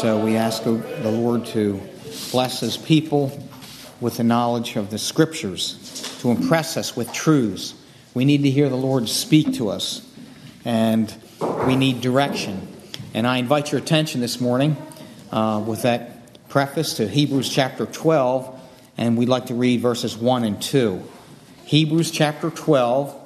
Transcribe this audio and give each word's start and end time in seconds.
So 0.00 0.16
we 0.16 0.36
ask 0.36 0.62
the 0.62 1.10
Lord 1.10 1.44
to 1.46 1.82
bless 2.30 2.60
His 2.60 2.76
people 2.76 3.36
with 4.00 4.18
the 4.18 4.22
knowledge 4.22 4.76
of 4.76 4.90
the 4.92 4.98
Scriptures, 4.98 6.16
to 6.20 6.30
impress 6.30 6.76
us 6.76 6.94
with 6.94 7.12
truths. 7.12 7.74
We 8.14 8.24
need 8.24 8.44
to 8.44 8.50
hear 8.50 8.68
the 8.68 8.76
Lord 8.76 9.08
speak 9.08 9.54
to 9.54 9.70
us, 9.70 10.08
and 10.64 11.12
we 11.66 11.74
need 11.74 12.00
direction. 12.00 12.68
And 13.12 13.26
I 13.26 13.38
invite 13.38 13.72
your 13.72 13.80
attention 13.80 14.20
this 14.20 14.40
morning 14.40 14.76
uh, 15.32 15.64
with 15.66 15.82
that 15.82 16.48
preface 16.48 16.94
to 16.98 17.08
Hebrews 17.08 17.52
chapter 17.52 17.84
12, 17.84 18.56
and 18.98 19.18
we'd 19.18 19.28
like 19.28 19.46
to 19.46 19.54
read 19.54 19.80
verses 19.80 20.16
1 20.16 20.44
and 20.44 20.62
2. 20.62 21.02
Hebrews 21.64 22.12
chapter 22.12 22.50
12. 22.50 23.16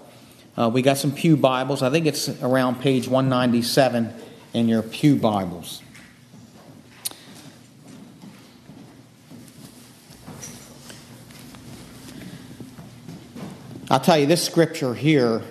Uh, 0.57 0.71
we 0.73 0.81
got 0.81 0.97
some 0.97 1.13
Pew 1.13 1.37
Bibles. 1.37 1.83
I 1.83 1.91
think 1.91 2.07
it's 2.07 2.31
around 2.41 2.81
page 2.81 3.09
197 3.09 4.15
in 4.55 4.69
your 4.69 4.83
Pew 4.83 5.17
Bibles. 5.17 5.83
I'll 13.93 14.01
tell 14.01 14.17
you, 14.17 14.25
this 14.25 14.43
scripture 14.43 14.95
here, 14.95 15.43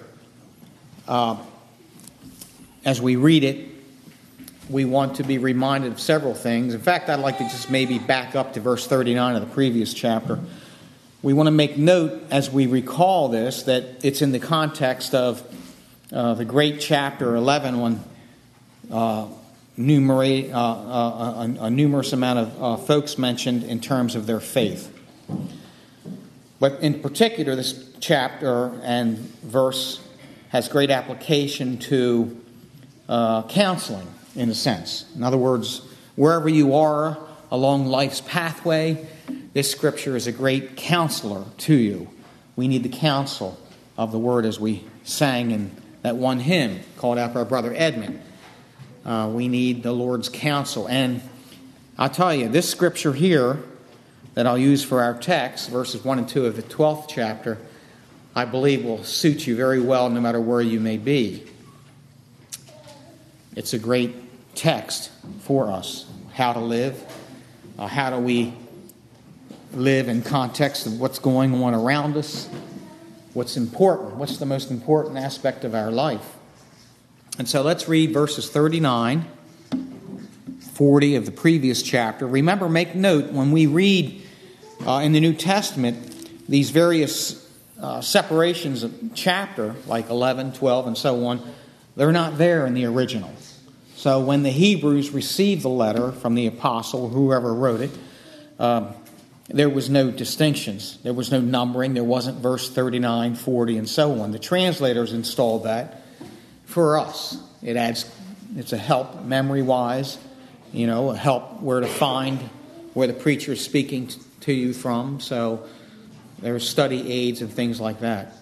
uh, 1.07 1.37
as 2.83 2.99
we 2.99 3.15
read 3.15 3.43
it, 3.43 3.67
we 4.67 4.83
want 4.83 5.17
to 5.17 5.23
be 5.23 5.37
reminded 5.37 5.91
of 5.91 5.99
several 5.99 6.33
things. 6.33 6.73
In 6.73 6.81
fact, 6.81 7.07
I'd 7.07 7.19
like 7.19 7.37
to 7.37 7.43
just 7.43 7.69
maybe 7.69 7.99
back 7.99 8.35
up 8.35 8.53
to 8.53 8.59
verse 8.59 8.87
39 8.87 9.35
of 9.35 9.47
the 9.47 9.53
previous 9.53 9.93
chapter. 9.93 10.39
We 11.21 11.33
want 11.33 11.45
to 11.45 11.51
make 11.51 11.77
note 11.77 12.19
as 12.31 12.49
we 12.49 12.65
recall 12.65 13.27
this 13.27 13.61
that 13.63 14.03
it's 14.03 14.23
in 14.23 14.31
the 14.31 14.39
context 14.39 15.13
of 15.13 15.43
uh, 16.11 16.33
the 16.33 16.43
great 16.43 16.79
chapter 16.79 17.35
11 17.35 17.79
when 17.79 18.03
uh, 18.91 19.27
numerate, 19.77 20.51
uh, 20.51 20.57
uh 20.57 21.47
a, 21.61 21.65
a, 21.65 21.69
numerous 21.69 22.11
amount 22.11 22.39
of 22.39 22.63
uh, 22.63 22.77
folks 22.77 23.19
mentioned 23.19 23.61
in 23.65 23.79
terms 23.79 24.15
of 24.15 24.25
their 24.25 24.39
faith. 24.39 24.91
But 26.59 26.79
in 26.81 27.01
particular, 27.01 27.55
this 27.55 27.90
chapter 28.01 28.71
and 28.83 29.17
verse 29.17 30.05
has 30.49 30.67
great 30.67 30.89
application 30.89 31.77
to 31.77 32.37
uh, 33.07 33.43
counseling, 33.43 34.07
in 34.35 34.49
a 34.49 34.53
sense. 34.53 35.05
In 35.15 35.23
other 35.23 35.37
words, 35.37 35.81
wherever 36.15 36.49
you 36.49 36.75
are 36.75 37.17
along 37.51 37.85
life's 37.85 38.21
pathway, 38.21 39.07
this 39.53 39.69
scripture 39.69 40.15
is 40.15 40.27
a 40.27 40.31
great 40.31 40.75
counselor 40.75 41.45
to 41.59 41.73
you. 41.73 42.09
We 42.55 42.67
need 42.67 42.83
the 42.83 42.89
counsel 42.89 43.57
of 43.97 44.11
the 44.11 44.19
word 44.19 44.45
as 44.45 44.59
we 44.59 44.83
sang 45.03 45.51
in 45.51 45.71
that 46.01 46.15
one 46.15 46.39
hymn 46.39 46.81
called 46.97 47.17
by 47.17 47.27
our 47.27 47.45
brother 47.45 47.73
Edmund. 47.75 48.21
Uh, 49.05 49.29
we 49.33 49.47
need 49.47 49.83
the 49.83 49.91
Lord's 49.91 50.29
counsel. 50.29 50.87
And 50.87 51.21
I'll 51.97 52.09
tell 52.09 52.33
you, 52.33 52.49
this 52.49 52.69
scripture 52.69 53.13
here 53.13 53.61
that 54.33 54.47
I'll 54.47 54.57
use 54.57 54.83
for 54.83 55.01
our 55.01 55.13
text, 55.13 55.69
verses 55.69 56.03
1 56.03 56.19
and 56.19 56.27
2 56.27 56.45
of 56.45 56.55
the 56.55 56.63
12th 56.63 57.07
chapter, 57.09 57.57
I 58.35 58.45
believe 58.45 58.85
will 58.85 59.03
suit 59.03 59.45
you 59.45 59.55
very 59.55 59.81
well 59.81 60.09
no 60.09 60.21
matter 60.21 60.39
where 60.39 60.61
you 60.61 60.79
may 60.79 60.97
be. 60.97 61.43
It's 63.55 63.73
a 63.73 63.79
great 63.79 64.15
text 64.55 65.11
for 65.41 65.69
us 65.69 66.05
how 66.33 66.53
to 66.53 66.59
live, 66.59 67.03
uh, 67.77 67.87
how 67.87 68.09
do 68.09 68.17
we 68.17 68.53
live 69.73 70.07
in 70.07 70.21
context 70.21 70.85
of 70.87 70.99
what's 70.99 71.19
going 71.19 71.61
on 71.61 71.73
around 71.73 72.15
us, 72.15 72.47
what's 73.33 73.57
important, 73.57 74.15
what's 74.15 74.37
the 74.37 74.45
most 74.45 74.71
important 74.71 75.17
aspect 75.17 75.65
of 75.65 75.75
our 75.75 75.91
life. 75.91 76.35
And 77.37 77.49
so 77.49 77.61
let's 77.61 77.87
read 77.87 78.13
verses 78.13 78.49
39, 78.49 79.25
40 80.73 81.15
of 81.15 81.25
the 81.25 81.31
previous 81.31 81.81
chapter. 81.81 82.27
Remember, 82.27 82.69
make 82.69 82.95
note 82.95 83.31
when 83.31 83.51
we 83.51 83.65
read 83.65 84.21
uh, 84.85 85.01
in 85.03 85.11
the 85.11 85.19
New 85.19 85.33
Testament 85.33 86.47
these 86.47 86.69
various 86.69 87.40
uh, 87.81 87.99
separations 87.99 88.83
of 88.83 88.93
chapter, 89.15 89.75
like 89.87 90.09
11, 90.09 90.53
12, 90.53 90.87
and 90.87 90.97
so 90.97 91.25
on, 91.25 91.41
they're 91.95 92.11
not 92.11 92.37
there 92.37 92.65
in 92.65 92.73
the 92.73 92.85
original. 92.85 93.33
So 93.95 94.21
when 94.21 94.43
the 94.43 94.51
Hebrews 94.51 95.11
received 95.11 95.63
the 95.63 95.69
letter 95.69 96.11
from 96.11 96.35
the 96.35 96.47
apostle, 96.47 97.09
whoever 97.09 97.53
wrote 97.53 97.81
it, 97.81 97.91
um, 98.59 98.93
there 99.47 99.69
was 99.69 99.89
no 99.89 100.11
distinctions. 100.11 100.97
There 101.03 101.13
was 101.13 101.31
no 101.31 101.41
numbering. 101.41 101.93
There 101.93 102.03
wasn't 102.03 102.37
verse 102.37 102.69
39, 102.69 103.35
40, 103.35 103.77
and 103.77 103.89
so 103.89 104.21
on. 104.21 104.31
The 104.31 104.39
translators 104.39 105.11
installed 105.11 105.63
that 105.63 106.03
for 106.65 106.99
us. 106.99 107.37
It 107.61 107.75
adds, 107.75 108.09
it's 108.55 108.73
a 108.73 108.77
help 108.77 109.23
memory 109.23 109.61
wise, 109.61 110.17
you 110.71 110.87
know, 110.87 111.09
a 111.09 111.17
help 111.17 111.61
where 111.61 111.81
to 111.81 111.87
find 111.87 112.39
where 112.93 113.07
the 113.07 113.13
preacher 113.13 113.53
is 113.53 113.63
speaking 113.63 114.09
to 114.41 114.53
you 114.53 114.73
from. 114.73 115.19
So 115.19 115.67
there's 116.41 116.67
study 116.67 117.11
aids 117.11 117.41
and 117.41 117.51
things 117.51 117.79
like 117.79 117.99
that. 117.99 118.33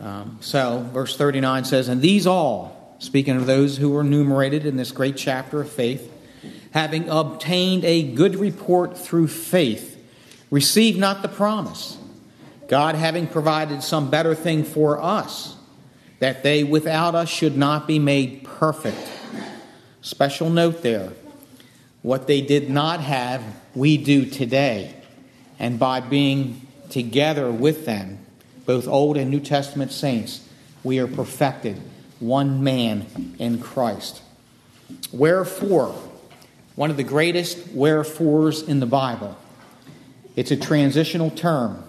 Um, 0.00 0.38
so, 0.40 0.88
verse 0.92 1.16
39 1.16 1.64
says, 1.64 1.88
And 1.88 2.02
these 2.02 2.26
all, 2.26 2.96
speaking 2.98 3.36
of 3.36 3.46
those 3.46 3.76
who 3.76 3.90
were 3.90 4.00
enumerated 4.00 4.66
in 4.66 4.76
this 4.76 4.90
great 4.90 5.16
chapter 5.16 5.60
of 5.60 5.70
faith, 5.70 6.10
having 6.72 7.08
obtained 7.08 7.84
a 7.84 8.02
good 8.02 8.36
report 8.36 8.96
through 8.96 9.28
faith, 9.28 10.02
receive 10.50 10.96
not 10.98 11.22
the 11.22 11.28
promise. 11.28 11.98
God 12.68 12.94
having 12.94 13.26
provided 13.26 13.82
some 13.82 14.10
better 14.10 14.34
thing 14.34 14.64
for 14.64 15.00
us, 15.00 15.54
that 16.18 16.42
they 16.42 16.64
without 16.64 17.14
us 17.14 17.28
should 17.28 17.56
not 17.56 17.86
be 17.86 17.98
made 17.98 18.44
perfect. 18.44 19.10
Special 20.00 20.48
note 20.48 20.82
there 20.82 21.12
what 22.00 22.26
they 22.26 22.40
did 22.40 22.68
not 22.68 23.00
have, 23.00 23.44
we 23.74 23.96
do 23.96 24.24
today. 24.26 24.94
And 25.58 25.78
by 25.78 26.00
being 26.00 26.66
together 26.92 27.50
with 27.50 27.86
them, 27.86 28.18
both 28.66 28.86
Old 28.86 29.16
and 29.16 29.30
New 29.30 29.40
Testament 29.40 29.90
saints, 29.92 30.46
we 30.84 30.98
are 30.98 31.08
perfected, 31.08 31.80
one 32.20 32.62
man 32.62 33.34
in 33.38 33.58
Christ. 33.58 34.22
Wherefore, 35.12 35.94
one 36.76 36.90
of 36.90 36.96
the 36.96 37.02
greatest 37.02 37.68
wherefores 37.72 38.62
in 38.62 38.80
the 38.80 38.86
Bible. 38.86 39.36
It's 40.36 40.50
a 40.50 40.56
transitional 40.56 41.30
term. 41.30 41.82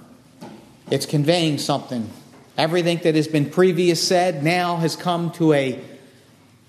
It's 0.91 1.05
conveying 1.05 1.57
something. 1.57 2.09
Everything 2.57 2.99
that 2.99 3.15
has 3.15 3.27
been 3.27 3.49
previous 3.49 4.05
said 4.05 4.43
now 4.43 4.77
has 4.77 4.95
come 4.95 5.31
to 5.31 5.53
a 5.53 5.79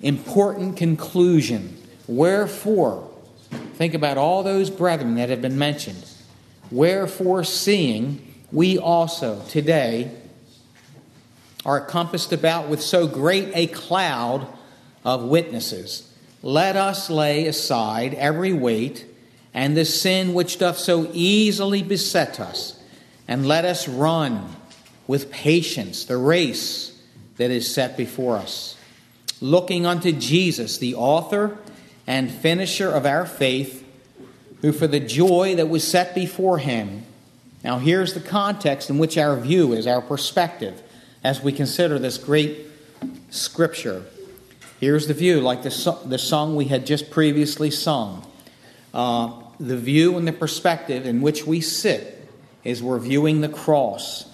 important 0.00 0.76
conclusion. 0.76 1.76
Wherefore, 2.06 3.10
think 3.74 3.94
about 3.94 4.18
all 4.18 4.42
those 4.42 4.70
brethren 4.70 5.16
that 5.16 5.28
have 5.30 5.42
been 5.42 5.58
mentioned. 5.58 6.04
Wherefore, 6.70 7.44
seeing 7.44 8.23
we 8.54 8.78
also 8.78 9.42
today 9.48 10.08
are 11.66 11.80
compassed 11.80 12.32
about 12.32 12.68
with 12.68 12.80
so 12.80 13.08
great 13.08 13.50
a 13.52 13.66
cloud 13.66 14.46
of 15.04 15.24
witnesses, 15.24 16.08
let 16.40 16.76
us 16.76 17.10
lay 17.10 17.48
aside 17.48 18.14
every 18.14 18.52
weight 18.52 19.06
and 19.52 19.76
the 19.76 19.84
sin 19.84 20.34
which 20.34 20.58
doth 20.58 20.78
so 20.78 21.10
easily 21.12 21.82
beset 21.82 22.38
us, 22.38 22.80
and 23.26 23.46
let 23.46 23.64
us 23.64 23.88
run 23.88 24.54
with 25.08 25.32
patience 25.32 26.04
the 26.04 26.16
race 26.16 26.96
that 27.38 27.50
is 27.50 27.72
set 27.72 27.96
before 27.96 28.36
us, 28.36 28.76
looking 29.40 29.84
unto 29.84 30.12
Jesus, 30.12 30.78
the 30.78 30.94
author 30.94 31.58
and 32.06 32.30
finisher 32.30 32.90
of 32.90 33.04
our 33.04 33.26
faith 33.26 33.84
who 34.60 34.70
for 34.70 34.86
the 34.86 35.00
joy 35.00 35.56
that 35.56 35.68
was 35.68 35.86
set 35.86 36.14
before 36.14 36.58
him. 36.58 37.04
Now, 37.64 37.78
here's 37.78 38.12
the 38.12 38.20
context 38.20 38.90
in 38.90 38.98
which 38.98 39.16
our 39.16 39.36
view 39.40 39.72
is, 39.72 39.86
our 39.86 40.02
perspective, 40.02 40.82
as 41.24 41.40
we 41.40 41.50
consider 41.50 41.98
this 41.98 42.18
great 42.18 42.66
scripture. 43.30 44.04
Here's 44.78 45.06
the 45.06 45.14
view, 45.14 45.40
like 45.40 45.62
the, 45.62 45.98
the 46.04 46.18
song 46.18 46.56
we 46.56 46.66
had 46.66 46.84
just 46.84 47.10
previously 47.10 47.70
sung. 47.70 48.30
Uh, 48.92 49.32
the 49.58 49.78
view 49.78 50.18
and 50.18 50.28
the 50.28 50.32
perspective 50.32 51.06
in 51.06 51.22
which 51.22 51.46
we 51.46 51.62
sit 51.62 52.28
is 52.64 52.82
we're 52.82 52.98
viewing 52.98 53.40
the 53.40 53.48
cross, 53.48 54.30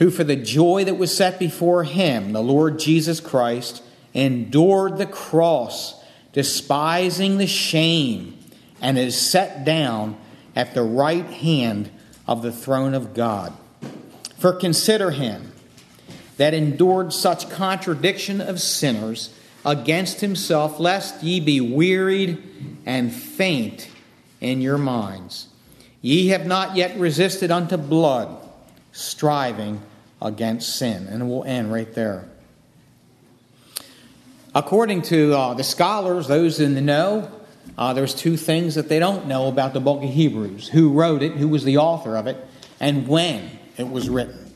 who 0.00 0.10
for 0.10 0.24
the 0.24 0.36
joy 0.36 0.84
that 0.84 0.94
was 0.94 1.16
set 1.16 1.38
before 1.38 1.84
him, 1.84 2.32
the 2.32 2.42
Lord 2.42 2.80
Jesus 2.80 3.20
Christ, 3.20 3.84
endured 4.14 4.98
the 4.98 5.06
cross, 5.06 6.02
despising 6.32 7.38
the 7.38 7.46
shame 7.46 8.36
and 8.80 8.98
is 8.98 9.16
set 9.16 9.64
down 9.64 10.16
at 10.56 10.74
the 10.74 10.82
right 10.82 11.26
hand 11.26 11.90
of 12.30 12.42
the 12.42 12.52
throne 12.52 12.94
of 12.94 13.12
God. 13.12 13.52
For 14.38 14.52
consider 14.52 15.10
him 15.10 15.52
that 16.36 16.54
endured 16.54 17.12
such 17.12 17.50
contradiction 17.50 18.40
of 18.40 18.60
sinners 18.60 19.34
against 19.66 20.20
himself, 20.20 20.80
lest 20.80 21.22
ye 21.22 21.40
be 21.40 21.60
wearied 21.60 22.42
and 22.86 23.12
faint 23.12 23.90
in 24.40 24.62
your 24.62 24.78
minds. 24.78 25.48
Ye 26.00 26.28
have 26.28 26.46
not 26.46 26.76
yet 26.76 26.98
resisted 26.98 27.50
unto 27.50 27.76
blood, 27.76 28.48
striving 28.92 29.82
against 30.22 30.76
sin. 30.76 31.08
And 31.08 31.28
we'll 31.28 31.44
end 31.44 31.72
right 31.72 31.92
there. 31.92 32.26
According 34.54 35.02
to 35.02 35.34
uh, 35.34 35.54
the 35.54 35.64
scholars, 35.64 36.28
those 36.28 36.58
in 36.58 36.74
the 36.74 36.80
know, 36.80 37.30
uh, 37.76 37.92
there's 37.92 38.14
two 38.14 38.36
things 38.36 38.74
that 38.74 38.88
they 38.88 38.98
don't 38.98 39.26
know 39.26 39.48
about 39.48 39.72
the 39.72 39.80
book 39.80 40.02
of 40.02 40.10
Hebrews 40.10 40.68
who 40.68 40.92
wrote 40.92 41.22
it, 41.22 41.32
who 41.32 41.48
was 41.48 41.64
the 41.64 41.78
author 41.78 42.16
of 42.16 42.26
it, 42.26 42.36
and 42.78 43.08
when 43.08 43.50
it 43.76 43.88
was 43.88 44.08
written. 44.08 44.52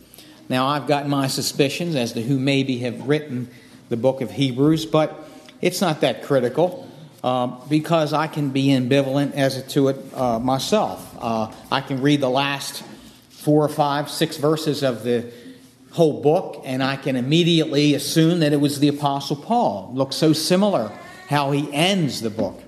Now, 0.49 0.69
I've 0.69 0.87
got 0.87 1.09
my 1.09 1.27
suspicions 1.29 1.97
as 1.97 2.13
to 2.13 2.23
who 2.23 2.39
maybe 2.39 2.79
have 2.79 3.09
written 3.09 3.49
the 3.89 3.97
book 3.97 4.21
of 4.21 4.31
Hebrews, 4.31 4.85
but 4.87 5.29
it's 5.61 5.81
not 5.81 6.03
that 6.03 6.23
critical 6.25 6.89
uh, 7.23 7.47
because 7.69 8.13
I 8.13 8.27
can 8.27 8.51
be 8.51 8.67
ambivalent 8.67 9.33
as 9.33 9.67
to 9.73 9.89
it 9.89 9.97
uh, 10.13 10.39
myself. 10.39 11.17
Uh, 11.19 11.51
I 11.73 11.81
can 11.81 12.03
read 12.03 12.21
the 12.21 12.29
last 12.29 12.83
four 13.31 13.65
or 13.65 13.69
five, 13.69 14.11
six 14.11 14.37
verses 14.37 14.83
of 14.83 15.03
the 15.05 15.33
whole 15.93 16.21
book, 16.21 16.63
and 16.67 16.83
I 16.83 16.97
can 16.97 17.17
immediately 17.17 17.95
assume 17.95 18.41
that 18.41 18.53
it 18.53 18.61
was 18.61 18.81
the 18.81 18.89
Apostle 18.89 19.37
Paul. 19.37 19.93
Looks 19.95 20.17
so 20.17 20.33
similar 20.33 20.93
how 21.29 21.53
he 21.53 21.73
ends 21.73 22.21
the 22.21 22.31
book. 22.31 22.61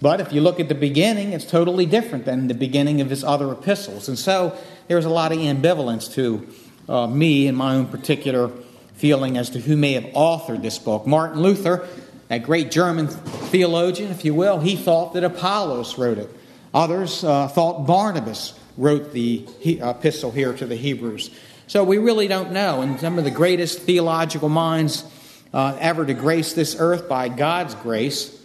But 0.00 0.20
if 0.20 0.32
you 0.32 0.40
look 0.40 0.58
at 0.60 0.68
the 0.68 0.74
beginning, 0.74 1.32
it's 1.32 1.44
totally 1.44 1.84
different 1.84 2.24
than 2.24 2.48
the 2.48 2.54
beginning 2.54 3.00
of 3.00 3.10
his 3.10 3.22
other 3.22 3.52
epistles. 3.52 4.08
And 4.08 4.18
so 4.18 4.56
there's 4.88 5.04
a 5.04 5.10
lot 5.10 5.30
of 5.32 5.38
ambivalence 5.38 6.12
to 6.14 6.46
uh, 6.88 7.06
me 7.06 7.46
and 7.46 7.56
my 7.56 7.74
own 7.74 7.86
particular 7.86 8.50
feeling 8.94 9.36
as 9.36 9.50
to 9.50 9.60
who 9.60 9.76
may 9.76 9.92
have 9.92 10.04
authored 10.14 10.62
this 10.62 10.78
book. 10.78 11.06
Martin 11.06 11.40
Luther, 11.42 11.86
that 12.28 12.42
great 12.42 12.70
German 12.70 13.08
theologian, 13.08 14.10
if 14.10 14.24
you 14.24 14.34
will, 14.34 14.60
he 14.60 14.74
thought 14.74 15.12
that 15.14 15.24
Apollos 15.24 15.98
wrote 15.98 16.18
it. 16.18 16.30
Others 16.72 17.24
uh, 17.24 17.48
thought 17.48 17.86
Barnabas 17.86 18.58
wrote 18.78 19.12
the 19.12 19.46
epistle 19.64 20.30
here 20.30 20.54
to 20.54 20.66
the 20.66 20.76
Hebrews. 20.76 21.30
So 21.66 21.84
we 21.84 21.98
really 21.98 22.26
don't 22.26 22.52
know. 22.52 22.80
And 22.80 22.98
some 22.98 23.18
of 23.18 23.24
the 23.24 23.30
greatest 23.30 23.80
theological 23.80 24.48
minds 24.48 25.04
uh, 25.52 25.76
ever 25.78 26.06
to 26.06 26.14
grace 26.14 26.54
this 26.54 26.76
earth 26.78 27.08
by 27.08 27.28
God's 27.28 27.74
grace 27.74 28.39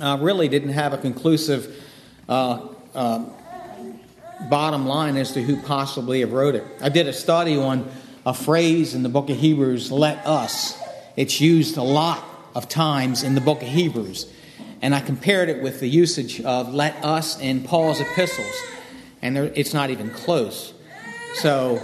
uh, 0.00 0.18
really 0.20 0.48
didn't 0.48 0.70
have 0.70 0.92
a 0.92 0.98
conclusive 0.98 1.84
uh, 2.28 2.66
uh, 2.94 3.24
bottom 4.48 4.86
line 4.86 5.16
as 5.16 5.32
to 5.32 5.42
who 5.42 5.60
possibly 5.62 6.20
have 6.20 6.32
wrote 6.32 6.54
it. 6.54 6.64
I 6.80 6.88
did 6.88 7.08
a 7.08 7.12
study 7.12 7.56
on 7.56 7.90
a 8.24 8.34
phrase 8.34 8.94
in 8.94 9.02
the 9.02 9.08
book 9.08 9.30
of 9.30 9.38
Hebrews, 9.38 9.90
let 9.90 10.26
us. 10.26 10.78
It's 11.16 11.40
used 11.40 11.76
a 11.76 11.82
lot 11.82 12.22
of 12.54 12.68
times 12.68 13.22
in 13.22 13.34
the 13.34 13.40
book 13.40 13.62
of 13.62 13.68
Hebrews. 13.68 14.32
And 14.80 14.94
I 14.94 15.00
compared 15.00 15.48
it 15.48 15.62
with 15.62 15.80
the 15.80 15.88
usage 15.88 16.40
of 16.42 16.72
let 16.72 17.04
us 17.04 17.40
in 17.40 17.64
Paul's 17.64 18.00
epistles. 18.00 18.62
And 19.22 19.34
there, 19.34 19.52
it's 19.54 19.74
not 19.74 19.90
even 19.90 20.10
close. 20.10 20.72
So, 21.34 21.80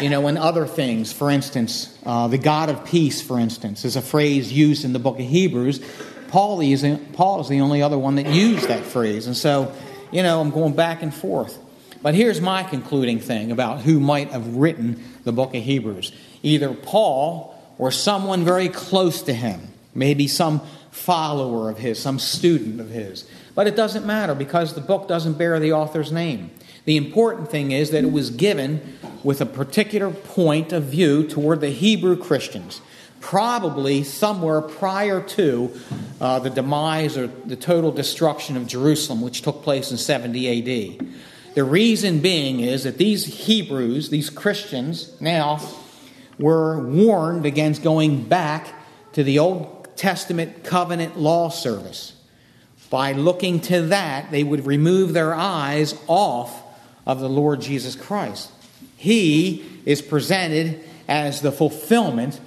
you 0.00 0.10
know, 0.10 0.28
in 0.28 0.36
other 0.36 0.66
things, 0.66 1.12
for 1.12 1.30
instance, 1.30 1.98
uh, 2.04 2.28
the 2.28 2.38
God 2.38 2.68
of 2.68 2.84
peace, 2.84 3.20
for 3.20 3.38
instance, 3.38 3.84
is 3.84 3.96
a 3.96 4.02
phrase 4.02 4.52
used 4.52 4.84
in 4.84 4.92
the 4.92 4.98
book 4.98 5.18
of 5.18 5.26
Hebrews. 5.26 5.80
Paul 6.34 6.60
is, 6.62 6.84
Paul 7.12 7.42
is 7.42 7.48
the 7.48 7.60
only 7.60 7.80
other 7.80 7.96
one 7.96 8.16
that 8.16 8.26
used 8.26 8.66
that 8.66 8.82
phrase. 8.82 9.28
And 9.28 9.36
so, 9.36 9.72
you 10.10 10.24
know, 10.24 10.40
I'm 10.40 10.50
going 10.50 10.74
back 10.74 11.00
and 11.00 11.14
forth. 11.14 11.56
But 12.02 12.16
here's 12.16 12.40
my 12.40 12.64
concluding 12.64 13.20
thing 13.20 13.52
about 13.52 13.82
who 13.82 14.00
might 14.00 14.32
have 14.32 14.56
written 14.56 15.00
the 15.22 15.30
book 15.30 15.54
of 15.54 15.62
Hebrews 15.62 16.10
either 16.42 16.74
Paul 16.74 17.56
or 17.78 17.92
someone 17.92 18.44
very 18.44 18.68
close 18.68 19.22
to 19.22 19.32
him, 19.32 19.60
maybe 19.94 20.26
some 20.26 20.60
follower 20.90 21.70
of 21.70 21.78
his, 21.78 22.00
some 22.00 22.18
student 22.18 22.80
of 22.80 22.90
his. 22.90 23.30
But 23.54 23.68
it 23.68 23.76
doesn't 23.76 24.04
matter 24.04 24.34
because 24.34 24.74
the 24.74 24.80
book 24.80 25.06
doesn't 25.06 25.38
bear 25.38 25.60
the 25.60 25.72
author's 25.72 26.10
name. 26.10 26.50
The 26.84 26.96
important 26.96 27.48
thing 27.48 27.70
is 27.70 27.92
that 27.92 28.02
it 28.02 28.10
was 28.10 28.30
given 28.30 28.98
with 29.22 29.40
a 29.40 29.46
particular 29.46 30.10
point 30.10 30.72
of 30.72 30.82
view 30.82 31.28
toward 31.28 31.60
the 31.60 31.70
Hebrew 31.70 32.16
Christians, 32.16 32.80
probably 33.24 34.04
somewhere 34.04 34.60
prior 34.60 35.18
to 35.22 35.74
uh, 36.20 36.38
the 36.40 36.50
demise 36.50 37.16
or 37.16 37.26
the 37.26 37.56
total 37.56 37.90
destruction 37.90 38.54
of 38.54 38.66
Jerusalem, 38.66 39.22
which 39.22 39.40
took 39.40 39.62
place 39.62 39.90
in 39.90 39.96
70 39.96 41.00
AD. 41.00 41.08
The 41.54 41.64
reason 41.64 42.20
being 42.20 42.60
is 42.60 42.84
that 42.84 42.98
these 42.98 43.24
Hebrews, 43.46 44.10
these 44.10 44.28
Christians, 44.28 45.18
now 45.22 45.58
were 46.38 46.86
warned 46.86 47.46
against 47.46 47.82
going 47.82 48.24
back 48.24 48.68
to 49.14 49.24
the 49.24 49.38
Old 49.38 49.96
Testament 49.96 50.62
covenant 50.62 51.18
law 51.18 51.48
service. 51.48 52.12
By 52.90 53.12
looking 53.12 53.58
to 53.62 53.86
that, 53.86 54.32
they 54.32 54.44
would 54.44 54.66
remove 54.66 55.14
their 55.14 55.32
eyes 55.32 55.98
off 56.08 56.62
of 57.06 57.20
the 57.20 57.30
Lord 57.30 57.62
Jesus 57.62 57.96
Christ. 57.96 58.52
He 58.98 59.64
is 59.86 60.02
presented 60.02 60.84
as 61.08 61.40
the 61.40 61.52
fulfillment 61.52 62.38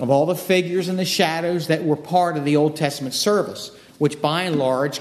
of 0.00 0.10
all 0.10 0.26
the 0.26 0.34
figures 0.34 0.88
and 0.88 0.98
the 0.98 1.04
shadows 1.04 1.66
that 1.68 1.84
were 1.84 1.96
part 1.96 2.36
of 2.36 2.44
the 2.44 2.56
Old 2.56 2.76
Testament 2.76 3.14
service, 3.14 3.70
which 3.98 4.20
by 4.20 4.42
and 4.42 4.58
large 4.58 5.00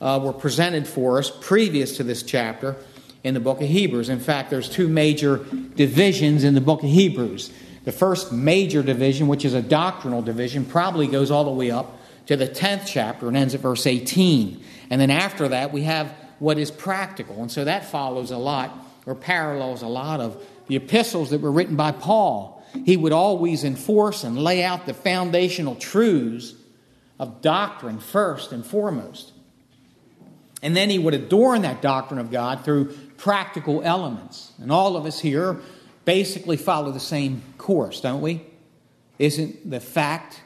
uh, 0.00 0.20
were 0.22 0.32
presented 0.32 0.86
for 0.86 1.18
us 1.18 1.30
previous 1.40 1.96
to 1.98 2.04
this 2.04 2.22
chapter 2.22 2.76
in 3.22 3.34
the 3.34 3.40
book 3.40 3.60
of 3.60 3.68
Hebrews. 3.68 4.08
In 4.08 4.20
fact, 4.20 4.50
there's 4.50 4.68
two 4.68 4.88
major 4.88 5.44
divisions 5.74 6.44
in 6.44 6.54
the 6.54 6.60
book 6.60 6.82
of 6.82 6.88
Hebrews. 6.88 7.52
The 7.84 7.92
first 7.92 8.32
major 8.32 8.82
division, 8.82 9.28
which 9.28 9.44
is 9.44 9.54
a 9.54 9.62
doctrinal 9.62 10.22
division, 10.22 10.64
probably 10.64 11.06
goes 11.06 11.30
all 11.30 11.44
the 11.44 11.50
way 11.50 11.70
up 11.70 11.98
to 12.26 12.36
the 12.36 12.48
10th 12.48 12.86
chapter 12.86 13.28
and 13.28 13.36
ends 13.36 13.54
at 13.54 13.60
verse 13.60 13.86
18. 13.86 14.62
And 14.90 15.00
then 15.00 15.10
after 15.10 15.48
that, 15.48 15.72
we 15.72 15.82
have 15.82 16.14
what 16.38 16.58
is 16.58 16.70
practical. 16.70 17.40
And 17.42 17.50
so 17.50 17.64
that 17.64 17.84
follows 17.84 18.30
a 18.30 18.36
lot, 18.36 18.72
or 19.06 19.14
parallels 19.14 19.82
a 19.82 19.86
lot 19.86 20.20
of 20.20 20.42
the 20.66 20.76
epistles 20.76 21.30
that 21.30 21.40
were 21.40 21.52
written 21.52 21.76
by 21.76 21.92
Paul. 21.92 22.59
He 22.84 22.96
would 22.96 23.12
always 23.12 23.64
enforce 23.64 24.24
and 24.24 24.38
lay 24.38 24.62
out 24.62 24.86
the 24.86 24.94
foundational 24.94 25.74
truths 25.74 26.54
of 27.18 27.40
doctrine 27.42 27.98
first 27.98 28.52
and 28.52 28.64
foremost. 28.64 29.32
And 30.62 30.76
then 30.76 30.90
he 30.90 30.98
would 30.98 31.14
adorn 31.14 31.62
that 31.62 31.82
doctrine 31.82 32.20
of 32.20 32.30
God 32.30 32.64
through 32.64 32.92
practical 33.16 33.82
elements. 33.82 34.52
And 34.58 34.70
all 34.70 34.96
of 34.96 35.06
us 35.06 35.20
here 35.20 35.58
basically 36.04 36.56
follow 36.56 36.90
the 36.92 37.00
same 37.00 37.42
course, 37.58 38.00
don't 38.00 38.20
we? 38.20 38.42
Isn't 39.18 39.70
the 39.70 39.80
fact 39.80 40.40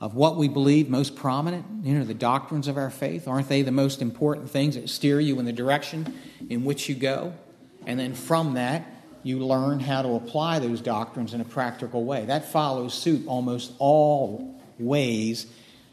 of 0.00 0.14
what 0.14 0.36
we 0.36 0.48
believe 0.48 0.88
most 0.88 1.16
prominent? 1.16 1.64
You 1.84 1.98
know, 1.98 2.04
the 2.04 2.14
doctrines 2.14 2.68
of 2.68 2.76
our 2.76 2.90
faith, 2.90 3.26
aren't 3.26 3.48
they 3.48 3.62
the 3.62 3.72
most 3.72 4.02
important 4.02 4.50
things 4.50 4.74
that 4.74 4.88
steer 4.88 5.20
you 5.20 5.38
in 5.38 5.44
the 5.44 5.52
direction 5.52 6.18
in 6.48 6.64
which 6.64 6.88
you 6.88 6.94
go? 6.94 7.34
And 7.86 7.98
then 7.98 8.14
from 8.14 8.54
that, 8.54 8.84
you 9.22 9.38
learn 9.38 9.80
how 9.80 10.02
to 10.02 10.14
apply 10.14 10.58
those 10.58 10.80
doctrines 10.80 11.34
in 11.34 11.40
a 11.40 11.44
practical 11.44 12.04
way. 12.04 12.24
That 12.26 12.50
follows 12.50 12.94
suit 12.94 13.26
almost 13.26 13.72
all 13.78 14.60
ways 14.78 15.46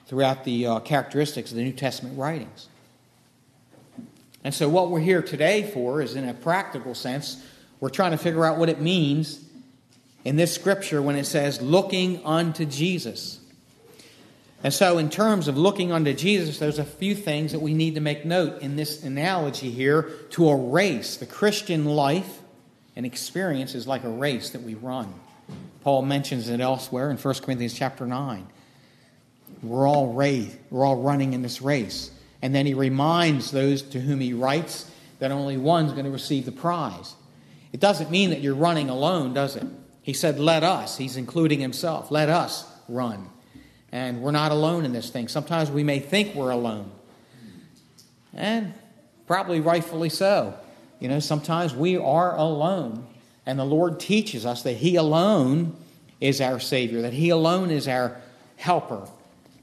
throughout 0.08 0.44
the 0.44 0.67
uh, 0.67 0.79
characteristics 0.79 1.51
of 1.51 1.58
the 1.58 1.63
New 1.63 1.74
Testament 1.74 2.17
writings. 2.17 2.67
And 4.44 4.53
so, 4.53 4.70
what 4.70 4.91
we're 4.91 5.00
here 5.00 5.24
today 5.24 5.63
for 5.63 6.01
is, 6.01 6.15
in 6.15 6.27
a 6.29 6.34
practical 6.34 6.94
sense, 6.94 7.44
we're 7.79 7.89
trying 7.89 8.12
to 8.12 8.17
figure 8.17 8.46
out 8.46 8.58
what 8.58 8.70
it 8.70 8.79
means 8.79 9.44
in 10.24 10.36
this 10.36 10.53
scripture 10.53 11.01
when 11.01 11.15
it 11.15 11.25
says, 11.25 11.62
looking 11.62 12.24
unto 12.24 12.65
Jesus. 12.65 13.39
And 14.63 14.74
so, 14.74 15.00
in 15.00 15.10
terms 15.10 15.48
of 15.48 15.58
looking 15.58 15.91
unto 15.91 16.13
Jesus, 16.13 16.60
there's 16.60 16.79
a 16.79 16.86
few 16.86 17.15
things 17.15 17.53
that 17.53 17.60
we 17.60 17.74
need 17.74 17.96
to 17.96 18.01
make 18.01 18.24
note 18.24 18.62
in 18.62 18.75
this 18.75 19.03
analogy 19.03 19.72
here 19.72 20.12
to 20.32 20.50
a 20.50 20.55
race. 20.55 21.17
The 21.17 21.25
Christian 21.25 21.86
life 21.86 22.39
and 22.96 23.06
experience 23.06 23.75
is 23.75 23.88
like 23.88 24.04
a 24.04 24.10
race 24.10 24.52
that 24.52 24.62
we 24.62 24.75
run. 24.75 25.14
Paul 25.82 26.02
mentions 26.04 26.50
it 26.50 26.60
elsewhere 26.60 27.12
in 27.12 27.18
1 27.18 27.34
Corinthians 27.36 27.74
chapter 27.74 28.06
9. 28.06 28.48
We're 29.62 29.88
all, 29.88 30.14
race, 30.14 30.56
we're 30.70 30.86
all 30.86 31.02
running 31.02 31.34
in 31.34 31.42
this 31.42 31.62
race. 31.62 32.12
And 32.42 32.54
then 32.54 32.66
he 32.66 32.74
reminds 32.74 33.52
those 33.52 33.82
to 33.82 34.00
whom 34.00 34.20
he 34.20 34.34
writes 34.34 34.90
that 35.20 35.32
only 35.32 35.58
one's 35.58 35.94
going 35.94 36.06
to 36.06 36.12
receive 36.12 36.46
the 36.46 36.52
prize. 36.52 37.16
It 37.72 37.80
doesn't 37.80 38.12
mean 38.12 38.30
that 38.30 38.42
you're 38.42 38.56
running 38.56 38.90
alone, 38.90 39.34
does 39.34 39.56
it? 39.56 39.66
He 40.02 40.14
said, 40.14 40.40
Let 40.40 40.64
us. 40.64 40.98
He's 40.98 41.18
including 41.18 41.60
himself. 41.60 42.12
Let 42.12 42.30
us 42.30 42.66
run. 42.88 43.30
And 43.92 44.22
we're 44.22 44.32
not 44.32 44.52
alone 44.52 44.86
in 44.86 44.94
this 44.94 45.10
thing. 45.10 45.28
Sometimes 45.28 45.72
we 45.72 45.84
may 45.84 46.00
think 46.00 46.36
we're 46.36 46.52
alone. 46.52 46.92
And 48.34 48.74
probably 49.25 49.62
rightfully 49.62 50.10
so. 50.10 50.54
You 51.00 51.10
know, 51.10 51.20
sometimes 51.20 51.74
we 51.74 51.98
are 51.98 52.36
alone. 52.36 53.06
And 53.46 53.60
the 53.60 53.66
Lord 53.66 54.00
teaches 54.00 54.46
us 54.46 54.64
that 54.64 54.74
He 54.74 54.96
alone 54.96 55.75
is 56.20 56.42
our 56.42 56.60
Savior, 56.60 57.02
that 57.04 57.14
He 57.14 57.30
alone 57.30 57.70
is 57.70 57.88
our 57.88 58.20
helper, 58.58 59.08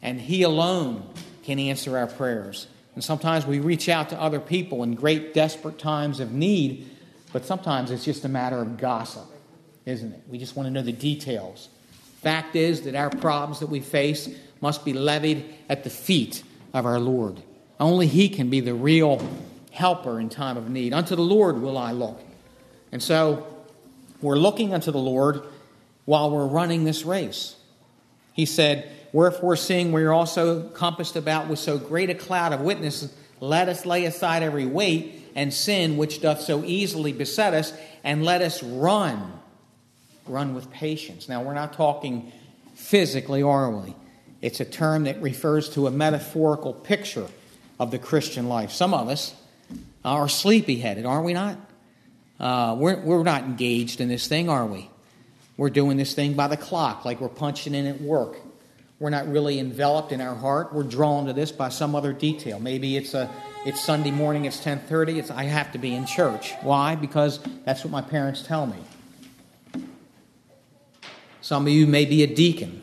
and 0.02 0.20
He 0.20 0.42
alone 0.42 1.02
can 1.42 1.58
answer 1.58 1.98
our 1.98 2.06
prayers. 2.06 2.68
And 2.94 3.02
sometimes 3.02 3.46
we 3.46 3.58
reach 3.58 3.88
out 3.88 4.10
to 4.10 4.20
other 4.20 4.38
people 4.38 4.82
in 4.82 4.94
great, 4.94 5.34
desperate 5.34 5.78
times 5.78 6.20
of 6.20 6.32
need, 6.32 6.88
but 7.32 7.44
sometimes 7.44 7.90
it's 7.90 8.04
just 8.04 8.24
a 8.24 8.28
matter 8.28 8.60
of 8.60 8.76
gossip, 8.76 9.24
isn't 9.86 10.12
it? 10.12 10.22
We 10.28 10.38
just 10.38 10.54
want 10.54 10.66
to 10.66 10.70
know 10.70 10.82
the 10.82 10.92
details. 10.92 11.68
Fact 12.20 12.54
is 12.54 12.82
that 12.82 12.94
our 12.94 13.10
problems 13.10 13.60
that 13.60 13.68
we 13.68 13.80
face 13.80 14.28
must 14.60 14.84
be 14.84 14.92
levied 14.92 15.52
at 15.68 15.82
the 15.82 15.90
feet 15.90 16.44
of 16.72 16.86
our 16.86 17.00
Lord. 17.00 17.42
Only 17.80 18.06
He 18.06 18.28
can 18.28 18.50
be 18.50 18.60
the 18.60 18.74
real 18.74 19.26
helper 19.72 20.20
in 20.20 20.28
time 20.28 20.56
of 20.56 20.70
need. 20.70 20.92
Unto 20.92 21.16
the 21.16 21.22
Lord 21.22 21.60
will 21.60 21.76
I 21.76 21.92
look. 21.92 22.20
And 22.92 23.02
so 23.02 23.46
we're 24.20 24.36
looking 24.36 24.72
unto 24.72 24.92
the 24.92 24.98
Lord 24.98 25.42
while 26.04 26.30
we're 26.30 26.46
running 26.46 26.84
this 26.84 27.04
race. 27.04 27.56
He 28.34 28.46
said, 28.46 28.90
Wherefore, 29.12 29.56
seeing 29.56 29.92
we 29.92 30.04
are 30.04 30.12
also 30.12 30.68
compassed 30.70 31.16
about 31.16 31.48
with 31.48 31.58
so 31.58 31.78
great 31.78 32.08
a 32.08 32.14
cloud 32.14 32.52
of 32.52 32.60
witnesses, 32.60 33.12
let 33.40 33.68
us 33.68 33.84
lay 33.84 34.04
aside 34.04 34.42
every 34.42 34.66
weight 34.66 35.30
and 35.34 35.52
sin 35.52 35.96
which 35.96 36.20
doth 36.20 36.40
so 36.40 36.62
easily 36.64 37.12
beset 37.12 37.54
us, 37.54 37.72
and 38.04 38.24
let 38.24 38.42
us 38.42 38.62
run. 38.62 39.32
Run 40.26 40.54
with 40.54 40.70
patience. 40.70 41.28
Now, 41.28 41.42
we're 41.42 41.54
not 41.54 41.72
talking 41.72 42.32
physically, 42.74 43.42
are 43.42 43.70
we? 43.70 43.94
It's 44.40 44.60
a 44.60 44.64
term 44.64 45.04
that 45.04 45.20
refers 45.20 45.68
to 45.70 45.86
a 45.86 45.90
metaphorical 45.90 46.72
picture 46.72 47.26
of 47.80 47.90
the 47.90 47.98
Christian 47.98 48.48
life. 48.48 48.70
Some 48.70 48.94
of 48.94 49.08
us 49.08 49.34
are 50.04 50.28
sleepy 50.28 50.78
headed, 50.78 51.06
are 51.06 51.22
we 51.22 51.32
not? 51.32 51.58
Uh, 52.40 52.74
we're, 52.78 53.00
we're 53.00 53.22
not 53.22 53.44
engaged 53.44 54.00
in 54.00 54.08
this 54.08 54.26
thing, 54.26 54.48
are 54.48 54.66
we? 54.66 54.90
We're 55.56 55.70
doing 55.70 55.96
this 55.96 56.14
thing 56.14 56.34
by 56.34 56.48
the 56.48 56.56
clock, 56.56 57.04
like 57.04 57.20
we're 57.20 57.28
punching 57.28 57.74
in 57.74 57.86
at 57.86 58.00
work. 58.00 58.36
We're 58.98 59.10
not 59.10 59.28
really 59.28 59.58
enveloped 59.58 60.12
in 60.12 60.20
our 60.20 60.34
heart. 60.34 60.72
We're 60.72 60.84
drawn 60.84 61.26
to 61.26 61.32
this 61.32 61.52
by 61.52 61.68
some 61.68 61.94
other 61.94 62.12
detail. 62.12 62.60
Maybe 62.60 62.96
it's 62.96 63.14
a 63.14 63.30
it's 63.64 63.80
Sunday 63.80 64.10
morning, 64.10 64.44
it's 64.44 64.58
10:30, 64.58 65.18
it's 65.18 65.30
I 65.30 65.44
have 65.44 65.72
to 65.72 65.78
be 65.78 65.94
in 65.94 66.06
church. 66.06 66.52
Why? 66.62 66.94
Because 66.94 67.40
that's 67.64 67.84
what 67.84 67.90
my 67.90 68.02
parents 68.02 68.42
tell 68.42 68.66
me. 68.66 68.76
Some 71.40 71.66
of 71.66 71.72
you 71.72 71.86
may 71.86 72.04
be 72.04 72.22
a 72.22 72.26
deacon. 72.28 72.82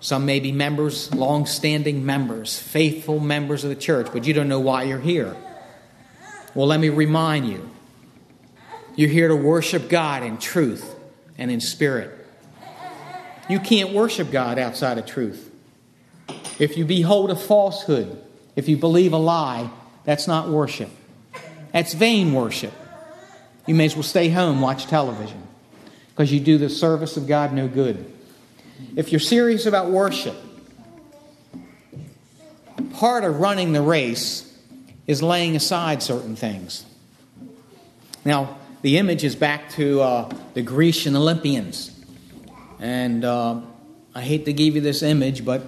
Some 0.00 0.24
may 0.24 0.40
be 0.40 0.52
members, 0.52 1.14
long 1.14 1.44
standing 1.44 2.04
members, 2.04 2.58
faithful 2.58 3.20
members 3.20 3.64
of 3.64 3.70
the 3.70 3.76
church, 3.76 4.08
but 4.12 4.26
you 4.26 4.32
don't 4.32 4.48
know 4.48 4.60
why 4.60 4.84
you're 4.84 4.98
here. 4.98 5.36
Well, 6.54 6.66
let 6.66 6.80
me 6.80 6.88
remind 6.88 7.48
you 7.48 7.70
you're 8.96 9.08
here 9.08 9.28
to 9.28 9.36
worship 9.36 9.88
God 9.88 10.22
in 10.22 10.38
truth 10.38 10.96
and 11.38 11.50
in 11.50 11.60
spirit. 11.60 12.16
You 13.48 13.60
can't 13.60 13.92
worship 13.92 14.30
God 14.30 14.58
outside 14.58 14.98
of 14.98 15.06
truth. 15.06 15.50
If 16.58 16.76
you 16.76 16.84
behold 16.84 17.30
a 17.30 17.36
falsehood, 17.36 18.22
if 18.56 18.68
you 18.68 18.76
believe 18.76 19.12
a 19.12 19.16
lie, 19.16 19.70
that's 20.04 20.26
not 20.26 20.48
worship. 20.48 20.90
That's 21.72 21.94
vain 21.94 22.32
worship. 22.32 22.72
You 23.66 23.74
may 23.74 23.86
as 23.86 23.94
well 23.94 24.02
stay 24.02 24.28
home, 24.28 24.60
watch 24.60 24.86
television, 24.86 25.42
because 26.10 26.32
you 26.32 26.40
do 26.40 26.58
the 26.58 26.68
service 26.68 27.16
of 27.16 27.28
God 27.28 27.52
no 27.52 27.68
good. 27.68 28.12
If 28.96 29.12
you're 29.12 29.20
serious 29.20 29.66
about 29.66 29.90
worship, 29.90 30.36
part 32.94 33.24
of 33.24 33.38
running 33.38 33.72
the 33.72 33.82
race 33.82 34.49
is 35.10 35.24
laying 35.24 35.56
aside 35.56 36.04
certain 36.04 36.36
things. 36.36 36.86
Now, 38.24 38.58
the 38.82 38.96
image 38.98 39.24
is 39.24 39.34
back 39.34 39.70
to 39.70 40.00
uh, 40.00 40.32
the 40.54 40.62
Grecian 40.62 41.16
Olympians. 41.16 41.90
And 42.78 43.24
uh, 43.24 43.60
I 44.14 44.20
hate 44.20 44.44
to 44.44 44.52
give 44.52 44.76
you 44.76 44.80
this 44.80 45.02
image, 45.02 45.44
but 45.44 45.62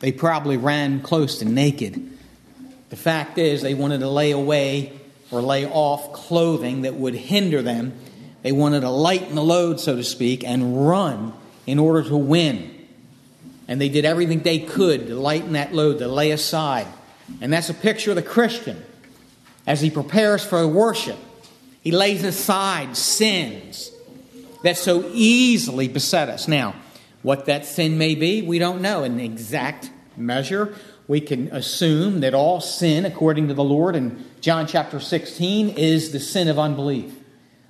they 0.00 0.10
probably 0.10 0.56
ran 0.56 1.02
close 1.02 1.38
to 1.38 1.44
naked. 1.44 2.18
The 2.90 2.96
fact 2.96 3.38
is, 3.38 3.62
they 3.62 3.74
wanted 3.74 4.00
to 4.00 4.08
lay 4.08 4.32
away 4.32 4.92
or 5.30 5.40
lay 5.40 5.66
off 5.66 6.12
clothing 6.12 6.82
that 6.82 6.94
would 6.94 7.14
hinder 7.14 7.62
them. 7.62 7.92
They 8.42 8.50
wanted 8.50 8.80
to 8.80 8.90
lighten 8.90 9.36
the 9.36 9.44
load, 9.44 9.78
so 9.78 9.94
to 9.94 10.02
speak, 10.02 10.42
and 10.42 10.88
run 10.88 11.32
in 11.64 11.78
order 11.78 12.02
to 12.08 12.16
win. 12.16 12.74
And 13.68 13.80
they 13.80 13.88
did 13.88 14.04
everything 14.04 14.40
they 14.40 14.58
could 14.58 15.06
to 15.06 15.14
lighten 15.14 15.52
that 15.52 15.72
load, 15.72 16.00
to 16.00 16.08
lay 16.08 16.32
aside. 16.32 16.88
And 17.40 17.52
that's 17.52 17.70
a 17.70 17.74
picture 17.74 18.10
of 18.10 18.16
the 18.16 18.22
Christian 18.22 18.82
as 19.66 19.80
he 19.80 19.90
prepares 19.90 20.44
for 20.44 20.66
worship. 20.66 21.18
He 21.82 21.90
lays 21.90 22.24
aside 22.24 22.96
sins 22.96 23.90
that 24.62 24.76
so 24.76 25.10
easily 25.12 25.88
beset 25.88 26.28
us. 26.28 26.48
Now, 26.48 26.74
what 27.22 27.46
that 27.46 27.66
sin 27.66 27.98
may 27.98 28.14
be, 28.14 28.42
we 28.42 28.58
don't 28.58 28.80
know 28.80 29.04
in 29.04 29.20
exact 29.20 29.90
measure. 30.16 30.74
We 31.06 31.20
can 31.20 31.48
assume 31.48 32.20
that 32.20 32.34
all 32.34 32.60
sin, 32.60 33.04
according 33.04 33.48
to 33.48 33.54
the 33.54 33.64
Lord 33.64 33.96
in 33.96 34.24
John 34.40 34.66
chapter 34.66 35.00
16, 35.00 35.70
is 35.70 36.12
the 36.12 36.20
sin 36.20 36.48
of 36.48 36.58
unbelief. 36.58 37.14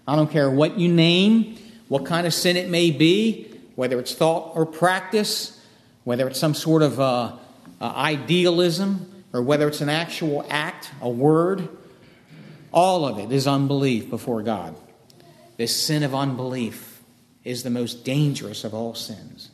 I 0.07 0.17
don't 0.17 0.31
care 0.31 0.51
what 0.51 0.79
you 0.79 0.89
name, 0.89 1.57
what 1.89 2.05
kind 2.05 2.27
of 2.27 2.35
sin 2.35 2.57
it 2.57 2.69
may 2.69 2.91
be, 2.91 3.51
whether 3.75 3.99
it's 3.99 4.15
thought 4.15 4.53
or 4.55 4.67
practice, 4.67 5.61
whether 6.05 6.29
it's 6.29 6.39
some 6.39 6.55
sort 6.55 6.83
of 6.83 7.01
uh, 7.01 7.33
uh, 7.81 7.85
idealism, 7.85 9.14
or 9.35 9.43
whether 9.43 9.67
it's 9.67 9.81
an 9.81 9.89
actual 9.89 10.47
act, 10.49 10.93
a 11.03 11.09
word, 11.09 11.69
all 12.73 13.05
of 13.05 13.19
it 13.19 13.33
is 13.33 13.47
unbelief 13.49 14.09
before 14.09 14.43
God. 14.43 14.77
This 15.57 15.75
sin 15.77 16.05
of 16.05 16.15
unbelief 16.15 17.03
is 17.43 17.65
the 17.65 17.71
most 17.71 18.05
dangerous 18.05 18.63
of 18.63 18.73
all 18.75 18.95
sins. 18.95 19.51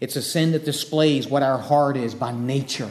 It's 0.00 0.16
a 0.16 0.22
sin 0.22 0.52
that 0.52 0.64
displays 0.64 1.28
what 1.28 1.42
our 1.42 1.58
heart 1.58 1.98
is 1.98 2.14
by 2.14 2.32
nature. 2.32 2.90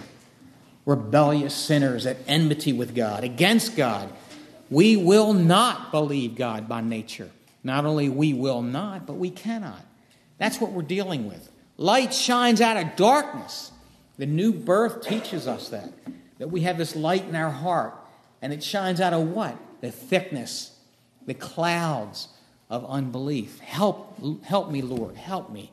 Rebellious 0.86 1.56
sinners 1.56 2.06
at 2.06 2.18
enmity 2.28 2.74
with 2.74 2.96
God, 2.96 3.24
against 3.24 3.76
God. 3.76 4.10
We 4.70 4.98
will 4.98 5.34
not 5.34 5.92
believe 5.92 6.36
God 6.36 6.70
by 6.70 6.82
nature. 6.82 7.32
Not 7.64 7.86
only 7.86 8.08
we 8.08 8.34
will 8.34 8.62
not, 8.62 9.08
but 9.08 9.14
we 9.14 9.32
cannot. 9.32 9.84
That's 10.38 10.62
what 10.62 10.72
we're 10.72 10.84
dealing 10.84 11.28
with. 11.28 11.50
Light 11.78 12.14
shines 12.14 12.62
out 12.62 12.78
of 12.78 12.96
darkness. 12.96 13.72
The 14.20 14.26
new 14.26 14.52
birth 14.52 15.02
teaches 15.02 15.48
us 15.48 15.70
that. 15.70 15.92
That 16.38 16.50
we 16.50 16.62
have 16.62 16.78
this 16.78 16.96
light 16.96 17.24
in 17.24 17.36
our 17.36 17.50
heart. 17.50 17.96
And 18.42 18.54
it 18.54 18.62
shines 18.62 19.02
out 19.02 19.14
of 19.14 19.30
what? 19.30 19.58
The 19.82 19.92
thickness, 19.92 20.78
the 21.26 21.34
clouds 21.34 22.28
of 22.70 22.86
unbelief. 22.86 23.60
Help, 23.62 24.20
help 24.44 24.70
me, 24.72 24.82
Lord. 24.82 25.16
Help 25.16 25.50
me. 25.50 25.72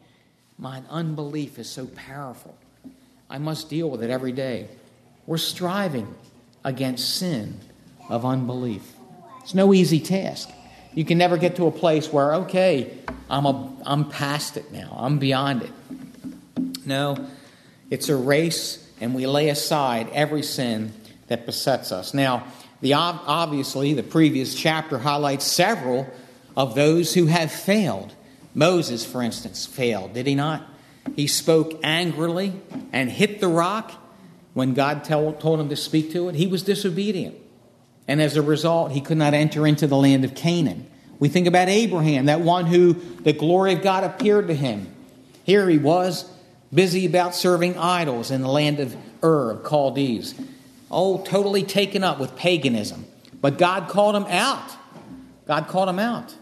My 0.58 0.82
unbelief 0.88 1.58
is 1.58 1.68
so 1.68 1.86
powerful. 1.86 2.56
I 3.28 3.38
must 3.38 3.68
deal 3.68 3.90
with 3.90 4.02
it 4.02 4.10
every 4.10 4.32
day. 4.32 4.68
We're 5.26 5.38
striving 5.38 6.14
against 6.64 7.16
sin 7.16 7.58
of 8.08 8.24
unbelief. 8.24 8.94
It's 9.42 9.54
no 9.54 9.74
easy 9.74 9.98
task. 9.98 10.50
You 10.94 11.04
can 11.04 11.18
never 11.18 11.36
get 11.36 11.56
to 11.56 11.66
a 11.66 11.72
place 11.72 12.12
where, 12.12 12.34
okay, 12.36 12.96
I'm, 13.28 13.44
a, 13.44 13.72
I'm 13.84 14.08
past 14.08 14.56
it 14.56 14.70
now, 14.72 14.96
I'm 14.96 15.18
beyond 15.18 15.62
it. 15.62 15.72
No, 16.86 17.26
it's 17.90 18.08
a 18.08 18.16
race, 18.16 18.86
and 19.00 19.14
we 19.14 19.26
lay 19.26 19.48
aside 19.48 20.08
every 20.12 20.42
sin 20.42 20.92
that 21.28 21.46
besets 21.46 21.92
us. 21.92 22.14
Now, 22.14 22.46
the, 22.80 22.94
obviously, 22.94 23.94
the 23.94 24.02
previous 24.02 24.54
chapter 24.54 24.98
highlights 24.98 25.44
several 25.44 26.06
of 26.56 26.74
those 26.74 27.14
who 27.14 27.26
have 27.26 27.50
failed. 27.50 28.14
Moses, 28.54 29.04
for 29.04 29.22
instance, 29.22 29.66
failed, 29.66 30.14
did 30.14 30.26
he 30.26 30.34
not? 30.34 30.66
He 31.14 31.26
spoke 31.26 31.78
angrily 31.82 32.52
and 32.92 33.10
hit 33.10 33.40
the 33.40 33.48
rock 33.48 33.92
when 34.54 34.74
God 34.74 35.04
told 35.04 35.60
him 35.60 35.68
to 35.68 35.76
speak 35.76 36.12
to 36.12 36.28
it. 36.28 36.34
He 36.34 36.46
was 36.46 36.62
disobedient. 36.62 37.36
And 38.08 38.22
as 38.22 38.36
a 38.36 38.42
result, 38.42 38.92
he 38.92 39.00
could 39.00 39.18
not 39.18 39.34
enter 39.34 39.66
into 39.66 39.86
the 39.86 39.96
land 39.96 40.24
of 40.24 40.34
Canaan. 40.34 40.86
We 41.18 41.28
think 41.28 41.46
about 41.46 41.68
Abraham, 41.68 42.26
that 42.26 42.40
one 42.40 42.66
who 42.66 42.94
the 42.94 43.32
glory 43.32 43.72
of 43.72 43.82
God 43.82 44.04
appeared 44.04 44.48
to 44.48 44.54
him. 44.54 44.92
Here 45.44 45.68
he 45.68 45.78
was, 45.78 46.30
busy 46.72 47.06
about 47.06 47.34
serving 47.34 47.76
idols 47.78 48.30
in 48.30 48.42
the 48.42 48.48
land 48.48 48.80
of 48.80 48.96
Ur 49.22 49.50
of 49.52 49.68
Chaldees. 49.68 50.34
Oh, 50.90 51.22
totally 51.22 51.62
taken 51.62 52.04
up 52.04 52.18
with 52.18 52.36
paganism. 52.36 53.06
But 53.40 53.58
God 53.58 53.88
called 53.88 54.16
him 54.16 54.26
out. 54.26 54.72
God 55.46 55.68
called 55.68 55.88
him 55.88 55.98
out. 55.98 56.34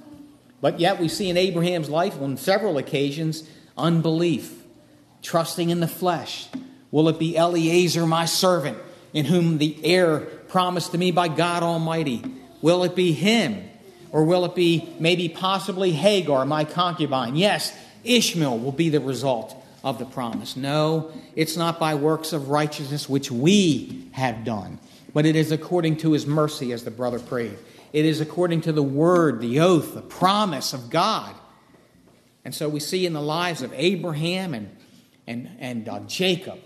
But 0.61 0.81
yet 0.81 0.99
we 0.99 1.09
see 1.09 1.29
in 1.29 1.37
Abraham's 1.37 1.91
life 1.91 2.21
on 2.21 2.37
several 2.37 2.79
occasions 2.79 3.49
unbelief, 3.77 4.63
trusting 5.23 5.71
in 5.71 5.81
the 5.81 5.89
flesh. 5.89 6.49
Will 6.91 7.09
it 7.09 7.19
be 7.19 7.37
Eliezer, 7.37 8.07
my 8.07 8.25
servant, 8.25 8.79
in 9.13 9.25
whom 9.25 9.59
the 9.59 9.77
heir 9.85 10.21
promised 10.21 10.93
to 10.93 10.99
me 10.99 11.11
by 11.11 11.29
God 11.29 11.63
Almighty? 11.63 12.23
Will 12.63 12.85
it 12.85 12.95
be 12.95 13.13
him? 13.13 13.69
Or 14.13 14.25
will 14.25 14.45
it 14.45 14.55
be 14.55 14.89
maybe 15.01 15.29
possibly 15.29 15.91
Hagar, 15.91 16.47
my 16.47 16.65
concubine? 16.65 17.35
Yes, 17.35 17.77
Ishmael 18.05 18.59
will 18.59 18.73
be 18.73 18.89
the 18.89 19.01
result 19.01 19.61
of 19.85 19.99
the 19.99 20.07
promise. 20.07 20.57
No, 20.57 21.13
it's 21.37 21.57
not 21.57 21.79
by 21.79 21.95
works 21.95 22.33
of 22.33 22.49
righteousness 22.49 23.09
which 23.09 23.31
we 23.31 24.09
have 24.13 24.43
done, 24.43 24.81
but 25.13 25.27
it 25.27 25.37
is 25.37 25.53
according 25.53 25.99
to 25.99 26.13
his 26.13 26.27
mercy, 26.27 26.73
as 26.73 26.83
the 26.83 26.91
brother 26.91 27.21
prayed. 27.21 27.59
It 27.93 28.07
is 28.07 28.21
according 28.21 28.63
to 28.63 28.73
the 28.73 28.83
word, 28.83 29.41
the 29.41 29.61
oath, 29.61 29.95
the 29.95 30.01
promise 30.01 30.73
of 30.73 30.91
God. 30.91 31.35
And 32.45 32.55
so 32.55 32.69
we 32.69 32.81
see 32.81 33.07
in 33.07 33.13
the 33.13 33.23
lives 33.23 33.63
of 33.63 33.73
Abraham 33.75 34.55
and, 34.55 34.75
and, 35.27 35.51
and 35.61 35.89
uh, 35.89 36.01
Jacob. 36.01 36.59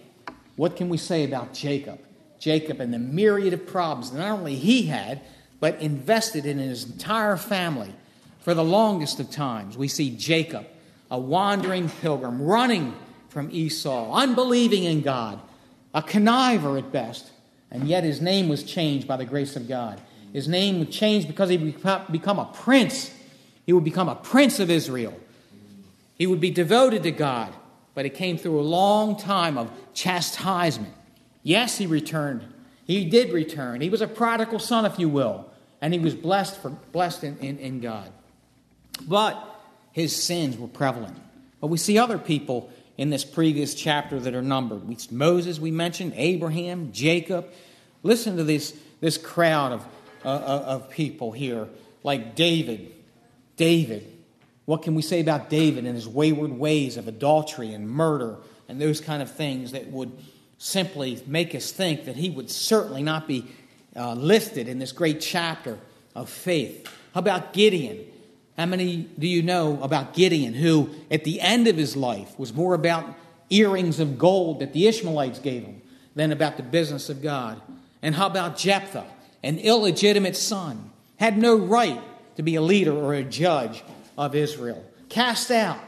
What 0.57 0.77
can 0.77 0.89
we 0.89 0.97
say 0.97 1.25
about 1.25 1.53
Jacob? 1.53 1.99
Jacob 2.39 2.81
and 2.81 2.95
the 2.95 2.99
myriad 2.99 3.53
of 3.53 3.67
problems 3.67 4.13
that 4.13 4.19
not 4.19 4.39
only 4.39 4.55
he 4.55 4.87
had, 4.87 5.21
but 5.61 5.81
invested 5.81 6.47
in 6.47 6.59
his 6.59 6.85
entire 6.85 7.37
family 7.37 7.93
for 8.41 8.55
the 8.55 8.65
longest 8.65 9.19
of 9.19 9.29
times. 9.31 9.77
We 9.77 9.89
see 9.89 10.17
Jacob, 10.17 10.67
a 11.11 11.19
wandering 11.19 11.89
pilgrim, 11.89 12.41
running 12.41 12.95
from 13.29 13.51
Esau, 13.51 14.13
unbelieving 14.13 14.85
in 14.85 15.03
God, 15.03 15.41
a 15.95 16.03
conniver 16.03 16.79
at 16.79 16.93
best, 16.93 17.31
and 17.71 17.89
yet 17.89 18.05
his 18.05 18.21
name 18.21 18.49
was 18.49 18.63
changed 18.63 19.07
by 19.07 19.17
the 19.17 19.25
grace 19.25 19.57
of 19.57 19.69
God. 19.69 20.01
His 20.33 20.49
name 20.49 20.81
was 20.81 20.89
changed 20.89 21.27
because 21.27 21.49
he 21.49 21.57
would 21.57 22.13
become 22.13 22.39
a 22.39 22.45
prince. 22.47 23.15
He 23.67 23.73
would 23.73 23.85
become 23.85 24.09
a 24.09 24.15
prince 24.15 24.61
of 24.61 24.71
Israel. 24.71 25.19
He 26.15 26.27
would 26.27 26.41
be 26.41 26.51
devoted 26.51 27.03
to 27.05 27.11
God, 27.11 27.55
but 27.95 28.05
it 28.05 28.15
came 28.15 28.39
through 28.39 28.61
a 28.61 28.63
long 28.63 29.17
time 29.17 29.57
of 29.57 29.71
chastisement. 29.95 30.93
Yes, 31.43 31.79
he 31.79 31.87
returned. 31.87 32.45
He 32.85 33.05
did 33.05 33.33
return. 33.33 33.81
He 33.81 33.91
was 33.91 34.01
a 34.01 34.09
prodigal 34.09 34.59
son, 34.59 34.85
if 34.85 34.99
you 34.99 35.09
will, 35.09 35.47
and 35.81 35.93
he 35.93 36.01
was 36.01 36.15
blessed 36.15 36.61
for 36.61 36.71
blessed 36.71 37.25
in, 37.25 37.39
in, 37.39 37.59
in 37.59 37.81
God. 37.81 38.11
But 39.07 39.37
his 39.93 40.15
sins 40.21 40.57
were 40.57 40.69
prevalent. 40.69 41.17
But 41.61 41.69
we 41.69 41.79
see 41.79 41.99
other 41.99 42.19
people 42.19 42.71
in 42.99 43.11
this 43.11 43.25
previous 43.25 43.75
chapter 43.75 44.19
that 44.19 44.35
are 44.35 44.43
numbered. 44.43 44.87
We, 44.87 44.99
Moses, 45.11 45.61
we 45.61 45.71
mentioned, 45.71 46.13
Abraham, 46.17 46.91
Jacob. 46.93 47.47
Listen 48.03 48.37
to 48.37 48.45
this, 48.45 48.77
this 49.01 49.17
crowd 49.17 49.73
of, 49.73 49.87
uh, 50.25 50.29
uh, 50.29 50.65
of 50.67 50.91
people 50.91 51.31
here, 51.31 51.69
like 52.03 52.35
David. 52.35 52.93
David. 53.57 54.13
What 54.65 54.83
can 54.83 54.95
we 54.97 55.03
say 55.03 55.21
about 55.21 55.49
David 55.49 55.87
and 55.87 55.95
his 55.95 56.09
wayward 56.09 56.51
ways 56.51 56.97
of 56.97 57.09
adultery 57.09 57.73
and 57.73 57.89
murder 57.89 58.37
and 58.69 58.81
those 58.81 59.01
kind 59.01 59.23
of 59.23 59.31
things 59.31 59.73
that 59.73 59.87
would 59.91 60.13
simply 60.59 61.23
make 61.27 61.55
us 61.55 61.71
think 61.71 62.05
that 62.05 62.17
he 62.17 62.31
would 62.31 62.51
certainly 62.51 63.03
not 63.03 63.29
be 63.29 63.47
uh, 63.97 64.13
listed 64.15 64.69
in 64.69 64.79
this 64.79 64.93
great 64.93 65.21
chapter 65.21 65.79
of 66.17 66.29
faith? 66.29 66.87
How 67.15 67.21
about 67.21 67.53
Gideon? 67.53 68.05
How 68.59 68.67
many 68.67 69.09
do 69.17 69.29
you 69.29 69.41
know 69.41 69.81
about 69.83 70.15
Gideon, 70.15 70.53
who 70.53 70.91
at 71.13 71.23
the 71.23 71.41
end 71.41 71.69
of 71.69 71.77
his 71.77 71.97
life 71.97 72.37
was 72.37 72.53
more 72.53 72.75
about 72.75 73.07
earrings 73.51 74.01
of 74.01 74.19
gold 74.19 74.59
that 74.59 74.73
the 74.73 74.89
Ishmaelites 74.89 75.39
gave 75.39 75.63
him 75.63 75.81
than 76.17 76.33
about 76.33 76.57
the 76.57 76.65
business 76.65 77.09
of 77.09 77.23
God? 77.23 77.63
And 78.03 78.17
how 78.17 78.27
about 78.27 78.59
Jephthah, 78.59 79.07
an 79.45 79.59
illegitimate 79.59 80.37
son, 80.37 80.91
had 81.19 81.39
no 81.39 81.55
right 81.55 82.01
to 82.37 82.43
be 82.43 82.57
a 82.57 82.61
leader 82.61 82.93
or 82.93 83.15
a 83.15 83.23
judge 83.23 83.85
of 84.17 84.35
Israel, 84.35 84.85
cast 85.09 85.53
out 85.53 85.79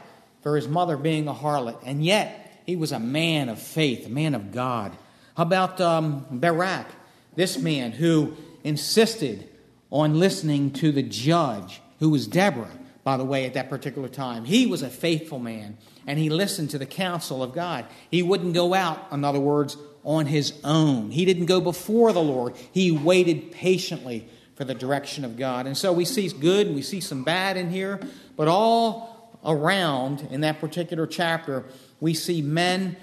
for 0.41 0.55
his 0.55 0.69
mother 0.69 0.95
being 0.95 1.27
a 1.27 1.33
harlot, 1.33 1.77
and 1.85 2.03
yet 2.03 2.61
he 2.65 2.77
was 2.77 2.93
a 2.93 2.99
man 2.99 3.49
of 3.49 3.61
faith, 3.61 4.05
a 4.05 4.09
man 4.09 4.33
of 4.33 4.53
God. 4.53 4.93
How 5.35 5.43
about 5.43 5.81
um, 5.81 6.25
Barak, 6.31 6.87
this 7.35 7.57
man 7.57 7.91
who 7.91 8.37
insisted 8.63 9.49
on 9.89 10.19
listening 10.19 10.71
to 10.71 10.93
the 10.93 11.03
judge 11.03 11.81
who 12.01 12.09
was 12.09 12.27
Deborah, 12.27 12.71
by 13.03 13.15
the 13.15 13.23
way, 13.23 13.45
at 13.45 13.53
that 13.53 13.69
particular 13.69 14.09
time. 14.09 14.43
He 14.43 14.65
was 14.65 14.81
a 14.81 14.89
faithful 14.89 15.37
man, 15.39 15.77
and 16.07 16.17
he 16.19 16.29
listened 16.29 16.71
to 16.71 16.79
the 16.79 16.85
counsel 16.85 17.41
of 17.43 17.53
God. 17.53 17.85
He 18.09 18.23
wouldn't 18.23 18.55
go 18.55 18.73
out, 18.73 19.07
in 19.11 19.23
other 19.23 19.39
words, 19.39 19.77
on 20.03 20.25
his 20.25 20.53
own. 20.63 21.11
He 21.11 21.25
didn't 21.25 21.45
go 21.45 21.61
before 21.61 22.11
the 22.11 22.21
Lord. 22.21 22.55
He 22.73 22.89
waited 22.91 23.51
patiently 23.51 24.27
for 24.55 24.65
the 24.65 24.73
direction 24.73 25.23
of 25.23 25.37
God. 25.37 25.67
And 25.67 25.77
so 25.77 25.93
we 25.93 26.03
see 26.03 26.27
good 26.29 26.67
and 26.67 26.75
we 26.75 26.81
see 26.81 26.99
some 27.01 27.23
bad 27.23 27.55
in 27.55 27.69
here, 27.69 27.99
but 28.35 28.47
all 28.47 29.31
around 29.45 30.27
in 30.31 30.41
that 30.41 30.59
particular 30.59 31.05
chapter, 31.05 31.65
we 31.99 32.15
see 32.15 32.41
men 32.41 32.97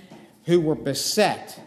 who 0.47 0.61
were 0.61 0.75
beset 0.75 1.61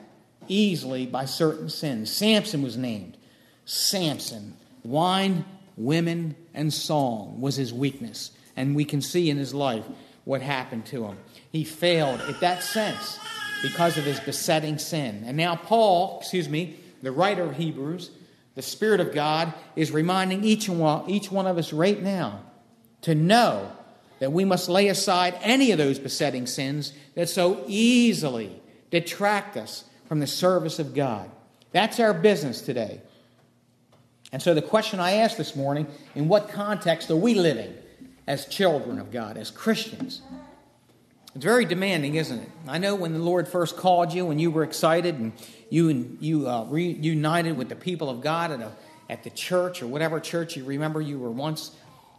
easily 0.49 1.05
by 1.05 1.23
certain 1.23 1.69
sins. 1.69 2.11
Samson 2.11 2.61
was 2.61 2.75
named. 2.75 3.15
Samson, 3.63 4.57
wine, 4.83 5.45
women, 5.77 6.35
and 6.53 6.73
song 6.73 7.41
was 7.41 7.55
his 7.55 7.73
weakness. 7.73 8.31
And 8.55 8.75
we 8.75 8.85
can 8.85 9.01
see 9.01 9.29
in 9.29 9.37
his 9.37 9.53
life 9.53 9.85
what 10.23 10.41
happened 10.41 10.85
to 10.87 11.05
him. 11.05 11.17
He 11.51 11.63
failed 11.63 12.21
at 12.21 12.39
that 12.41 12.63
sense 12.63 13.19
because 13.61 13.97
of 13.97 14.03
his 14.03 14.19
besetting 14.19 14.77
sin. 14.77 15.23
And 15.25 15.37
now, 15.37 15.55
Paul, 15.55 16.19
excuse 16.19 16.49
me, 16.49 16.77
the 17.01 17.11
writer 17.11 17.43
of 17.43 17.55
Hebrews, 17.55 18.11
the 18.55 18.61
Spirit 18.61 18.99
of 18.99 19.13
God, 19.13 19.53
is 19.75 19.91
reminding 19.91 20.43
each 20.43 20.69
one, 20.69 21.09
each 21.09 21.31
one 21.31 21.47
of 21.47 21.57
us 21.57 21.73
right 21.73 22.01
now 22.01 22.41
to 23.01 23.15
know 23.15 23.71
that 24.19 24.31
we 24.31 24.45
must 24.45 24.69
lay 24.69 24.87
aside 24.87 25.35
any 25.41 25.71
of 25.71 25.77
those 25.77 25.97
besetting 25.97 26.45
sins 26.45 26.93
that 27.15 27.27
so 27.27 27.63
easily 27.67 28.61
detract 28.91 29.57
us 29.57 29.85
from 30.07 30.19
the 30.19 30.27
service 30.27 30.77
of 30.77 30.93
God. 30.93 31.29
That's 31.71 31.99
our 31.99 32.13
business 32.13 32.61
today. 32.61 33.01
And 34.31 34.41
so 34.41 34.53
the 34.53 34.61
question 34.61 34.99
I 34.99 35.13
asked 35.13 35.37
this 35.37 35.55
morning 35.55 35.87
in 36.15 36.27
what 36.27 36.49
context 36.49 37.09
are 37.11 37.15
we 37.15 37.33
living 37.33 37.73
as 38.27 38.45
children 38.45 38.99
of 38.99 39.11
God, 39.11 39.37
as 39.37 39.51
Christians? 39.51 40.21
It's 41.35 41.43
very 41.43 41.65
demanding, 41.65 42.15
isn't 42.15 42.39
it? 42.39 42.49
I 42.67 42.77
know 42.77 42.95
when 42.95 43.13
the 43.13 43.19
Lord 43.19 43.47
first 43.47 43.77
called 43.77 44.13
you, 44.13 44.25
when 44.25 44.39
you 44.39 44.51
were 44.51 44.63
excited 44.63 45.15
and 45.15 45.33
you, 45.69 46.17
you 46.19 46.47
uh, 46.47 46.65
reunited 46.65 47.57
with 47.57 47.69
the 47.69 47.75
people 47.75 48.09
of 48.09 48.21
God 48.21 48.51
at, 48.51 48.59
a, 48.59 48.71
at 49.09 49.23
the 49.23 49.29
church 49.29 49.81
or 49.81 49.87
whatever 49.87 50.19
church 50.19 50.57
you 50.57 50.65
remember 50.65 51.01
you 51.01 51.19
were 51.19 51.31
once 51.31 51.71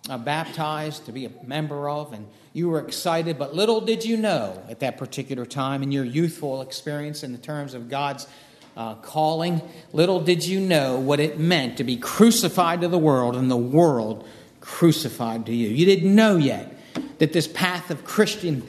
uh, 0.08 0.18
baptized 0.18 1.06
to 1.06 1.12
be 1.12 1.26
a 1.26 1.30
member 1.44 1.88
of, 1.88 2.12
and 2.12 2.26
you 2.52 2.68
were 2.68 2.80
excited, 2.80 3.38
but 3.38 3.54
little 3.54 3.80
did 3.80 4.04
you 4.04 4.16
know 4.16 4.62
at 4.68 4.80
that 4.80 4.98
particular 4.98 5.46
time 5.46 5.82
in 5.82 5.92
your 5.92 6.04
youthful 6.04 6.60
experience 6.60 7.22
in 7.22 7.32
the 7.32 7.38
terms 7.38 7.74
of 7.74 7.88
God's 7.88 8.26
uh, 8.76 8.94
calling, 8.96 9.60
little 9.92 10.20
did 10.20 10.44
you 10.44 10.60
know 10.60 10.98
what 10.98 11.20
it 11.20 11.38
meant 11.38 11.76
to 11.76 11.84
be 11.84 11.96
crucified 11.96 12.80
to 12.80 12.88
the 12.88 12.98
world 12.98 13.36
and 13.36 13.50
the 13.50 13.56
world 13.56 14.26
crucified 14.60 15.46
to 15.46 15.54
you. 15.54 15.68
You 15.68 15.84
didn't 15.84 16.14
know 16.14 16.36
yet 16.36 16.74
that 17.18 17.32
this 17.32 17.46
path 17.46 17.90
of 17.90 18.04
Christian 18.04 18.66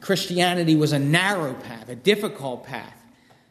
Christianity 0.00 0.76
was 0.76 0.92
a 0.92 0.98
narrow 0.98 1.54
path, 1.54 1.88
a 1.88 1.94
difficult 1.94 2.64
path. 2.64 2.94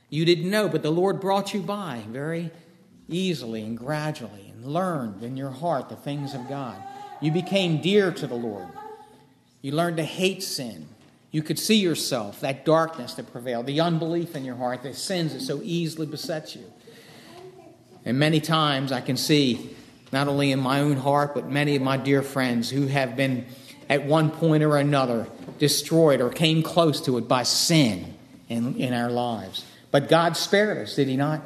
You 0.10 0.26
didn't 0.26 0.50
know, 0.50 0.68
but 0.68 0.82
the 0.82 0.92
Lord 0.92 1.20
brought 1.20 1.54
you 1.54 1.62
by 1.62 2.04
very 2.10 2.52
easily 3.08 3.64
and 3.64 3.78
gradually 3.78 4.52
and 4.52 4.66
learned 4.66 5.24
in 5.24 5.38
your 5.38 5.52
heart 5.52 5.90
the 5.90 5.96
things 5.96 6.34
of 6.34 6.50
God. 6.50 6.82
You 7.22 7.32
became 7.32 7.82
dear 7.82 8.12
to 8.12 8.28
the 8.28 8.36
Lord. 8.36 8.68
You 9.62 9.74
learned 9.74 9.98
to 9.98 10.04
hate 10.04 10.42
sin. 10.42 10.88
You 11.32 11.44
could 11.44 11.60
see 11.60 11.76
yourself, 11.76 12.40
that 12.42 12.66
darkness 12.66 13.14
that 13.16 13.32
prevailed, 13.32 13.68
the 13.68 13.82
unbelief 13.82 14.36
in 14.36 14.46
your 14.46 14.56
heart, 14.56 14.82
the 14.82 14.94
sins 14.94 15.34
that 15.34 15.42
so 15.42 15.62
easily 15.64 16.08
beset 16.08 16.56
you. 16.56 16.66
And 18.04 18.18
many 18.18 18.42
times 18.42 18.92
I 18.92 19.02
can 19.02 19.18
see, 19.18 19.76
not 20.12 20.28
only 20.28 20.52
in 20.52 20.60
my 20.60 20.80
own 20.80 20.98
heart, 20.98 21.36
but 21.36 21.48
many 21.48 21.76
of 21.76 21.84
my 21.84 21.98
dear 21.98 22.24
friends 22.24 22.70
who 22.70 22.88
have 22.88 23.16
been 23.16 23.46
at 23.90 24.06
one 24.06 24.32
point 24.32 24.64
or 24.64 24.78
another 24.78 25.28
destroyed 25.60 26.22
or 26.22 26.30
came 26.30 26.64
close 26.64 27.02
to 27.02 27.18
it 27.18 27.28
by 27.28 27.44
sin 27.44 28.16
in, 28.48 28.76
in 28.78 28.94
our 28.94 29.12
lives. 29.12 29.66
But 29.92 30.10
God 30.10 30.36
spared 30.36 30.78
us, 30.80 30.96
did 30.96 31.08
He 31.08 31.18
not? 31.18 31.42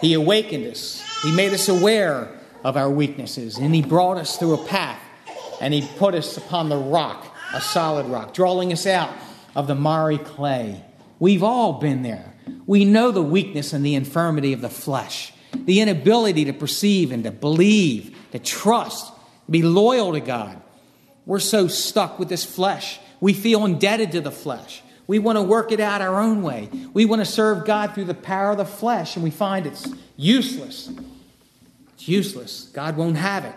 He 0.00 0.14
awakened 0.14 0.66
us, 0.66 1.02
He 1.22 1.30
made 1.30 1.52
us 1.52 1.68
aware 1.68 2.28
of 2.64 2.76
our 2.76 2.90
weaknesses, 2.90 3.58
and 3.58 3.74
He 3.74 3.82
brought 3.82 4.16
us 4.16 4.38
through 4.38 4.54
a 4.54 4.66
path, 4.66 5.00
and 5.60 5.72
He 5.72 5.86
put 5.98 6.14
us 6.14 6.36
upon 6.36 6.68
the 6.68 6.76
rock 6.76 7.33
a 7.54 7.60
solid 7.60 8.06
rock, 8.06 8.34
drawing 8.34 8.72
us 8.72 8.86
out 8.86 9.10
of 9.54 9.66
the 9.66 9.74
miry 9.74 10.18
clay. 10.18 10.84
We've 11.18 11.42
all 11.42 11.74
been 11.74 12.02
there. 12.02 12.34
We 12.66 12.84
know 12.84 13.10
the 13.12 13.22
weakness 13.22 13.72
and 13.72 13.86
the 13.86 13.94
infirmity 13.94 14.52
of 14.52 14.60
the 14.60 14.68
flesh, 14.68 15.32
the 15.52 15.80
inability 15.80 16.46
to 16.46 16.52
perceive 16.52 17.12
and 17.12 17.24
to 17.24 17.30
believe, 17.30 18.16
to 18.32 18.38
trust, 18.38 19.12
be 19.48 19.62
loyal 19.62 20.12
to 20.12 20.20
God. 20.20 20.60
We're 21.26 21.38
so 21.38 21.68
stuck 21.68 22.18
with 22.18 22.28
this 22.28 22.44
flesh. 22.44 22.98
We 23.20 23.32
feel 23.32 23.64
indebted 23.64 24.12
to 24.12 24.20
the 24.20 24.32
flesh. 24.32 24.82
We 25.06 25.18
want 25.18 25.36
to 25.36 25.42
work 25.42 25.70
it 25.70 25.80
out 25.80 26.00
our 26.00 26.20
own 26.20 26.42
way. 26.42 26.68
We 26.92 27.04
want 27.04 27.20
to 27.20 27.26
serve 27.26 27.64
God 27.64 27.94
through 27.94 28.06
the 28.06 28.14
power 28.14 28.50
of 28.50 28.58
the 28.58 28.64
flesh, 28.64 29.16
and 29.16 29.22
we 29.22 29.30
find 29.30 29.66
it's 29.66 29.88
useless. 30.16 30.90
It's 31.94 32.08
useless. 32.08 32.70
God 32.72 32.96
won't 32.96 33.16
have 33.16 33.44
it. 33.44 33.54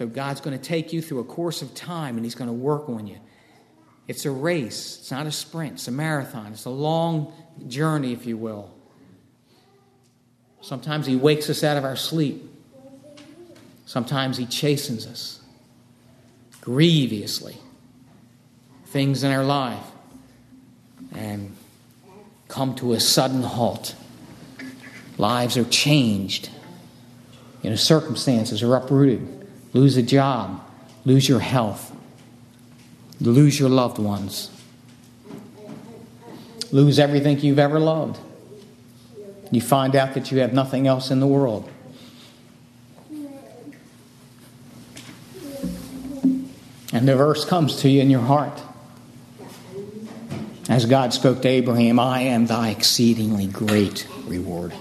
So 0.00 0.06
God's 0.06 0.40
going 0.40 0.58
to 0.58 0.64
take 0.64 0.94
you 0.94 1.02
through 1.02 1.18
a 1.18 1.24
course 1.24 1.60
of 1.60 1.74
time 1.74 2.16
and 2.16 2.24
He's 2.24 2.34
going 2.34 2.48
to 2.48 2.54
work 2.54 2.88
on 2.88 3.06
you. 3.06 3.18
It's 4.08 4.24
a 4.24 4.30
race, 4.30 4.96
it's 4.98 5.10
not 5.10 5.26
a 5.26 5.30
sprint, 5.30 5.74
it's 5.74 5.88
a 5.88 5.90
marathon, 5.90 6.54
it's 6.54 6.64
a 6.64 6.70
long 6.70 7.34
journey, 7.68 8.14
if 8.14 8.24
you 8.24 8.38
will. 8.38 8.70
Sometimes 10.62 11.04
He 11.04 11.16
wakes 11.16 11.50
us 11.50 11.62
out 11.62 11.76
of 11.76 11.84
our 11.84 11.96
sleep, 11.96 12.42
sometimes 13.84 14.38
He 14.38 14.46
chastens 14.46 15.06
us 15.06 15.42
grievously. 16.62 17.58
Things 18.86 19.22
in 19.22 19.30
our 19.32 19.44
life 19.44 19.84
and 21.12 21.54
come 22.48 22.74
to 22.76 22.94
a 22.94 23.00
sudden 23.00 23.42
halt. 23.42 23.94
Lives 25.18 25.58
are 25.58 25.64
changed. 25.64 26.48
You 27.60 27.68
know, 27.68 27.76
circumstances 27.76 28.62
are 28.62 28.74
uprooted 28.74 29.39
lose 29.72 29.96
a 29.96 30.02
job, 30.02 30.60
lose 31.04 31.28
your 31.28 31.40
health, 31.40 31.94
lose 33.20 33.58
your 33.58 33.68
loved 33.68 33.98
ones, 33.98 34.50
lose 36.72 36.98
everything 36.98 37.38
you've 37.40 37.58
ever 37.58 37.78
loved. 37.78 38.18
You 39.50 39.60
find 39.60 39.96
out 39.96 40.14
that 40.14 40.30
you 40.30 40.38
have 40.38 40.52
nothing 40.52 40.86
else 40.86 41.10
in 41.10 41.20
the 41.20 41.26
world. 41.26 41.68
And 46.92 47.06
the 47.06 47.16
verse 47.16 47.44
comes 47.44 47.76
to 47.82 47.88
you 47.88 48.00
in 48.00 48.10
your 48.10 48.20
heart. 48.20 48.60
As 50.68 50.86
God 50.86 51.12
spoke 51.12 51.42
to 51.42 51.48
Abraham, 51.48 51.98
I 51.98 52.22
am 52.22 52.46
thy 52.46 52.70
exceedingly 52.70 53.46
great 53.46 54.06
reward. 54.26 54.72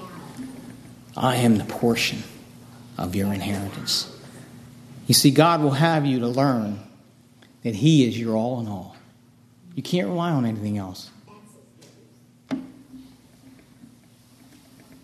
I 1.17 1.37
am 1.37 1.57
the 1.57 1.65
portion 1.65 2.23
of 2.97 3.15
your 3.15 3.33
inheritance. 3.33 4.18
You 5.09 5.15
see, 5.15 5.31
God 5.31 5.63
will 5.63 5.71
have 5.71 6.05
you 6.05 6.19
to 6.19 6.27
learn 6.27 6.79
that 7.63 7.73
He 7.73 8.07
is 8.07 8.15
your 8.19 8.37
all 8.37 8.59
in 8.59 8.67
all. 8.67 8.95
You 9.73 9.81
can't 9.81 10.07
rely 10.07 10.29
on 10.29 10.45
anything 10.45 10.77
else. 10.77 11.09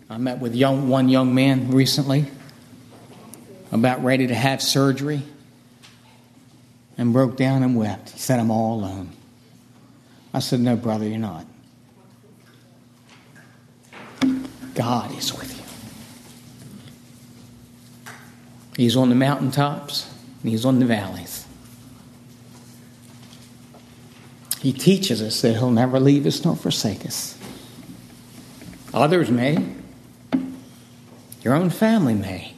I 0.08 0.16
met 0.18 0.38
with 0.38 0.54
young, 0.54 0.88
one 0.88 1.08
young 1.08 1.34
man 1.34 1.72
recently 1.72 2.26
about 3.72 4.04
ready 4.04 4.28
to 4.28 4.34
have 4.36 4.62
surgery 4.62 5.22
and 6.96 7.12
broke 7.12 7.36
down 7.36 7.64
and 7.64 7.74
wept. 7.74 8.10
He 8.10 8.20
said, 8.20 8.38
I'm 8.38 8.52
all 8.52 8.78
alone. 8.78 9.10
I 10.32 10.38
said, 10.38 10.60
No, 10.60 10.76
brother, 10.76 11.08
you're 11.08 11.18
not. 11.18 11.46
God 14.76 15.18
is 15.18 15.34
with 15.34 15.55
you. 15.55 15.55
He's 18.76 18.96
on 18.96 19.08
the 19.08 19.14
mountaintops 19.14 20.12
and 20.42 20.50
He's 20.50 20.64
on 20.64 20.78
the 20.78 20.86
valleys. 20.86 21.46
He 24.60 24.72
teaches 24.72 25.22
us 25.22 25.40
that 25.42 25.54
He'll 25.54 25.70
never 25.70 25.98
leave 25.98 26.26
us 26.26 26.44
nor 26.44 26.56
forsake 26.56 27.06
us. 27.06 27.38
Others 28.92 29.30
may, 29.30 29.64
your 31.42 31.54
own 31.54 31.70
family 31.70 32.14
may, 32.14 32.54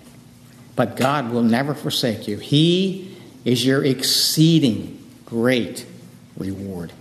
but 0.75 0.97
God 0.97 1.31
will 1.31 1.43
never 1.43 1.75
forsake 1.75 2.27
you. 2.27 2.39
He 2.39 3.17
is 3.45 3.65
your 3.65 3.85
exceeding 3.85 4.99
great 5.27 5.87
reward. 6.37 6.93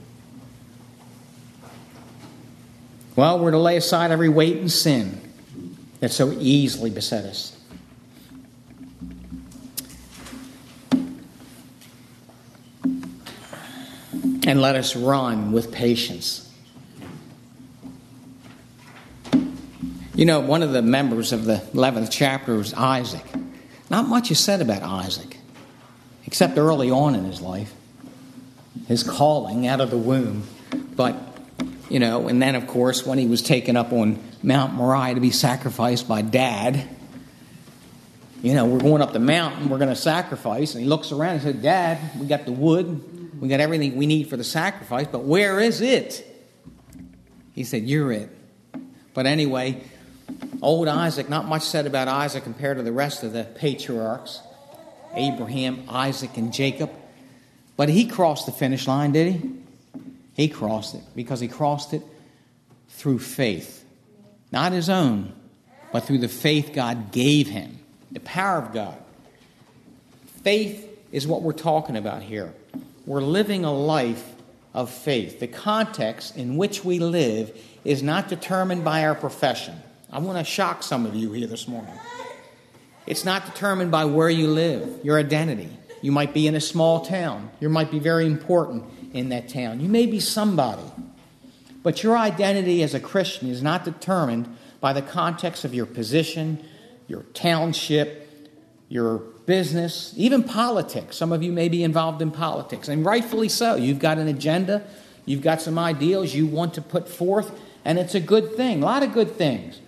Well, 3.15 3.39
we're 3.39 3.51
to 3.51 3.58
lay 3.58 3.77
aside 3.77 4.12
every 4.12 4.30
weight 4.30 4.58
and 4.58 4.71
sin 4.71 5.21
that 6.01 6.12
so 6.12 6.32
easily 6.34 6.89
beset 6.91 7.25
us. 7.25 7.57
And 14.47 14.62
let 14.62 14.77
us 14.77 14.95
run 14.95 15.51
with 15.51 15.73
patience. 15.73 16.49
You 20.15 20.25
know, 20.25 20.39
one 20.39 20.63
of 20.63 20.71
the 20.71 20.81
members 20.81 21.33
of 21.33 21.43
the 21.43 21.57
11th 21.73 22.07
chapter 22.10 22.55
was 22.55 22.73
Isaac. 22.73 23.25
Not 23.89 24.07
much 24.07 24.31
is 24.31 24.39
said 24.39 24.62
about 24.62 24.83
Isaac, 24.83 25.36
except 26.25 26.57
early 26.57 26.89
on 26.89 27.13
in 27.13 27.25
his 27.25 27.41
life, 27.41 27.73
his 28.88 29.03
calling 29.03 29.67
out 29.67 29.81
of 29.81 29.89
the 29.89 29.97
womb. 29.97 30.43
But 30.95 31.15
you 31.89 31.99
know, 31.99 32.29
and 32.29 32.41
then 32.41 32.55
of 32.55 32.67
course 32.67 33.05
when 33.05 33.17
he 33.17 33.27
was 33.27 33.41
taken 33.41 33.75
up 33.75 33.91
on 33.91 34.17
Mount 34.41 34.73
Moriah 34.73 35.15
to 35.15 35.19
be 35.19 35.31
sacrificed 35.31 36.07
by 36.07 36.21
dad, 36.21 36.88
you 38.41 38.53
know, 38.53 38.65
we're 38.65 38.79
going 38.79 39.01
up 39.01 39.12
the 39.12 39.19
mountain, 39.19 39.67
we're 39.67 39.77
going 39.77 39.89
to 39.89 39.95
sacrifice, 39.95 40.73
and 40.73 40.81
he 40.81 40.89
looks 40.89 41.12
around 41.12 41.33
and 41.33 41.41
said, 41.41 41.62
"Dad, 41.62 41.99
we 42.17 42.27
got 42.27 42.45
the 42.45 42.53
wood, 42.53 43.16
we 43.39 43.47
got 43.47 43.60
everything 43.60 43.95
we 43.95 44.06
need 44.06 44.30
for 44.30 44.38
the 44.38 44.43
sacrifice, 44.43 45.08
but 45.12 45.23
where 45.23 45.60
is 45.60 45.82
it?" 45.82 46.26
He 47.54 47.63
said, 47.63 47.84
"You're 47.84 48.12
it." 48.12 48.30
But 49.13 49.26
anyway, 49.26 49.82
old 50.62 50.88
Isaac, 50.88 51.30
not 51.30 51.47
much 51.47 51.63
said 51.63 51.86
about 51.86 52.08
Isaac 52.08 52.43
compared 52.43 52.78
to 52.78 52.84
the 52.84 52.91
rest 52.91 53.23
of 53.23 53.34
the 53.34 53.43
patriarchs, 53.43 54.41
Abraham, 55.15 55.84
Isaac, 55.89 56.38
and 56.38 56.54
Jacob. 56.54 56.91
But 57.76 57.89
he 57.89 58.06
crossed 58.06 58.45
the 58.45 58.52
finish 58.52 58.88
line, 58.88 59.12
did 59.12 59.34
he? 59.34 59.52
He 60.34 60.47
crossed 60.47 60.95
it 60.95 61.02
because 61.15 61.39
he 61.39 61.47
crossed 61.47 61.93
it 61.93 62.04
through 62.89 63.19
faith. 63.19 63.84
Not 64.52 64.71
his 64.71 64.89
own, 64.89 65.34
but 65.91 66.06
through 66.06 66.19
the 66.19 66.28
faith 66.28 66.71
God 66.73 67.12
gave 67.12 67.47
him, 67.47 67.80
the 68.12 68.19
power 68.19 68.60
of 68.60 68.73
God. 68.73 68.97
Faith 70.43 70.88
is 71.12 71.28
what 71.28 71.41
we're 71.41 71.54
talking 71.54 71.95
about 71.95 72.21
here. 72.21 72.54
We're 73.08 73.22
living 73.22 73.63
a 73.63 73.74
life 73.74 74.36
of 74.74 74.91
faith. 74.91 75.39
The 75.39 75.48
context 75.48 76.36
in 76.36 76.58
which 76.58 76.84
we 76.84 77.00
live 77.00 77.58
is 77.86 78.04
not 78.04 78.28
determined 78.28 78.84
by 78.84 79.06
our 79.06 79.15
profession. 79.15 79.76
I 80.12 80.20
want 80.20 80.38
to 80.38 80.43
shock 80.43 80.84
some 80.84 81.06
of 81.06 81.15
you 81.15 81.32
here 81.32 81.48
this 81.48 81.70
morning. 81.70 81.93
It's 83.06 83.24
not 83.24 83.46
determined 83.46 83.91
by 83.91 84.04
where 84.04 84.30
you 84.30 84.50
live, 84.50 85.06
your 85.06 85.17
identity. 85.17 85.70
You 86.02 86.12
might 86.12 86.34
be 86.34 86.48
in 86.48 86.56
a 86.56 86.60
small 86.60 87.06
town. 87.06 87.50
You 87.62 87.70
might 87.70 87.91
be 87.91 88.00
very 88.00 88.26
important 88.26 88.84
in 89.13 89.30
that 89.30 89.48
town. 89.48 89.80
You 89.80 89.88
may 89.88 90.06
be 90.06 90.20
somebody. 90.20 90.84
But 91.84 92.04
your 92.04 92.17
identity 92.17 92.84
as 92.84 92.93
a 92.93 93.00
Christian 93.00 93.50
is 93.50 93.63
not 93.63 93.86
determined 93.86 94.54
by 94.82 94.91
the 94.91 95.02
context 95.02 95.63
of 95.63 95.74
your 95.74 95.86
position, 95.86 96.62
your 97.08 97.24
township, 97.34 98.52
your 98.89 99.24
business, 99.47 100.13
even 100.15 100.43
politics. 100.43 101.17
Some 101.17 101.31
of 101.31 101.41
you 101.41 101.51
may 101.51 101.69
be 101.69 101.81
involved 101.81 102.21
in 102.21 102.29
politics, 102.29 102.88
and 102.88 103.03
rightfully 103.03 103.49
so. 103.49 103.75
You've 103.75 103.97
got 103.97 104.19
an 104.19 104.27
agenda, 104.27 104.83
you've 105.25 105.41
got 105.41 105.62
some 105.62 105.79
ideals 105.79 106.36
you 106.36 106.45
want 106.45 106.75
to 106.75 106.81
put 106.81 107.10
forth, 107.10 107.57
and 107.83 107.97
it's 107.97 108.13
a 108.13 108.19
good 108.19 108.55
thing, 108.55 108.83
a 108.83 108.86
lot 108.86 109.01
of 109.01 109.13
good 109.13 109.31
things. 109.31 109.81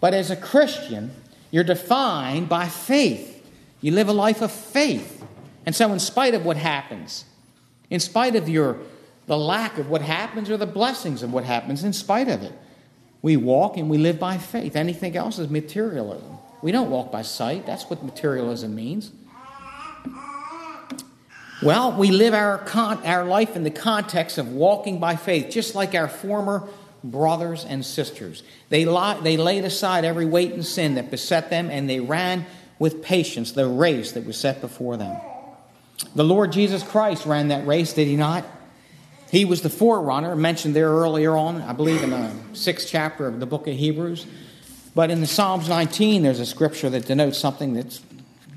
But 0.00 0.14
as 0.14 0.30
a 0.30 0.36
Christian, 0.36 1.10
you're 1.50 1.64
defined 1.64 2.48
by 2.48 2.68
faith. 2.68 3.34
You 3.80 3.92
live 3.92 4.08
a 4.08 4.12
life 4.12 4.42
of 4.42 4.52
faith. 4.52 5.24
And 5.66 5.74
so, 5.74 5.92
in 5.92 5.98
spite 5.98 6.34
of 6.34 6.44
what 6.44 6.56
happens, 6.56 7.24
in 7.90 8.00
spite 8.00 8.36
of 8.36 8.48
your 8.48 8.78
the 9.26 9.36
lack 9.36 9.76
of 9.76 9.90
what 9.90 10.00
happens 10.00 10.48
or 10.48 10.56
the 10.56 10.66
blessings 10.66 11.22
of 11.22 11.32
what 11.32 11.44
happens, 11.44 11.84
in 11.84 11.92
spite 11.92 12.28
of 12.28 12.42
it, 12.42 12.52
we 13.20 13.36
walk 13.36 13.76
and 13.76 13.90
we 13.90 13.98
live 13.98 14.18
by 14.18 14.38
faith. 14.38 14.74
Anything 14.74 15.16
else 15.16 15.38
is 15.38 15.50
materialism. 15.50 16.37
We 16.62 16.72
don't 16.72 16.90
walk 16.90 17.12
by 17.12 17.22
sight. 17.22 17.66
That's 17.66 17.84
what 17.84 18.02
materialism 18.02 18.74
means. 18.74 19.12
Well, 21.60 21.92
we 21.92 22.10
live 22.10 22.34
our, 22.34 22.58
con- 22.58 23.04
our 23.04 23.24
life 23.24 23.56
in 23.56 23.64
the 23.64 23.70
context 23.70 24.38
of 24.38 24.52
walking 24.52 25.00
by 25.00 25.16
faith, 25.16 25.50
just 25.50 25.74
like 25.74 25.94
our 25.94 26.08
former 26.08 26.68
brothers 27.02 27.64
and 27.64 27.84
sisters. 27.84 28.42
They, 28.68 28.84
they 28.84 29.36
laid 29.36 29.64
aside 29.64 30.04
every 30.04 30.26
weight 30.26 30.52
and 30.52 30.64
sin 30.64 30.94
that 30.94 31.10
beset 31.10 31.50
them, 31.50 31.68
and 31.70 31.90
they 31.90 32.00
ran 32.00 32.46
with 32.78 33.02
patience 33.02 33.52
the 33.52 33.66
race 33.66 34.12
that 34.12 34.24
was 34.24 34.36
set 34.36 34.60
before 34.60 34.96
them. 34.96 35.20
The 36.14 36.24
Lord 36.24 36.52
Jesus 36.52 36.84
Christ 36.84 37.26
ran 37.26 37.48
that 37.48 37.66
race, 37.66 37.92
did 37.92 38.06
he 38.06 38.16
not? 38.16 38.44
He 39.30 39.44
was 39.44 39.62
the 39.62 39.70
forerunner, 39.70 40.36
mentioned 40.36 40.76
there 40.76 40.90
earlier 40.90 41.36
on, 41.36 41.60
I 41.62 41.72
believe 41.72 42.02
in 42.02 42.10
the 42.10 42.30
sixth 42.52 42.88
chapter 42.88 43.26
of 43.26 43.40
the 43.40 43.46
book 43.46 43.66
of 43.66 43.74
Hebrews. 43.74 44.26
But 44.98 45.12
in 45.12 45.20
the 45.20 45.28
Psalms 45.28 45.68
19, 45.68 46.24
there's 46.24 46.40
a 46.40 46.44
scripture 46.44 46.90
that 46.90 47.06
denotes 47.06 47.38
something 47.38 47.74
that 47.74 48.00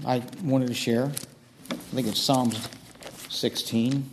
I 0.04 0.24
wanted 0.42 0.70
to 0.70 0.74
share. 0.74 1.12
I 1.70 1.76
think 1.76 2.08
it's 2.08 2.20
Psalms 2.20 2.68
16. 3.30 4.10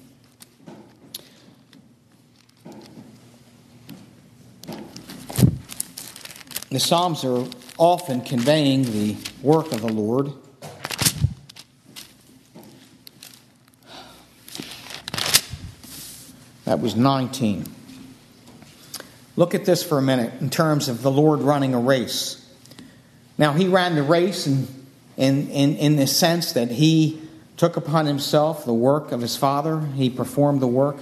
The 6.69 6.79
Psalms 6.79 7.25
are 7.25 7.47
often 7.79 8.21
conveying 8.21 8.83
the 8.83 9.17
work 9.41 9.73
of 9.73 9.81
the 9.81 9.91
Lord. 9.91 10.31
That 16.67 16.79
was 16.79 16.95
19. 16.95 17.78
Look 19.39 19.55
at 19.55 19.65
this 19.65 19.85
for 19.85 19.99
a 19.99 20.03
minute 20.03 20.41
in 20.41 20.51
terms 20.51 20.89
of 20.89 21.03
the 21.03 21.13
Lord 21.13 21.43
running 21.43 21.73
a 21.73 21.79
race. 21.79 22.45
Now, 23.39 23.53
he 23.53 23.69
ran 23.69 23.95
the 23.95 24.03
race 24.03 24.49
in, 24.49 24.67
in, 25.17 25.49
in, 25.51 25.77
in 25.77 25.95
the 25.95 26.09
sense 26.09 26.55
that 26.55 26.73
he 26.73 27.23
took 27.57 27.77
upon 27.77 28.07
himself 28.07 28.65
the 28.65 28.75
work 28.75 29.13
of 29.13 29.21
his 29.21 29.37
Father, 29.37 29.79
he 29.95 30.11
performed 30.11 30.61
the 30.61 30.67
work. 30.67 30.97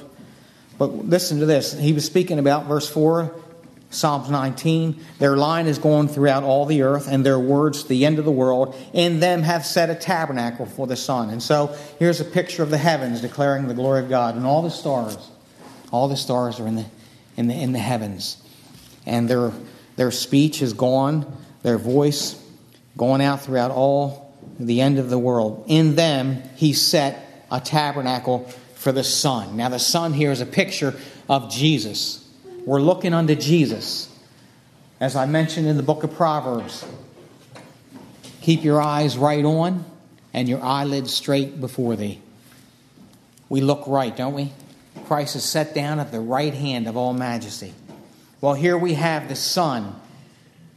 But 0.76 1.08
listen 1.08 1.40
to 1.40 1.46
this. 1.46 1.72
He 1.78 1.94
was 1.94 2.04
speaking 2.04 2.38
about 2.38 2.66
verse 2.66 2.86
4, 2.86 3.34
Psalms 3.88 4.28
19. 4.28 5.02
Their 5.18 5.38
line 5.38 5.66
is 5.66 5.78
going 5.78 6.08
throughout 6.08 6.42
all 6.42 6.66
the 6.66 6.82
earth, 6.82 7.08
and 7.08 7.24
their 7.24 7.38
words 7.38 7.84
to 7.84 7.88
the 7.88 8.04
end 8.04 8.18
of 8.18 8.26
the 8.26 8.30
world. 8.30 8.76
In 8.92 9.18
them 9.18 9.44
hath 9.44 9.64
set 9.64 9.88
a 9.88 9.94
tabernacle 9.94 10.66
for 10.66 10.86
the 10.86 10.96
sun. 10.96 11.30
And 11.30 11.42
so 11.42 11.74
here's 11.98 12.20
a 12.20 12.24
picture 12.26 12.62
of 12.62 12.68
the 12.68 12.76
heavens 12.76 13.22
declaring 13.22 13.66
the 13.66 13.72
glory 13.72 14.00
of 14.00 14.10
God, 14.10 14.36
and 14.36 14.44
all 14.44 14.60
the 14.60 14.68
stars 14.68 15.16
all 15.92 16.08
the 16.08 16.16
stars 16.16 16.60
are 16.60 16.66
in 16.66 16.76
the, 16.76 16.84
in 17.36 17.48
the, 17.48 17.54
in 17.54 17.72
the 17.72 17.78
heavens. 17.78 18.42
And 19.04 19.28
their, 19.28 19.52
their 19.96 20.10
speech 20.10 20.62
is 20.62 20.72
gone, 20.72 21.36
their 21.62 21.78
voice 21.78 22.42
going 22.96 23.20
out 23.20 23.42
throughout 23.42 23.70
all 23.70 24.34
the 24.58 24.80
end 24.80 24.98
of 24.98 25.10
the 25.10 25.18
world. 25.18 25.64
In 25.68 25.96
them, 25.96 26.42
he 26.56 26.72
set 26.72 27.44
a 27.50 27.60
tabernacle 27.60 28.48
for 28.74 28.92
the 28.92 29.04
sun. 29.04 29.56
Now, 29.56 29.68
the 29.68 29.78
sun 29.78 30.12
here 30.12 30.30
is 30.30 30.40
a 30.40 30.46
picture 30.46 30.94
of 31.28 31.50
Jesus. 31.50 32.26
We're 32.64 32.80
looking 32.80 33.14
unto 33.14 33.34
Jesus. 33.34 34.12
As 35.00 35.14
I 35.14 35.26
mentioned 35.26 35.66
in 35.66 35.76
the 35.76 35.82
book 35.82 36.04
of 36.04 36.14
Proverbs, 36.14 36.84
keep 38.40 38.64
your 38.64 38.80
eyes 38.80 39.18
right 39.18 39.44
on 39.44 39.84
and 40.32 40.48
your 40.48 40.62
eyelids 40.62 41.12
straight 41.12 41.60
before 41.60 41.96
thee. 41.96 42.20
We 43.48 43.60
look 43.60 43.84
right, 43.86 44.16
don't 44.16 44.34
we? 44.34 44.52
Christ 45.06 45.36
is 45.36 45.44
set 45.44 45.74
down 45.74 46.00
at 46.00 46.12
the 46.12 46.20
right 46.20 46.54
hand 46.54 46.86
of 46.86 46.96
all 46.96 47.12
majesty. 47.12 47.74
Well, 48.40 48.54
here 48.54 48.76
we 48.76 48.94
have 48.94 49.28
the 49.28 49.36
sun 49.36 49.98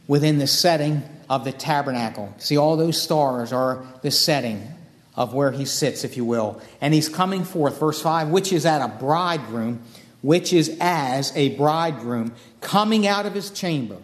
within 0.06 0.38
the 0.38 0.46
setting 0.46 1.02
of 1.28 1.44
the 1.44 1.52
tabernacle. 1.52 2.34
See, 2.38 2.56
all 2.56 2.76
those 2.76 3.00
stars 3.00 3.52
are 3.52 3.84
the 4.02 4.10
setting 4.10 4.66
of 5.14 5.34
where 5.34 5.52
he 5.52 5.64
sits, 5.64 6.04
if 6.04 6.16
you 6.16 6.24
will. 6.24 6.60
And 6.80 6.94
he's 6.94 7.08
coming 7.08 7.44
forth, 7.44 7.78
verse 7.78 8.00
5, 8.00 8.28
which 8.28 8.52
is 8.52 8.64
at 8.66 8.82
a 8.82 8.88
bridegroom 8.88 9.82
which 10.22 10.52
is 10.52 10.76
as 10.80 11.34
a 11.36 11.56
bridegroom 11.56 12.32
coming 12.60 13.06
out 13.06 13.26
of 13.26 13.34
his 13.34 13.50
chamber, 13.50 13.96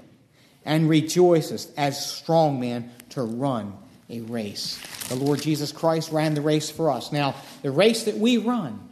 and 0.65 0.89
rejoiceth 0.89 1.73
as 1.79 2.05
strong 2.11 2.59
man 2.59 2.91
to 3.11 3.23
run 3.23 3.77
a 4.09 4.21
race. 4.23 4.81
The 5.09 5.15
Lord 5.15 5.43
Jesus 5.43 5.73
Christ 5.73 6.11
ran 6.11 6.35
the 6.35 6.41
race 6.41 6.71
for 6.71 6.91
us. 6.91 7.13
Now, 7.13 7.35
the 7.63 7.71
race 7.71 8.05
that 8.05 8.17
we 8.17 8.39
run 8.39 8.86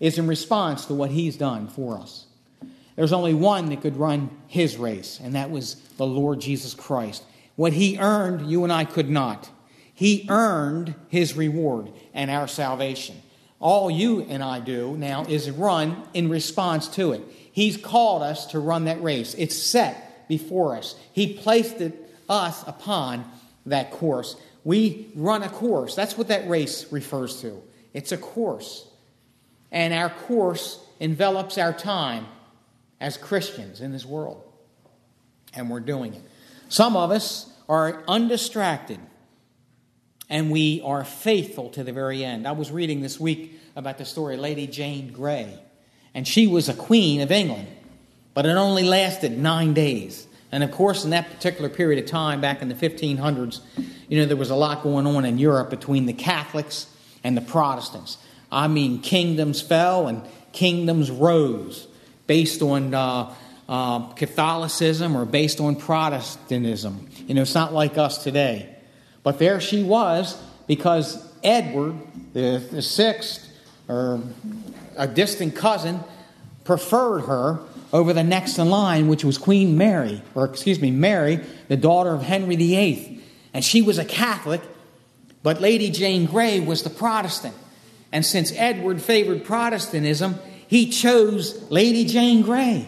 is 0.00 0.18
in 0.18 0.26
response 0.26 0.86
to 0.86 0.94
what 0.94 1.10
he's 1.10 1.36
done 1.36 1.68
for 1.68 1.98
us. 1.98 2.24
There's 2.96 3.12
only 3.12 3.34
one 3.34 3.68
that 3.68 3.82
could 3.82 3.96
run 3.96 4.30
his 4.46 4.76
race, 4.76 5.20
and 5.22 5.34
that 5.34 5.50
was 5.50 5.76
the 5.96 6.06
Lord 6.06 6.40
Jesus 6.40 6.74
Christ. 6.74 7.22
What 7.56 7.74
he 7.74 7.98
earned, 7.98 8.50
you 8.50 8.64
and 8.64 8.72
I 8.72 8.84
could 8.84 9.08
not. 9.08 9.50
He 9.94 10.26
earned 10.28 10.94
his 11.08 11.36
reward 11.36 11.90
and 12.14 12.30
our 12.30 12.48
salvation. 12.48 13.20
All 13.60 13.90
you 13.90 14.22
and 14.22 14.42
I 14.42 14.60
do 14.60 14.96
now 14.96 15.24
is 15.24 15.50
run 15.50 16.02
in 16.14 16.30
response 16.30 16.88
to 16.88 17.12
it. 17.12 17.22
He's 17.52 17.76
called 17.76 18.22
us 18.22 18.46
to 18.46 18.58
run 18.58 18.86
that 18.86 19.02
race. 19.02 19.34
It's 19.34 19.56
set 19.56 20.26
before 20.28 20.76
us. 20.76 20.94
He 21.12 21.34
placed 21.34 21.80
it, 21.82 22.10
us 22.28 22.66
upon 22.66 23.30
that 23.66 23.90
course. 23.90 24.36
We 24.64 25.10
run 25.14 25.42
a 25.42 25.48
course. 25.48 25.94
That's 25.94 26.16
what 26.16 26.28
that 26.28 26.48
race 26.48 26.90
refers 26.90 27.40
to. 27.42 27.62
It's 27.92 28.12
a 28.12 28.16
course. 28.16 28.86
And 29.72 29.94
our 29.94 30.10
course 30.10 30.78
envelops 30.98 31.58
our 31.58 31.72
time 31.72 32.26
as 33.00 33.16
Christians 33.16 33.80
in 33.80 33.92
this 33.92 34.04
world. 34.04 34.42
And 35.54 35.70
we're 35.70 35.80
doing 35.80 36.14
it. 36.14 36.22
Some 36.68 36.96
of 36.96 37.10
us 37.10 37.52
are 37.68 38.02
undistracted 38.06 38.98
and 40.30 40.50
we 40.50 40.80
are 40.82 41.04
faithful 41.04 41.70
to 41.70 41.82
the 41.82 41.92
very 41.92 42.24
end. 42.24 42.46
I 42.46 42.52
was 42.52 42.70
reading 42.70 43.02
this 43.02 43.18
week 43.18 43.60
about 43.74 43.98
the 43.98 44.04
story 44.04 44.34
of 44.34 44.40
Lady 44.40 44.68
Jane 44.68 45.12
Grey, 45.12 45.58
and 46.14 46.26
she 46.26 46.46
was 46.46 46.68
a 46.68 46.74
queen 46.74 47.20
of 47.20 47.32
England, 47.32 47.66
but 48.32 48.46
it 48.46 48.50
only 48.50 48.84
lasted 48.84 49.36
nine 49.36 49.74
days. 49.74 50.26
And 50.52 50.62
of 50.62 50.70
course, 50.70 51.04
in 51.04 51.10
that 51.10 51.30
particular 51.30 51.68
period 51.68 52.02
of 52.02 52.08
time, 52.08 52.40
back 52.40 52.62
in 52.62 52.68
the 52.68 52.74
1500s, 52.74 53.60
you 54.08 54.18
know, 54.18 54.26
there 54.26 54.36
was 54.36 54.50
a 54.50 54.56
lot 54.56 54.82
going 54.82 55.06
on 55.06 55.24
in 55.24 55.38
Europe 55.38 55.68
between 55.68 56.06
the 56.06 56.12
Catholics 56.12 56.86
and 57.22 57.36
the 57.36 57.42
Protestants. 57.42 58.16
I 58.52 58.68
mean, 58.68 59.00
kingdoms 59.00 59.60
fell 59.60 60.08
and 60.08 60.22
kingdoms 60.52 61.10
rose 61.10 61.86
based 62.26 62.62
on 62.62 62.94
uh, 62.94 63.34
uh, 63.68 64.00
Catholicism 64.14 65.16
or 65.16 65.24
based 65.24 65.60
on 65.60 65.76
Protestantism. 65.76 67.08
You 67.26 67.34
know, 67.34 67.42
it's 67.42 67.54
not 67.54 67.72
like 67.72 67.98
us 67.98 68.22
today. 68.22 68.74
But 69.22 69.38
there 69.38 69.60
she 69.60 69.82
was 69.82 70.40
because 70.66 71.28
Edward, 71.42 71.96
the, 72.32 72.62
the 72.70 72.82
sixth, 72.82 73.48
or 73.88 74.20
a 74.96 75.06
distant 75.06 75.54
cousin, 75.54 76.00
preferred 76.64 77.22
her 77.22 77.60
over 77.92 78.12
the 78.12 78.22
next 78.22 78.58
in 78.58 78.70
line, 78.70 79.08
which 79.08 79.24
was 79.24 79.38
Queen 79.38 79.76
Mary, 79.76 80.22
or 80.34 80.44
excuse 80.44 80.80
me, 80.80 80.90
Mary, 80.90 81.40
the 81.68 81.76
daughter 81.76 82.10
of 82.10 82.22
Henry 82.22 82.56
VIII. 82.56 83.20
And 83.52 83.64
she 83.64 83.82
was 83.82 83.98
a 83.98 84.04
Catholic, 84.04 84.60
but 85.42 85.60
Lady 85.60 85.90
Jane 85.90 86.26
Grey 86.26 86.60
was 86.60 86.82
the 86.82 86.90
Protestant. 86.90 87.54
And 88.12 88.24
since 88.24 88.52
Edward 88.56 89.00
favored 89.00 89.44
Protestantism, 89.44 90.36
he 90.66 90.90
chose 90.90 91.70
Lady 91.70 92.04
Jane 92.04 92.42
Grey. 92.42 92.86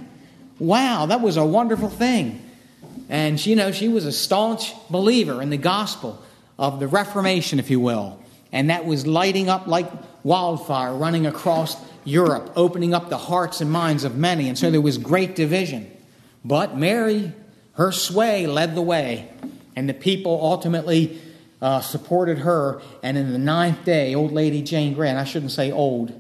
Wow, 0.59 1.07
that 1.07 1.21
was 1.21 1.37
a 1.37 1.45
wonderful 1.45 1.89
thing. 1.89 2.41
And 3.09 3.45
you 3.45 3.57
know, 3.57 3.73
she 3.73 3.89
was 3.89 4.07
a 4.07 4.13
staunch 4.13 4.73
believer 4.89 5.43
in 5.43 5.51
the 5.51 5.57
gospel 5.57 6.23
of 6.59 6.81
the 6.81 6.87
Reformation, 6.87 7.59
if 7.59 7.71
you 7.71 7.81
will. 7.81 8.19
And 8.53 8.71
that 8.71 8.85
was 8.85 9.07
lighting 9.07 9.49
up 9.49 9.67
like 9.67 9.91
wildfire, 10.23 10.95
running 10.95 11.27
across 11.27 11.77
Europe, 12.05 12.53
opening 12.57 12.95
up 12.95 13.09
the 13.09 13.19
hearts 13.19 13.61
and 13.61 13.71
minds 13.71 14.05
of 14.05 14.17
many. 14.17 14.49
And 14.49 14.59
so 14.59 14.71
there 14.71 14.81
was 14.81 14.99
great 14.99 15.35
division. 15.35 15.91
But 16.45 16.77
Mary, 16.77 17.33
her 17.75 17.93
sway 17.93 18.47
led 18.47 18.75
the 18.75 18.83
way, 18.83 19.29
and 19.75 19.89
the 19.89 19.95
people 19.95 20.39
ultimately 20.43 21.21
uh, 21.63 21.81
supported 21.81 22.39
her. 22.39 22.83
And 23.03 23.17
in 23.17 23.33
the 23.33 23.39
ninth 23.39 23.85
day, 23.85 24.15
old 24.15 24.33
lady 24.33 24.61
Jane 24.61 24.93
Grant, 24.93 25.17
I 25.17 25.25
shouldn't 25.25 25.53
say 25.53 25.71
old, 25.71 26.13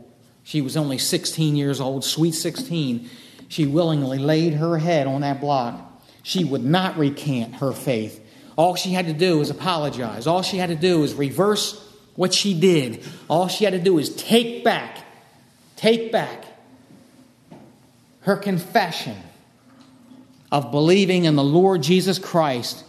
she 0.44 0.62
was 0.62 0.76
only 0.76 0.98
16 0.98 1.56
years 1.56 1.80
old, 1.80 2.04
sweet 2.04 2.32
16, 2.32 3.10
she 3.48 3.66
willingly 3.66 4.18
laid 4.18 4.54
her 4.54 4.78
head 4.78 5.06
on 5.06 5.20
that 5.20 5.40
block. 5.40 6.02
She 6.22 6.44
would 6.44 6.64
not 6.64 6.96
recant 6.96 7.56
her 7.56 7.72
faith. 7.72 8.20
All 8.56 8.76
she 8.76 8.90
had 8.90 9.06
to 9.06 9.12
do 9.12 9.38
was 9.38 9.50
apologize. 9.50 10.26
All 10.26 10.42
she 10.42 10.58
had 10.58 10.68
to 10.68 10.76
do 10.76 11.00
was 11.00 11.14
reverse 11.14 11.86
what 12.14 12.32
she 12.32 12.58
did. 12.58 13.04
All 13.28 13.48
she 13.48 13.64
had 13.64 13.72
to 13.72 13.80
do 13.80 13.98
is 13.98 14.14
take 14.14 14.62
back, 14.62 14.98
take 15.76 16.12
back 16.12 16.44
her 18.20 18.36
confession 18.36 19.16
of 20.52 20.70
believing 20.70 21.24
in 21.24 21.34
the 21.34 21.42
Lord 21.42 21.82
Jesus 21.82 22.18
Christ 22.18 22.84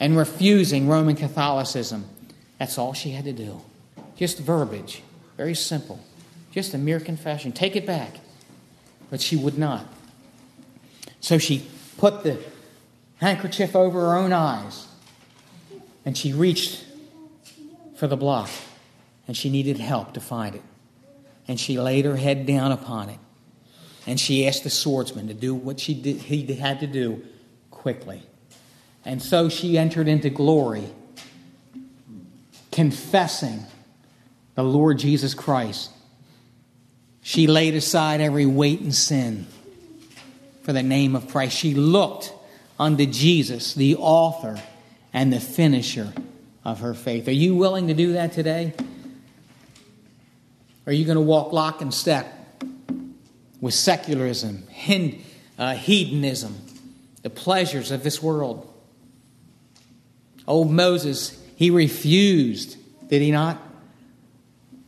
and 0.00 0.16
refusing 0.16 0.88
Roman 0.88 1.16
Catholicism. 1.16 2.06
That's 2.58 2.78
all 2.78 2.92
she 2.92 3.10
had 3.10 3.24
to 3.24 3.32
do. 3.32 3.60
Just 4.16 4.38
verbiage. 4.38 5.02
Very 5.36 5.54
simple. 5.54 6.00
Just 6.52 6.74
a 6.74 6.78
mere 6.78 7.00
confession. 7.00 7.52
Take 7.52 7.76
it 7.76 7.86
back. 7.86 8.16
But 9.10 9.20
she 9.20 9.36
would 9.36 9.58
not. 9.58 9.86
So 11.20 11.38
she 11.38 11.66
put 11.96 12.22
the 12.22 12.42
handkerchief 13.16 13.74
over 13.74 14.00
her 14.00 14.16
own 14.16 14.32
eyes 14.32 14.88
and 16.04 16.16
she 16.16 16.32
reached 16.32 16.86
for 17.96 18.06
the 18.06 18.16
block, 18.16 18.48
and 19.26 19.36
she 19.36 19.50
needed 19.50 19.76
help 19.76 20.14
to 20.14 20.20
find 20.20 20.54
it. 20.54 20.62
And 21.46 21.60
she 21.60 21.78
laid 21.78 22.06
her 22.06 22.16
head 22.16 22.46
down 22.46 22.72
upon 22.72 23.10
it, 23.10 23.18
and 24.06 24.18
she 24.18 24.46
asked 24.46 24.64
the 24.64 24.70
swordsman 24.70 25.28
to 25.28 25.34
do 25.34 25.54
what 25.54 25.80
she 25.80 25.92
did, 25.92 26.16
he 26.16 26.46
had 26.54 26.80
to 26.80 26.86
do 26.86 27.22
quickly. 27.70 28.22
And 29.04 29.22
so 29.22 29.48
she 29.48 29.78
entered 29.78 30.08
into 30.08 30.30
glory, 30.30 30.84
confessing 32.72 33.64
the 34.54 34.62
Lord 34.62 34.98
Jesus 34.98 35.34
Christ. 35.34 35.90
She 37.22 37.46
laid 37.46 37.74
aside 37.74 38.20
every 38.20 38.46
weight 38.46 38.80
and 38.80 38.94
sin 38.94 39.46
for 40.62 40.72
the 40.72 40.82
name 40.82 41.14
of 41.16 41.28
Christ. 41.28 41.56
She 41.56 41.74
looked 41.74 42.32
unto 42.78 43.06
Jesus, 43.06 43.74
the 43.74 43.96
author 43.96 44.60
and 45.12 45.32
the 45.32 45.40
finisher 45.40 46.12
of 46.64 46.80
her 46.80 46.94
faith. 46.94 47.28
Are 47.28 47.32
you 47.32 47.54
willing 47.54 47.88
to 47.88 47.94
do 47.94 48.12
that 48.12 48.32
today? 48.32 48.74
Are 50.86 50.92
you 50.92 51.04
going 51.04 51.16
to 51.16 51.22
walk 51.22 51.52
lock 51.52 51.80
and 51.80 51.92
step 51.92 52.26
with 53.60 53.74
secularism, 53.74 54.64
uh, 55.58 55.74
hedonism, 55.74 56.56
the 57.22 57.30
pleasures 57.30 57.90
of 57.90 58.02
this 58.02 58.22
world? 58.22 58.67
Old 60.48 60.70
Moses, 60.70 61.38
he 61.56 61.70
refused, 61.70 62.76
did 63.08 63.20
he 63.22 63.30
not? 63.30 63.62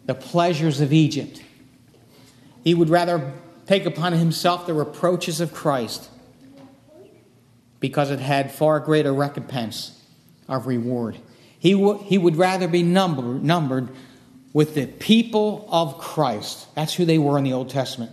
The 0.06 0.14
pleasures 0.14 0.80
of 0.80 0.92
Egypt. 0.92 1.42
He 2.64 2.74
would 2.74 2.88
rather 2.88 3.32
take 3.66 3.86
upon 3.86 4.14
himself 4.14 4.66
the 4.66 4.74
reproaches 4.74 5.40
of 5.40 5.52
Christ 5.52 6.08
because 7.78 8.10
it 8.10 8.20
had 8.20 8.50
far 8.52 8.80
greater 8.80 9.12
recompense 9.12 10.02
of 10.48 10.66
reward. 10.66 11.18
He, 11.58 11.72
w- 11.72 12.02
he 12.04 12.18
would 12.18 12.36
rather 12.36 12.66
be 12.66 12.82
numbered, 12.82 13.44
numbered 13.44 13.90
with 14.52 14.74
the 14.74 14.86
people 14.86 15.68
of 15.70 15.98
Christ. 15.98 16.74
That's 16.74 16.94
who 16.94 17.04
they 17.04 17.18
were 17.18 17.38
in 17.38 17.44
the 17.44 17.52
Old 17.52 17.70
Testament. 17.70 18.12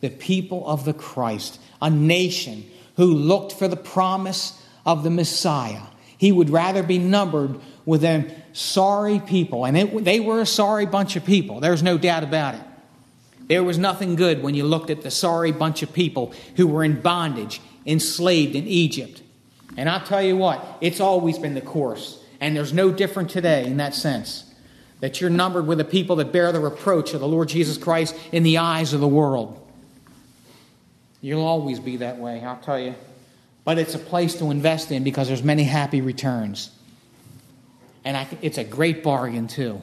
The 0.00 0.10
people 0.10 0.66
of 0.66 0.84
the 0.84 0.94
Christ, 0.94 1.60
a 1.80 1.90
nation 1.90 2.64
who 2.96 3.06
looked 3.14 3.52
for 3.52 3.68
the 3.68 3.76
promise 3.76 4.60
of 4.84 5.02
the 5.02 5.10
Messiah. 5.10 5.82
He 6.18 6.32
would 6.32 6.50
rather 6.50 6.82
be 6.82 6.98
numbered 6.98 7.58
with 7.84 8.00
them 8.00 8.30
sorry 8.52 9.20
people. 9.20 9.64
And 9.64 9.76
it, 9.76 10.04
they 10.04 10.20
were 10.20 10.40
a 10.40 10.46
sorry 10.46 10.86
bunch 10.86 11.16
of 11.16 11.24
people. 11.24 11.60
There's 11.60 11.82
no 11.82 11.98
doubt 11.98 12.24
about 12.24 12.54
it. 12.54 12.62
There 13.48 13.62
was 13.62 13.78
nothing 13.78 14.16
good 14.16 14.42
when 14.42 14.54
you 14.54 14.64
looked 14.64 14.90
at 14.90 15.02
the 15.02 15.10
sorry 15.10 15.52
bunch 15.52 15.82
of 15.82 15.92
people 15.92 16.34
who 16.56 16.66
were 16.66 16.82
in 16.82 17.00
bondage, 17.00 17.60
enslaved 17.84 18.56
in 18.56 18.66
Egypt. 18.66 19.22
And 19.76 19.88
I'll 19.88 20.04
tell 20.04 20.22
you 20.22 20.36
what, 20.36 20.64
it's 20.80 21.00
always 21.00 21.38
been 21.38 21.54
the 21.54 21.60
course. 21.60 22.22
And 22.40 22.56
there's 22.56 22.72
no 22.72 22.90
different 22.90 23.30
today 23.30 23.64
in 23.64 23.76
that 23.76 23.94
sense. 23.94 24.44
That 25.00 25.20
you're 25.20 25.30
numbered 25.30 25.66
with 25.66 25.78
the 25.78 25.84
people 25.84 26.16
that 26.16 26.32
bear 26.32 26.50
the 26.52 26.60
reproach 26.60 27.12
of 27.12 27.20
the 27.20 27.28
Lord 27.28 27.48
Jesus 27.48 27.76
Christ 27.76 28.16
in 28.32 28.42
the 28.42 28.58
eyes 28.58 28.94
of 28.94 29.00
the 29.00 29.08
world. 29.08 29.62
You'll 31.20 31.44
always 31.44 31.78
be 31.78 31.98
that 31.98 32.18
way, 32.18 32.42
I'll 32.42 32.58
tell 32.58 32.80
you. 32.80 32.94
But 33.66 33.78
it's 33.78 33.96
a 33.96 33.98
place 33.98 34.36
to 34.36 34.52
invest 34.52 34.92
in 34.92 35.02
because 35.02 35.26
there's 35.26 35.42
many 35.42 35.64
happy 35.64 36.00
returns. 36.00 36.70
And 38.04 38.16
I, 38.16 38.28
it's 38.40 38.58
a 38.58 38.64
great 38.64 39.02
bargain, 39.02 39.48
too. 39.48 39.82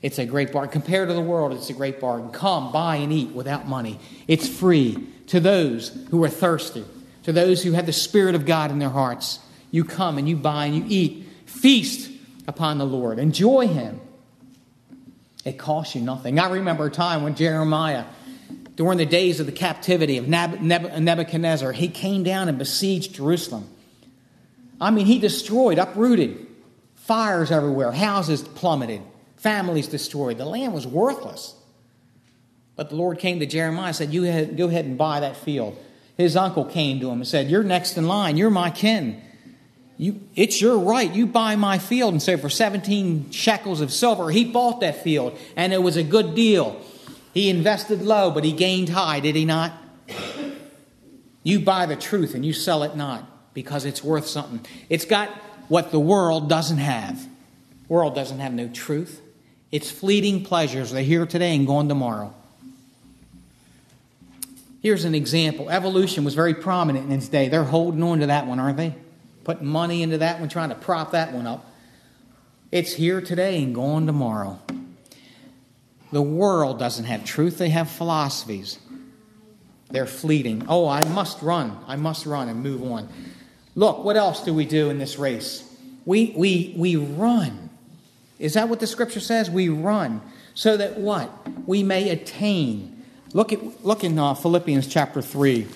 It's 0.00 0.18
a 0.18 0.24
great 0.24 0.50
bargain. 0.50 0.72
Compared 0.72 1.08
to 1.08 1.14
the 1.14 1.20
world, 1.20 1.52
it's 1.52 1.68
a 1.68 1.74
great 1.74 2.00
bargain. 2.00 2.30
Come, 2.30 2.72
buy, 2.72 2.96
and 2.96 3.12
eat 3.12 3.28
without 3.28 3.68
money. 3.68 4.00
It's 4.26 4.48
free 4.48 5.06
to 5.26 5.40
those 5.40 5.90
who 6.10 6.24
are 6.24 6.30
thirsty, 6.30 6.86
to 7.24 7.32
those 7.32 7.62
who 7.62 7.72
have 7.72 7.84
the 7.84 7.92
Spirit 7.92 8.34
of 8.34 8.46
God 8.46 8.70
in 8.70 8.78
their 8.78 8.88
hearts. 8.88 9.40
You 9.70 9.84
come 9.84 10.16
and 10.16 10.26
you 10.26 10.34
buy 10.34 10.64
and 10.66 10.76
you 10.76 10.84
eat 10.88 11.28
Feast 11.44 12.10
upon 12.48 12.78
the 12.78 12.86
Lord, 12.86 13.18
enjoy 13.18 13.68
Him. 13.68 14.00
It 15.44 15.58
costs 15.58 15.94
you 15.94 16.00
nothing. 16.00 16.38
I 16.38 16.48
remember 16.48 16.86
a 16.86 16.90
time 16.90 17.22
when 17.22 17.34
Jeremiah 17.34 18.06
during 18.76 18.98
the 18.98 19.06
days 19.06 19.40
of 19.40 19.46
the 19.46 19.52
captivity 19.52 20.18
of 20.18 20.28
Nebuchadnezzar, 20.28 21.72
he 21.72 21.88
came 21.88 22.22
down 22.22 22.48
and 22.48 22.58
besieged 22.58 23.14
Jerusalem. 23.14 23.68
I 24.80 24.90
mean, 24.90 25.06
he 25.06 25.18
destroyed, 25.18 25.78
uprooted, 25.78 26.46
fires 26.94 27.50
everywhere, 27.50 27.92
houses 27.92 28.42
plummeted, 28.42 29.02
families 29.36 29.88
destroyed. 29.88 30.38
The 30.38 30.44
land 30.44 30.72
was 30.72 30.86
worthless. 30.86 31.54
But 32.74 32.88
the 32.88 32.96
Lord 32.96 33.18
came 33.18 33.40
to 33.40 33.46
Jeremiah 33.46 33.88
and 33.88 33.96
said, 33.96 34.12
You 34.12 34.46
go 34.46 34.68
ahead 34.68 34.86
and 34.86 34.96
buy 34.96 35.20
that 35.20 35.36
field. 35.36 35.76
His 36.16 36.36
uncle 36.36 36.64
came 36.64 37.00
to 37.00 37.10
him 37.10 37.18
and 37.18 37.28
said, 37.28 37.48
You're 37.48 37.62
next 37.62 37.98
in 37.98 38.08
line. 38.08 38.36
You're 38.36 38.50
my 38.50 38.70
kin. 38.70 39.20
You, 39.98 40.20
it's 40.34 40.60
your 40.60 40.78
right. 40.78 41.12
You 41.12 41.26
buy 41.26 41.54
my 41.56 41.78
field. 41.78 42.14
And 42.14 42.22
so 42.22 42.36
for 42.36 42.48
17 42.48 43.30
shekels 43.30 43.80
of 43.80 43.92
silver, 43.92 44.30
he 44.30 44.44
bought 44.44 44.80
that 44.80 45.02
field, 45.02 45.38
and 45.54 45.72
it 45.72 45.82
was 45.82 45.96
a 45.96 46.02
good 46.02 46.34
deal. 46.34 46.80
He 47.32 47.48
invested 47.48 48.02
low, 48.02 48.30
but 48.30 48.44
he 48.44 48.52
gained 48.52 48.90
high, 48.90 49.20
did 49.20 49.34
he 49.34 49.44
not? 49.44 49.72
You 51.42 51.60
buy 51.60 51.86
the 51.86 51.96
truth 51.96 52.34
and 52.34 52.44
you 52.44 52.52
sell 52.52 52.82
it 52.82 52.96
not 52.96 53.54
because 53.54 53.84
it's 53.84 54.04
worth 54.04 54.26
something. 54.26 54.64
It's 54.88 55.04
got 55.04 55.28
what 55.68 55.90
the 55.90 56.00
world 56.00 56.48
doesn't 56.48 56.78
have. 56.78 57.22
The 57.22 57.92
world 57.92 58.14
doesn't 58.14 58.38
have 58.38 58.52
no 58.52 58.68
truth. 58.68 59.20
It's 59.70 59.90
fleeting 59.90 60.44
pleasures. 60.44 60.92
They're 60.92 61.02
here 61.02 61.26
today 61.26 61.56
and 61.56 61.66
gone 61.66 61.88
tomorrow. 61.88 62.34
Here's 64.82 65.04
an 65.04 65.14
example. 65.14 65.70
Evolution 65.70 66.24
was 66.24 66.34
very 66.34 66.54
prominent 66.54 67.06
in 67.06 67.12
its 67.12 67.28
day. 67.28 67.48
They're 67.48 67.64
holding 67.64 68.02
on 68.02 68.20
to 68.20 68.26
that 68.26 68.46
one, 68.46 68.58
aren't 68.60 68.76
they? 68.76 68.94
Putting 69.44 69.66
money 69.66 70.02
into 70.02 70.18
that 70.18 70.40
one, 70.40 70.48
trying 70.48 70.68
to 70.68 70.74
prop 70.74 71.12
that 71.12 71.32
one 71.32 71.46
up. 71.46 71.66
It's 72.70 72.94
here 72.94 73.20
today 73.20 73.62
and 73.62 73.74
gone 73.74 74.06
tomorrow. 74.06 74.60
The 76.12 76.22
world 76.22 76.78
doesn't 76.78 77.06
have 77.06 77.24
truth, 77.24 77.58
they 77.58 77.70
have 77.70 77.90
philosophies. 77.90 78.78
They're 79.90 80.06
fleeting. 80.06 80.64
Oh, 80.68 80.88
I 80.88 81.04
must 81.04 81.42
run. 81.42 81.78
I 81.86 81.96
must 81.96 82.24
run 82.24 82.48
and 82.48 82.62
move 82.62 82.82
on. 82.82 83.08
Look, 83.74 84.04
what 84.04 84.16
else 84.16 84.42
do 84.42 84.54
we 84.54 84.64
do 84.64 84.88
in 84.88 84.98
this 84.98 85.18
race? 85.18 85.68
We, 86.06 86.32
we, 86.36 86.74
we 86.76 86.96
run. 86.96 87.70
Is 88.38 88.54
that 88.54 88.68
what 88.68 88.80
the 88.80 88.86
scripture 88.86 89.20
says? 89.20 89.50
We 89.50 89.68
run. 89.68 90.22
So 90.54 90.76
that 90.76 90.98
what? 90.98 91.30
We 91.66 91.82
may 91.82 92.08
attain. 92.08 93.04
Look, 93.34 93.52
at, 93.52 93.84
look 93.84 94.02
in 94.02 94.18
uh, 94.18 94.34
Philippians 94.34 94.86
chapter 94.86 95.22
3, 95.22 95.66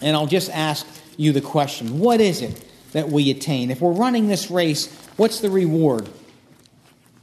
and 0.00 0.16
I'll 0.16 0.26
just 0.26 0.50
ask 0.50 0.86
you 1.16 1.32
the 1.32 1.40
question 1.40 1.98
What 1.98 2.20
is 2.20 2.42
it 2.42 2.64
that 2.92 3.08
we 3.08 3.30
attain? 3.30 3.70
If 3.70 3.80
we're 3.80 3.92
running 3.92 4.28
this 4.28 4.50
race, 4.50 4.92
what's 5.16 5.40
the 5.40 5.50
reward? 5.50 6.08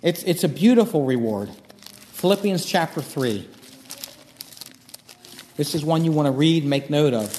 It's, 0.02 0.24
it's 0.24 0.44
a 0.44 0.50
beautiful 0.50 1.06
reward. 1.06 1.50
Philippians 2.20 2.66
chapter 2.66 3.02
3. 3.02 3.48
This 5.56 5.74
is 5.74 5.86
one 5.86 6.04
you 6.04 6.12
want 6.12 6.26
to 6.26 6.34
read, 6.34 6.66
make 6.66 6.90
note 6.90 7.14
of. 7.14 7.32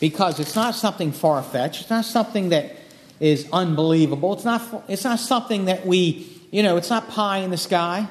Because 0.00 0.40
it's 0.40 0.56
not 0.56 0.74
something 0.74 1.12
far 1.12 1.42
fetched, 1.42 1.82
it's 1.82 1.90
not 1.90 2.06
something 2.06 2.48
that 2.48 2.74
is 3.20 3.46
unbelievable, 3.52 4.32
it's 4.32 4.46
not, 4.46 4.84
it's 4.88 5.04
not 5.04 5.20
something 5.20 5.66
that 5.66 5.84
we, 5.84 6.40
you 6.50 6.62
know, 6.62 6.78
it's 6.78 6.88
not 6.88 7.10
pie 7.10 7.40
in 7.40 7.50
the 7.50 7.58
sky. 7.58 8.08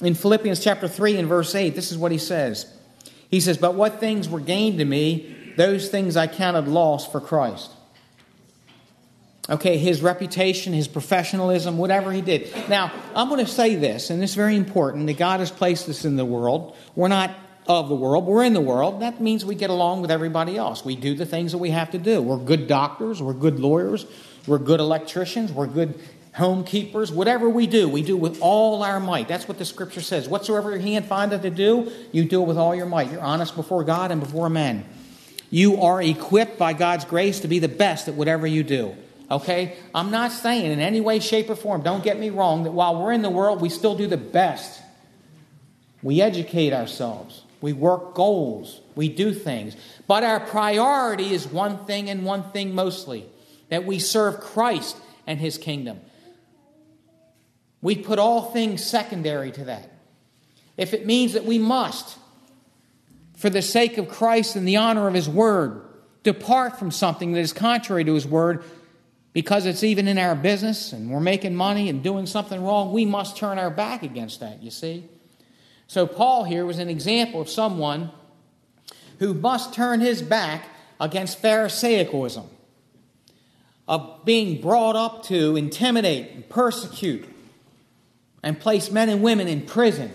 In 0.00 0.14
Philippians 0.14 0.62
chapter 0.62 0.86
3 0.86 1.16
and 1.16 1.28
verse 1.28 1.56
8, 1.56 1.70
this 1.70 1.90
is 1.90 1.98
what 1.98 2.12
he 2.12 2.18
says. 2.18 2.72
He 3.32 3.40
says, 3.40 3.58
But 3.58 3.74
what 3.74 3.98
things 3.98 4.28
were 4.28 4.38
gained 4.38 4.78
to 4.78 4.84
me, 4.84 5.54
those 5.56 5.88
things 5.88 6.16
I 6.16 6.28
counted 6.28 6.68
loss 6.68 7.10
for 7.10 7.20
Christ. 7.20 7.72
Okay, 9.48 9.78
his 9.78 10.02
reputation, 10.02 10.72
his 10.72 10.88
professionalism, 10.88 11.78
whatever 11.78 12.10
he 12.10 12.20
did. 12.20 12.52
Now, 12.68 12.92
I'm 13.14 13.28
going 13.28 13.44
to 13.44 13.50
say 13.50 13.76
this, 13.76 14.10
and 14.10 14.20
it's 14.22 14.34
very 14.34 14.56
important 14.56 15.06
that 15.06 15.18
God 15.18 15.38
has 15.38 15.52
placed 15.52 15.88
us 15.88 16.04
in 16.04 16.16
the 16.16 16.24
world. 16.24 16.76
We're 16.96 17.08
not 17.08 17.30
of 17.68 17.88
the 17.88 17.94
world, 17.94 18.26
we're 18.26 18.44
in 18.44 18.52
the 18.52 18.60
world. 18.60 19.02
That 19.02 19.20
means 19.20 19.44
we 19.44 19.54
get 19.54 19.70
along 19.70 20.02
with 20.02 20.10
everybody 20.10 20.56
else. 20.56 20.84
We 20.84 20.94
do 20.96 21.14
the 21.14 21.26
things 21.26 21.52
that 21.52 21.58
we 21.58 21.70
have 21.70 21.90
to 21.92 21.98
do. 21.98 22.22
We're 22.22 22.38
good 22.38 22.68
doctors, 22.68 23.20
we're 23.20 23.34
good 23.34 23.58
lawyers, 23.58 24.06
we're 24.46 24.58
good 24.58 24.78
electricians, 24.78 25.52
we're 25.52 25.66
good 25.66 25.98
homekeepers. 26.34 27.12
Whatever 27.12 27.48
we 27.48 27.66
do, 27.66 27.88
we 27.88 28.02
do 28.02 28.16
with 28.16 28.40
all 28.40 28.82
our 28.82 29.00
might. 29.00 29.26
That's 29.26 29.48
what 29.48 29.58
the 29.58 29.64
scripture 29.64 30.00
says. 30.00 30.28
Whatsoever 30.28 30.70
your 30.70 30.80
hand 30.80 31.06
findeth 31.06 31.42
to 31.42 31.50
do, 31.50 31.90
you 32.12 32.24
do 32.24 32.42
it 32.42 32.46
with 32.46 32.58
all 32.58 32.74
your 32.74 32.86
might. 32.86 33.10
You're 33.10 33.22
honest 33.22 33.56
before 33.56 33.82
God 33.84 34.10
and 34.10 34.20
before 34.20 34.48
men. 34.48 34.84
You 35.50 35.80
are 35.82 36.02
equipped 36.02 36.58
by 36.58 36.72
God's 36.72 37.04
grace 37.04 37.40
to 37.40 37.48
be 37.48 37.58
the 37.58 37.68
best 37.68 38.08
at 38.08 38.14
whatever 38.14 38.46
you 38.46 38.62
do. 38.62 38.96
Okay? 39.30 39.76
I'm 39.94 40.10
not 40.10 40.32
saying 40.32 40.70
in 40.70 40.80
any 40.80 41.00
way, 41.00 41.18
shape, 41.18 41.50
or 41.50 41.56
form, 41.56 41.82
don't 41.82 42.04
get 42.04 42.18
me 42.18 42.30
wrong, 42.30 42.64
that 42.64 42.72
while 42.72 43.02
we're 43.02 43.12
in 43.12 43.22
the 43.22 43.30
world, 43.30 43.60
we 43.60 43.68
still 43.68 43.96
do 43.96 44.06
the 44.06 44.16
best. 44.16 44.80
We 46.02 46.20
educate 46.20 46.72
ourselves, 46.72 47.42
we 47.60 47.72
work 47.72 48.14
goals, 48.14 48.80
we 48.94 49.08
do 49.08 49.32
things. 49.32 49.76
But 50.06 50.22
our 50.22 50.40
priority 50.40 51.32
is 51.32 51.48
one 51.48 51.84
thing 51.84 52.08
and 52.08 52.24
one 52.24 52.50
thing 52.50 52.74
mostly 52.74 53.26
that 53.68 53.84
we 53.84 53.98
serve 53.98 54.40
Christ 54.40 54.96
and 55.26 55.40
his 55.40 55.58
kingdom. 55.58 56.00
We 57.82 57.96
put 57.96 58.18
all 58.18 58.42
things 58.52 58.84
secondary 58.84 59.50
to 59.52 59.64
that. 59.64 59.90
If 60.76 60.94
it 60.94 61.06
means 61.06 61.32
that 61.32 61.44
we 61.44 61.58
must, 61.58 62.18
for 63.36 63.50
the 63.50 63.62
sake 63.62 63.98
of 63.98 64.08
Christ 64.08 64.56
and 64.56 64.68
the 64.68 64.76
honor 64.76 65.08
of 65.08 65.14
his 65.14 65.28
word, 65.28 65.82
depart 66.22 66.78
from 66.78 66.90
something 66.90 67.32
that 67.32 67.40
is 67.40 67.52
contrary 67.52 68.04
to 68.04 68.14
his 68.14 68.26
word, 68.26 68.64
because 69.36 69.66
it's 69.66 69.84
even 69.84 70.08
in 70.08 70.16
our 70.16 70.34
business 70.34 70.94
and 70.94 71.10
we're 71.10 71.20
making 71.20 71.54
money 71.54 71.90
and 71.90 72.02
doing 72.02 72.24
something 72.24 72.64
wrong, 72.64 72.90
we 72.90 73.04
must 73.04 73.36
turn 73.36 73.58
our 73.58 73.68
back 73.68 74.02
against 74.02 74.40
that, 74.40 74.62
you 74.62 74.70
see? 74.70 75.04
So, 75.86 76.06
Paul 76.06 76.44
here 76.44 76.64
was 76.64 76.78
an 76.78 76.88
example 76.88 77.42
of 77.42 77.50
someone 77.50 78.12
who 79.18 79.34
must 79.34 79.74
turn 79.74 80.00
his 80.00 80.22
back 80.22 80.64
against 80.98 81.42
Pharisaicism, 81.42 82.46
of 83.86 84.24
being 84.24 84.62
brought 84.62 84.96
up 84.96 85.24
to 85.24 85.54
intimidate 85.54 86.30
and 86.30 86.48
persecute 86.48 87.28
and 88.42 88.58
place 88.58 88.90
men 88.90 89.10
and 89.10 89.22
women 89.22 89.48
in 89.48 89.66
prison. 89.66 90.14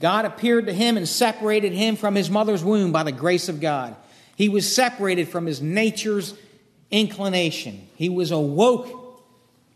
God 0.00 0.24
appeared 0.24 0.68
to 0.68 0.72
him 0.72 0.96
and 0.96 1.06
separated 1.06 1.74
him 1.74 1.96
from 1.96 2.14
his 2.14 2.30
mother's 2.30 2.64
womb 2.64 2.92
by 2.92 3.02
the 3.02 3.12
grace 3.12 3.50
of 3.50 3.60
God. 3.60 3.94
He 4.36 4.48
was 4.48 4.74
separated 4.74 5.28
from 5.28 5.44
his 5.44 5.60
nature's 5.60 6.32
inclination. 6.90 7.88
He 7.96 8.08
was 8.08 8.30
awoke 8.30 9.22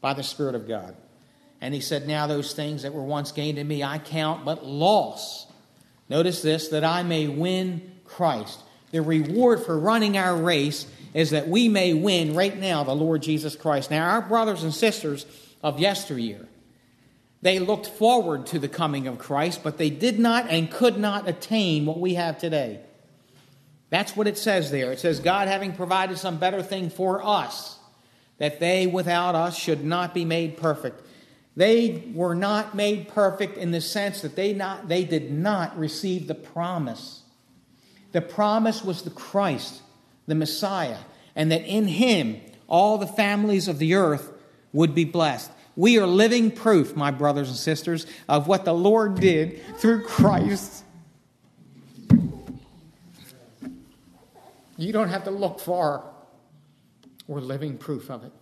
by 0.01 0.15
the 0.15 0.23
Spirit 0.23 0.55
of 0.55 0.69
God. 0.69 0.97
And 1.61 1.73
he 1.73 1.81
said, 1.81 2.07
Now 2.07 2.27
those 2.27 2.53
things 2.53 2.83
that 2.83 2.93
were 2.93 3.03
once 3.03 3.33
gained 3.33 3.59
in 3.59 3.67
me 3.67 3.83
I 3.83 3.99
count 3.99 4.45
but 4.45 4.65
loss. 4.65 5.47
Notice 6.09 6.43
this, 6.43 6.69
that 6.69 6.85
I 6.85 7.03
may 7.03 7.27
win 7.27 7.93
Christ. 8.05 8.61
The 8.91 9.01
reward 9.01 9.65
for 9.65 9.79
running 9.79 10.19
our 10.19 10.37
race 10.37 10.87
is 11.15 11.31
that 11.31 11.49
we 11.49 11.69
may 11.69 11.95
win 11.95 12.35
right 12.35 12.57
now 12.59 12.85
the 12.85 12.95
Lord 12.95 13.23
Jesus 13.23 13.57
Christ. 13.57 13.91
Now, 13.91 14.11
our 14.11 14.21
brothers 14.21 14.63
and 14.63 14.75
sisters 14.75 15.25
of 15.63 15.81
yesteryear, 15.81 16.47
they 17.41 17.59
looked 17.59 17.87
forward 17.87 18.47
to 18.47 18.59
the 18.59 18.69
coming 18.69 19.07
of 19.07 19.19
Christ, 19.19 19.63
but 19.63 19.79
they 19.79 19.91
did 19.91 20.19
not 20.19 20.51
and 20.51 20.71
could 20.71 20.99
not 20.99 21.29
attain 21.29 21.87
what 21.87 21.99
we 21.99 22.15
have 22.15 22.39
today. 22.39 22.81
That's 23.91 24.17
what 24.17 24.27
it 24.27 24.39
says 24.39 24.71
there. 24.71 24.93
It 24.93 24.99
says, 24.99 25.21
God 25.21 25.49
having 25.49 25.75
provided 25.75 26.19
some 26.19 26.39
better 26.39 26.63
thing 26.63 26.91
for 26.91 27.25
us, 27.25 27.79
that 28.39 28.61
they 28.61 28.87
without 28.87 29.35
us 29.35 29.57
should 29.57 29.85
not 29.85 30.15
be 30.15 30.25
made 30.25 30.57
perfect. 30.57 31.01
They 31.57 32.05
were 32.13 32.35
not 32.35 32.75
made 32.75 33.09
perfect 33.09 33.57
in 33.57 33.71
the 33.71 33.81
sense 33.81 34.23
that 34.23 34.35
they, 34.35 34.53
not, 34.53 34.89
they 34.89 35.05
did 35.05 35.31
not 35.31 35.79
receive 35.79 36.27
the 36.27 36.35
promise. 36.35 37.23
The 38.13 38.21
promise 38.21 38.85
was 38.85 39.03
the 39.03 39.11
Christ, 39.11 39.83
the 40.27 40.35
Messiah, 40.35 40.99
and 41.37 41.53
that 41.53 41.65
in 41.65 41.87
him 41.87 42.41
all 42.67 42.99
the 42.99 43.07
families 43.07 43.69
of 43.69 43.79
the 43.79 43.95
earth 43.95 44.33
would 44.73 44.95
be 44.95 45.05
blessed. 45.05 45.51
We 45.77 45.99
are 45.99 46.07
living 46.07 46.51
proof, 46.51 46.95
my 46.97 47.11
brothers 47.11 47.49
and 47.49 47.57
sisters, 47.57 48.07
of 48.29 48.47
what 48.47 48.65
the 48.65 48.75
Lord 48.75 49.17
did 49.17 49.61
through 49.79 50.05
Christ 50.05 50.84
You 54.77 54.93
don't 54.93 55.09
have 55.09 55.25
to 55.25 55.31
look 55.31 55.61
far. 55.61 56.05
We're 57.27 57.41
living 57.41 57.79
proof 57.79 58.11
of 58.11 58.25
it. 58.25 58.33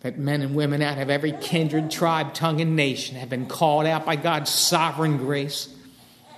That 0.00 0.18
men 0.18 0.42
and 0.42 0.54
women 0.54 0.82
out 0.82 0.98
of 0.98 1.10
every 1.10 1.32
kindred, 1.32 1.90
tribe, 1.90 2.34
tongue, 2.34 2.60
and 2.60 2.76
nation 2.76 3.16
have 3.16 3.28
been 3.28 3.46
called 3.46 3.86
out 3.86 4.06
by 4.06 4.16
God's 4.16 4.50
sovereign 4.50 5.16
grace, 5.16 5.74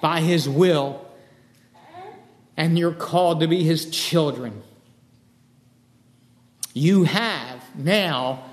by 0.01 0.21
His 0.21 0.49
will, 0.49 1.07
and 2.57 2.79
you're 2.79 2.95
called 2.95 3.41
to 3.41 3.49
be 3.49 3.63
His 3.63 3.91
children. 3.91 4.63
You 6.73 7.05
have 7.05 7.63
now 7.77 8.45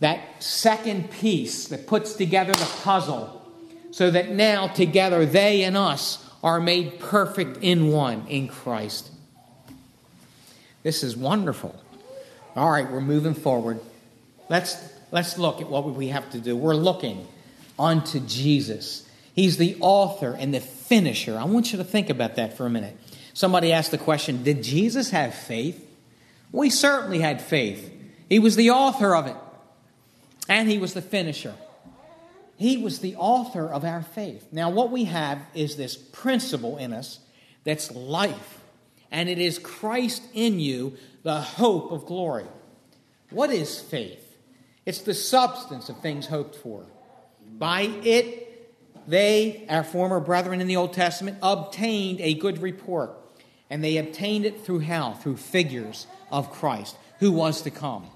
that 0.00 0.42
second 0.42 1.10
piece 1.10 1.68
that 1.68 1.86
puts 1.86 2.14
together 2.14 2.52
the 2.52 2.70
puzzle 2.82 3.42
so 3.90 4.10
that 4.10 4.30
now 4.30 4.66
together 4.66 5.24
they 5.26 5.62
and 5.64 5.76
us 5.76 6.24
are 6.42 6.60
made 6.60 7.00
perfect 7.00 7.58
in 7.62 7.88
one, 7.88 8.26
in 8.28 8.48
Christ. 8.48 9.10
This 10.84 11.02
is 11.02 11.16
wonderful. 11.16 11.74
All 12.54 12.70
right, 12.70 12.88
we're 12.88 13.00
moving 13.00 13.34
forward. 13.34 13.80
Let's, 14.48 14.76
let's 15.10 15.36
look 15.38 15.60
at 15.60 15.68
what 15.68 15.84
we 15.84 16.08
have 16.08 16.30
to 16.30 16.38
do. 16.38 16.56
We're 16.56 16.76
looking 16.76 17.26
unto 17.76 18.20
Jesus. 18.20 19.08
He's 19.34 19.56
the 19.56 19.76
author 19.80 20.36
and 20.38 20.54
the 20.54 20.60
finisher. 20.60 21.36
I 21.36 21.44
want 21.44 21.72
you 21.72 21.78
to 21.78 21.84
think 21.84 22.10
about 22.10 22.36
that 22.36 22.56
for 22.56 22.66
a 22.66 22.70
minute. 22.70 22.96
Somebody 23.32 23.72
asked 23.72 23.90
the 23.90 23.98
question 23.98 24.44
Did 24.44 24.62
Jesus 24.62 25.10
have 25.10 25.34
faith? 25.34 25.80
We 26.52 26.70
certainly 26.70 27.18
had 27.18 27.42
faith. 27.42 27.92
He 28.28 28.38
was 28.38 28.54
the 28.54 28.70
author 28.70 29.16
of 29.16 29.26
it, 29.26 29.36
and 30.48 30.70
he 30.70 30.78
was 30.78 30.94
the 30.94 31.02
finisher. 31.02 31.54
He 32.56 32.76
was 32.76 33.00
the 33.00 33.16
author 33.16 33.66
of 33.66 33.84
our 33.84 34.02
faith. 34.02 34.46
Now, 34.52 34.70
what 34.70 34.90
we 34.90 35.04
have 35.04 35.40
is 35.54 35.76
this 35.76 35.96
principle 35.96 36.76
in 36.76 36.92
us 36.92 37.18
that's 37.64 37.90
life, 37.90 38.60
and 39.14 39.28
it 39.28 39.38
is 39.38 39.60
Christ 39.60 40.24
in 40.34 40.58
you, 40.58 40.94
the 41.22 41.40
hope 41.40 41.92
of 41.92 42.04
glory. 42.04 42.46
What 43.30 43.50
is 43.50 43.80
faith? 43.80 44.36
It's 44.84 45.02
the 45.02 45.14
substance 45.14 45.88
of 45.88 46.00
things 46.00 46.26
hoped 46.26 46.56
for. 46.56 46.84
By 47.56 47.82
it, 47.82 48.76
they, 49.06 49.66
our 49.68 49.84
former 49.84 50.18
brethren 50.18 50.60
in 50.60 50.66
the 50.66 50.74
Old 50.74 50.94
Testament, 50.94 51.38
obtained 51.44 52.20
a 52.20 52.34
good 52.34 52.58
report. 52.58 53.12
And 53.70 53.84
they 53.84 53.98
obtained 53.98 54.46
it 54.46 54.62
through 54.62 54.80
how? 54.80 55.12
Through 55.12 55.36
figures 55.36 56.08
of 56.32 56.50
Christ, 56.50 56.96
who 57.20 57.30
was 57.30 57.62
to 57.62 57.70
come. 57.70 58.08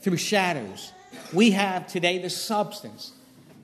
Through 0.00 0.18
shadows. 0.18 0.92
We 1.32 1.50
have 1.50 1.88
today 1.88 2.18
the 2.18 2.30
substance. 2.30 3.14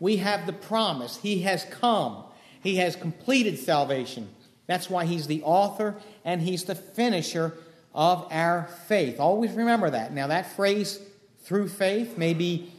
We 0.00 0.16
have 0.16 0.46
the 0.46 0.52
promise. 0.52 1.18
He 1.18 1.42
has 1.42 1.64
come. 1.70 2.24
He 2.60 2.76
has 2.76 2.96
completed 2.96 3.56
salvation. 3.56 4.30
That's 4.70 4.88
why 4.88 5.04
he's 5.04 5.26
the 5.26 5.42
author 5.42 5.96
and 6.24 6.40
he's 6.40 6.62
the 6.62 6.76
finisher 6.76 7.54
of 7.92 8.28
our 8.30 8.68
faith. 8.86 9.18
Always 9.18 9.50
remember 9.50 9.90
that. 9.90 10.12
Now, 10.12 10.28
that 10.28 10.52
phrase, 10.52 11.00
through 11.40 11.70
faith, 11.70 12.16
may 12.16 12.34
be 12.34 12.70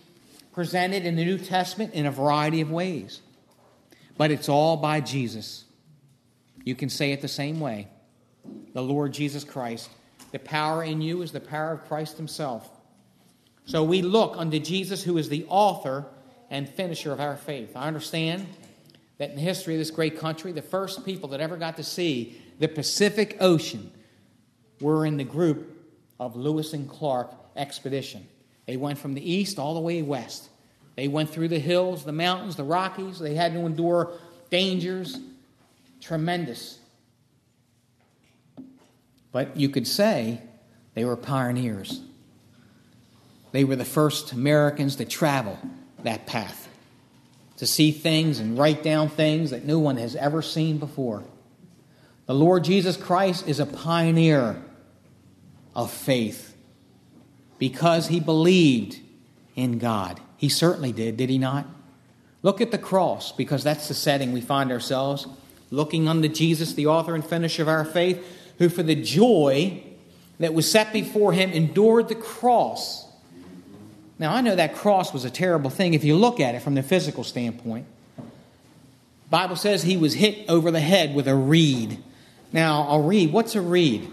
presented 0.53 1.05
in 1.05 1.17
the 1.17 1.25
New 1.25 1.37
Testament 1.37 1.93
in 1.93 2.05
a 2.05 2.11
variety 2.11 2.61
of 2.61 2.71
ways, 2.71 3.19
but 4.17 4.31
it's 4.31 4.47
all 4.47 4.77
by 4.77 5.01
Jesus. 5.01 5.65
You 6.63 6.75
can 6.75 6.87
say 6.87 7.11
it 7.11 7.21
the 7.21 7.27
same 7.27 7.59
way 7.59 7.89
the 8.73 8.81
Lord 8.81 9.11
Jesus 9.11 9.43
Christ. 9.43 9.89
The 10.31 10.39
power 10.39 10.85
in 10.85 11.01
you 11.01 11.21
is 11.23 11.33
the 11.33 11.41
power 11.41 11.73
of 11.73 11.85
Christ 11.89 12.15
Himself. 12.15 12.69
So 13.65 13.83
we 13.83 14.01
look 14.01 14.35
unto 14.37 14.59
Jesus, 14.59 15.03
who 15.03 15.17
is 15.17 15.27
the 15.27 15.45
author 15.49 16.05
and 16.49 16.69
finisher 16.69 17.11
of 17.11 17.19
our 17.19 17.35
faith. 17.35 17.75
I 17.75 17.87
understand 17.89 18.47
that 19.21 19.29
in 19.29 19.35
the 19.35 19.41
history 19.43 19.75
of 19.75 19.79
this 19.79 19.91
great 19.91 20.17
country, 20.17 20.51
the 20.51 20.63
first 20.63 21.05
people 21.05 21.29
that 21.29 21.39
ever 21.39 21.55
got 21.55 21.77
to 21.77 21.83
see 21.83 22.41
the 22.57 22.67
Pacific 22.67 23.37
Ocean 23.39 23.91
were 24.79 25.05
in 25.05 25.17
the 25.17 25.23
group 25.23 25.77
of 26.19 26.35
Lewis 26.35 26.73
and 26.73 26.89
Clark 26.89 27.31
expedition. 27.55 28.27
They 28.65 28.77
went 28.77 28.97
from 28.97 29.13
the 29.13 29.31
east 29.31 29.59
all 29.59 29.75
the 29.75 29.79
way 29.79 30.01
west. 30.01 30.49
They 30.95 31.07
went 31.07 31.29
through 31.29 31.49
the 31.49 31.59
hills, 31.59 32.03
the 32.03 32.11
mountains, 32.11 32.55
the 32.55 32.63
Rockies. 32.63 33.19
They 33.19 33.35
had 33.35 33.53
to 33.53 33.59
endure 33.59 34.11
dangers, 34.49 35.19
tremendous. 35.99 36.79
But 39.31 39.55
you 39.55 39.69
could 39.69 39.85
say 39.85 40.41
they 40.95 41.05
were 41.05 41.15
pioneers. 41.15 42.01
They 43.51 43.65
were 43.65 43.75
the 43.75 43.85
first 43.85 44.31
Americans 44.31 44.95
to 44.95 45.05
travel 45.05 45.59
that 46.01 46.25
path, 46.25 46.69
to 47.61 47.67
see 47.67 47.91
things 47.91 48.39
and 48.39 48.57
write 48.57 48.81
down 48.81 49.07
things 49.07 49.51
that 49.51 49.63
no 49.63 49.77
one 49.77 49.95
has 49.95 50.15
ever 50.15 50.41
seen 50.41 50.79
before. 50.79 51.23
The 52.25 52.33
Lord 52.33 52.63
Jesus 52.63 52.97
Christ 52.97 53.47
is 53.47 53.59
a 53.59 53.67
pioneer 53.67 54.59
of 55.75 55.91
faith 55.91 56.57
because 57.59 58.07
he 58.07 58.19
believed 58.19 58.99
in 59.55 59.77
God. 59.77 60.19
He 60.37 60.49
certainly 60.49 60.91
did, 60.91 61.17
did 61.17 61.29
he 61.29 61.37
not? 61.37 61.67
Look 62.41 62.61
at 62.61 62.71
the 62.71 62.79
cross 62.79 63.31
because 63.31 63.63
that's 63.63 63.87
the 63.87 63.93
setting 63.93 64.33
we 64.33 64.41
find 64.41 64.71
ourselves. 64.71 65.27
Looking 65.69 66.07
unto 66.07 66.29
Jesus, 66.29 66.73
the 66.73 66.87
author 66.87 67.13
and 67.13 67.23
finisher 67.23 67.61
of 67.61 67.67
our 67.67 67.85
faith, 67.85 68.25
who 68.57 68.69
for 68.69 68.81
the 68.81 68.95
joy 68.95 69.83
that 70.39 70.55
was 70.55 70.69
set 70.71 70.91
before 70.91 71.31
him 71.31 71.51
endured 71.51 72.07
the 72.07 72.15
cross. 72.15 73.05
Now, 74.21 74.35
I 74.35 74.41
know 74.41 74.55
that 74.55 74.75
cross 74.75 75.11
was 75.11 75.25
a 75.25 75.31
terrible 75.31 75.71
thing 75.71 75.95
if 75.95 76.03
you 76.03 76.15
look 76.15 76.39
at 76.39 76.53
it 76.53 76.61
from 76.61 76.75
the 76.75 76.83
physical 76.83 77.23
standpoint. 77.23 77.87
Bible 79.31 79.55
says 79.55 79.81
he 79.81 79.97
was 79.97 80.13
hit 80.13 80.47
over 80.47 80.69
the 80.69 80.79
head 80.79 81.15
with 81.15 81.27
a 81.27 81.33
reed. 81.33 81.97
Now, 82.53 82.87
a 82.89 83.01
reed, 83.01 83.33
what's 83.33 83.55
a 83.55 83.61
reed? 83.61 84.11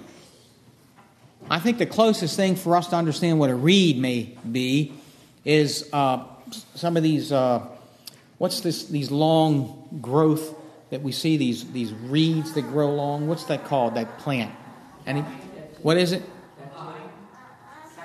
I 1.51 1.59
think 1.59 1.77
the 1.77 1.85
closest 1.85 2.37
thing 2.37 2.57
for 2.57 2.75
us 2.75 2.87
to 2.87 2.97
understand 2.97 3.39
what 3.39 3.51
a 3.51 3.55
reed 3.55 3.99
may 3.99 4.35
be 4.51 4.95
is 5.45 5.87
uh, 5.93 6.25
some 6.75 6.97
of 6.97 7.03
these, 7.03 7.31
uh, 7.31 7.67
what's 8.39 8.61
this, 8.61 8.87
these 8.87 9.11
long 9.11 10.01
growth 10.01 10.55
that 10.89 11.03
we 11.03 11.13
see, 11.13 11.37
these, 11.37 11.71
these 11.73 11.93
reeds 11.93 12.55
that 12.55 12.63
grow 12.63 12.95
long. 12.95 13.29
What's 13.29 13.45
that 13.45 13.67
called, 13.67 13.97
that 13.97 14.19
plant? 14.21 14.55
Any, 15.07 15.21
what 15.83 15.99
is 15.99 16.13
it? 16.13 16.23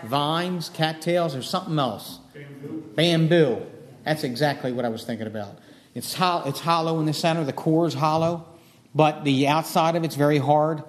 Vines, 0.06 0.70
cattails, 0.70 1.36
or 1.36 1.42
something 1.42 1.78
else? 1.80 2.20
Bamboo. 2.34 2.84
Bamboo. 2.96 3.62
That's 4.04 4.24
exactly 4.24 4.72
what 4.72 4.86
I 4.86 4.90
was 4.90 5.04
thinking 5.04 5.28
about. 5.28 5.58
It's, 5.96 6.14
ho- 6.14 6.44
it's 6.46 6.60
hollow 6.60 7.00
in 7.00 7.06
the 7.06 7.14
center, 7.14 7.44
the 7.44 7.54
core 7.54 7.86
is 7.86 7.94
hollow, 7.94 8.46
but 8.96 9.24
the 9.24 9.48
outside 9.48 9.96
of 9.96 10.04
it's 10.04 10.16
very 10.16 10.40
hard. 10.40 10.84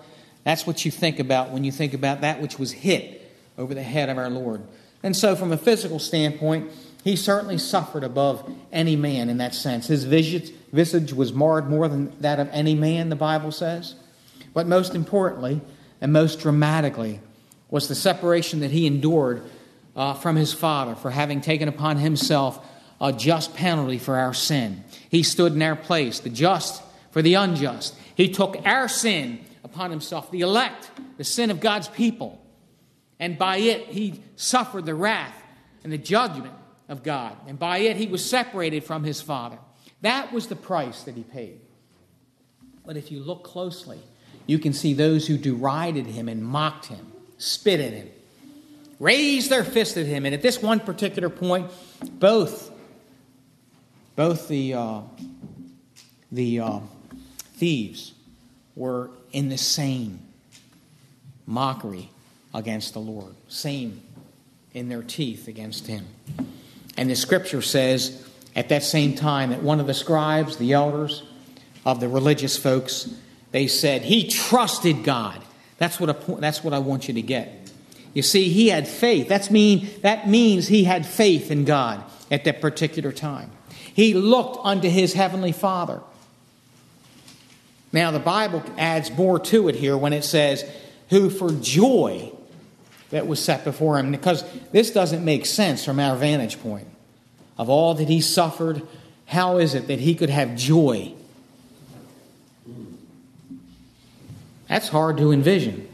That's 0.44 0.66
what 0.66 0.84
you 0.84 0.90
think 0.90 1.18
about 1.18 1.50
when 1.50 1.64
you 1.64 1.72
think 1.72 1.94
about 1.94 2.20
that 2.22 2.40
which 2.40 2.58
was 2.58 2.72
hit 2.72 3.32
over 3.56 3.74
the 3.74 3.82
head 3.82 4.08
of 4.08 4.18
our 4.18 4.30
Lord. 4.30 4.62
And 5.02 5.14
so, 5.14 5.36
from 5.36 5.52
a 5.52 5.56
physical 5.56 5.98
standpoint, 5.98 6.70
he 7.02 7.16
certainly 7.16 7.58
suffered 7.58 8.02
above 8.02 8.50
any 8.72 8.96
man 8.96 9.28
in 9.28 9.36
that 9.36 9.54
sense. 9.54 9.86
His 9.86 10.04
visage 10.04 11.12
was 11.12 11.32
marred 11.32 11.68
more 11.68 11.86
than 11.86 12.18
that 12.20 12.40
of 12.40 12.48
any 12.50 12.74
man, 12.74 13.10
the 13.10 13.16
Bible 13.16 13.52
says. 13.52 13.94
But 14.54 14.66
most 14.66 14.94
importantly, 14.94 15.60
and 16.00 16.12
most 16.12 16.40
dramatically, 16.40 17.20
was 17.74 17.88
the 17.88 17.94
separation 17.96 18.60
that 18.60 18.70
he 18.70 18.86
endured 18.86 19.42
uh, 19.96 20.14
from 20.14 20.36
his 20.36 20.52
Father 20.52 20.94
for 20.94 21.10
having 21.10 21.40
taken 21.40 21.66
upon 21.66 21.96
himself 21.96 22.64
a 23.00 23.12
just 23.12 23.52
penalty 23.56 23.98
for 23.98 24.16
our 24.16 24.32
sin. 24.32 24.84
He 25.08 25.24
stood 25.24 25.54
in 25.54 25.60
our 25.60 25.74
place, 25.74 26.20
the 26.20 26.30
just 26.30 26.84
for 27.10 27.20
the 27.20 27.34
unjust. 27.34 27.96
He 28.14 28.28
took 28.28 28.64
our 28.64 28.86
sin 28.86 29.44
upon 29.64 29.90
himself, 29.90 30.30
the 30.30 30.42
elect, 30.42 30.88
the 31.16 31.24
sin 31.24 31.50
of 31.50 31.58
God's 31.58 31.88
people. 31.88 32.40
And 33.18 33.36
by 33.36 33.56
it, 33.56 33.88
he 33.88 34.22
suffered 34.36 34.86
the 34.86 34.94
wrath 34.94 35.34
and 35.82 35.92
the 35.92 35.98
judgment 35.98 36.54
of 36.88 37.02
God. 37.02 37.36
And 37.48 37.58
by 37.58 37.78
it, 37.78 37.96
he 37.96 38.06
was 38.06 38.24
separated 38.24 38.84
from 38.84 39.02
his 39.02 39.20
Father. 39.20 39.58
That 40.00 40.32
was 40.32 40.46
the 40.46 40.54
price 40.54 41.02
that 41.02 41.16
he 41.16 41.24
paid. 41.24 41.58
But 42.86 42.96
if 42.96 43.10
you 43.10 43.18
look 43.18 43.42
closely, 43.42 43.98
you 44.46 44.60
can 44.60 44.72
see 44.72 44.94
those 44.94 45.26
who 45.26 45.36
derided 45.36 46.06
him 46.06 46.28
and 46.28 46.40
mocked 46.40 46.86
him, 46.86 47.10
spit 47.38 47.80
at 47.80 47.92
him, 47.92 48.08
raised 48.98 49.50
their 49.50 49.64
fist 49.64 49.96
at 49.96 50.06
him. 50.06 50.26
And 50.26 50.34
at 50.34 50.42
this 50.42 50.62
one 50.62 50.80
particular 50.80 51.28
point, 51.28 51.70
both, 52.18 52.70
both 54.16 54.48
the, 54.48 54.74
uh, 54.74 55.00
the 56.32 56.60
uh, 56.60 56.80
thieves 57.54 58.12
were 58.76 59.10
in 59.32 59.48
the 59.48 59.58
same 59.58 60.20
mockery 61.46 62.10
against 62.54 62.94
the 62.94 63.00
Lord, 63.00 63.34
same 63.48 64.00
in 64.72 64.88
their 64.88 65.02
teeth 65.02 65.48
against 65.48 65.86
him. 65.86 66.06
And 66.96 67.10
the 67.10 67.16
scripture 67.16 67.62
says 67.62 68.26
at 68.54 68.68
that 68.68 68.82
same 68.82 69.14
time 69.14 69.50
that 69.50 69.62
one 69.62 69.80
of 69.80 69.86
the 69.86 69.94
scribes, 69.94 70.56
the 70.56 70.72
elders 70.72 71.24
of 71.84 72.00
the 72.00 72.08
religious 72.08 72.56
folks, 72.56 73.12
they 73.50 73.66
said, 73.66 74.02
He 74.02 74.28
trusted 74.28 75.04
God. 75.04 75.40
That's 75.78 75.98
what, 75.98 76.10
a, 76.10 76.34
that's 76.40 76.62
what 76.62 76.72
I 76.72 76.78
want 76.78 77.08
you 77.08 77.14
to 77.14 77.22
get. 77.22 77.70
You 78.12 78.22
see, 78.22 78.48
he 78.48 78.68
had 78.68 78.86
faith. 78.86 79.28
That's 79.28 79.50
mean, 79.50 79.88
that 80.02 80.28
means 80.28 80.68
he 80.68 80.84
had 80.84 81.04
faith 81.04 81.50
in 81.50 81.64
God 81.64 82.02
at 82.30 82.44
that 82.44 82.60
particular 82.60 83.10
time. 83.12 83.50
He 83.92 84.14
looked 84.14 84.58
unto 84.64 84.88
his 84.88 85.14
heavenly 85.14 85.52
Father. 85.52 86.00
Now, 87.92 88.10
the 88.10 88.18
Bible 88.18 88.62
adds 88.76 89.10
more 89.10 89.38
to 89.38 89.68
it 89.68 89.76
here 89.76 89.96
when 89.96 90.12
it 90.12 90.24
says, 90.24 90.64
who 91.10 91.30
for 91.30 91.52
joy 91.52 92.32
that 93.10 93.26
was 93.26 93.42
set 93.42 93.62
before 93.64 93.98
him, 93.98 94.10
because 94.10 94.44
this 94.72 94.90
doesn't 94.90 95.24
make 95.24 95.46
sense 95.46 95.84
from 95.84 96.00
our 96.00 96.16
vantage 96.16 96.60
point. 96.60 96.88
Of 97.56 97.68
all 97.68 97.94
that 97.94 98.08
he 98.08 98.20
suffered, 98.20 98.82
how 99.26 99.58
is 99.58 99.74
it 99.74 99.86
that 99.86 100.00
he 100.00 100.14
could 100.16 100.30
have 100.30 100.56
joy? 100.56 101.14
That's 104.68 104.88
hard 104.88 105.16
to 105.18 105.32
envision. 105.32 105.88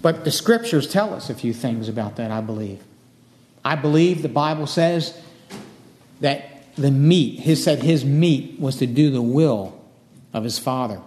But 0.00 0.24
the 0.24 0.30
scriptures 0.30 0.90
tell 0.90 1.12
us 1.12 1.28
a 1.28 1.34
few 1.34 1.52
things 1.52 1.88
about 1.88 2.16
that, 2.16 2.30
I 2.30 2.40
believe. 2.40 2.82
I 3.64 3.74
believe 3.74 4.22
the 4.22 4.28
Bible 4.28 4.66
says 4.66 5.20
that 6.20 6.74
the 6.76 6.90
meat, 6.90 7.40
he 7.40 7.54
said 7.54 7.82
his 7.82 8.04
meat 8.04 8.58
was 8.60 8.76
to 8.76 8.86
do 8.86 9.10
the 9.10 9.22
will 9.22 9.80
of 10.32 10.44
his 10.44 10.58
Father. 10.58 11.00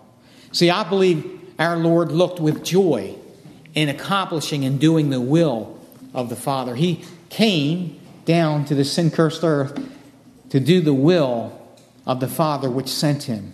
See, 0.52 0.70
I 0.70 0.88
believe 0.88 1.39
our 1.58 1.78
Lord 1.78 2.12
looked 2.12 2.39
with 2.39 2.64
joy 2.64 3.16
in 3.74 3.88
accomplishing 3.88 4.66
and 4.66 4.80
doing 4.80 5.10
the 5.10 5.22
will 5.22 5.80
of 6.14 6.30
the 6.30 6.36
Father. 6.36 6.76
He 6.76 7.04
came 7.30 7.99
down 8.26 8.66
to 8.66 8.76
the 8.76 8.84
sin 8.84 9.12
cursed 9.12 9.43
earth 9.43 9.89
to 10.49 10.60
do 10.60 10.82
the 10.82 10.93
will 10.93 11.58
of 12.06 12.20
the 12.20 12.28
Father 12.28 12.70
which 12.70 12.89
sent 12.89 13.24
him. 13.24 13.54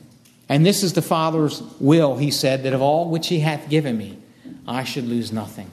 And 0.49 0.65
this 0.65 0.83
is 0.83 0.93
the 0.93 1.01
Father's 1.01 1.61
will, 1.79 2.17
he 2.17 2.31
said, 2.31 2.63
that 2.63 2.73
of 2.73 2.81
all 2.81 3.09
which 3.09 3.27
he 3.27 3.39
hath 3.39 3.69
given 3.69 3.97
me, 3.97 4.17
I 4.67 4.83
should 4.83 5.05
lose 5.05 5.31
nothing, 5.31 5.69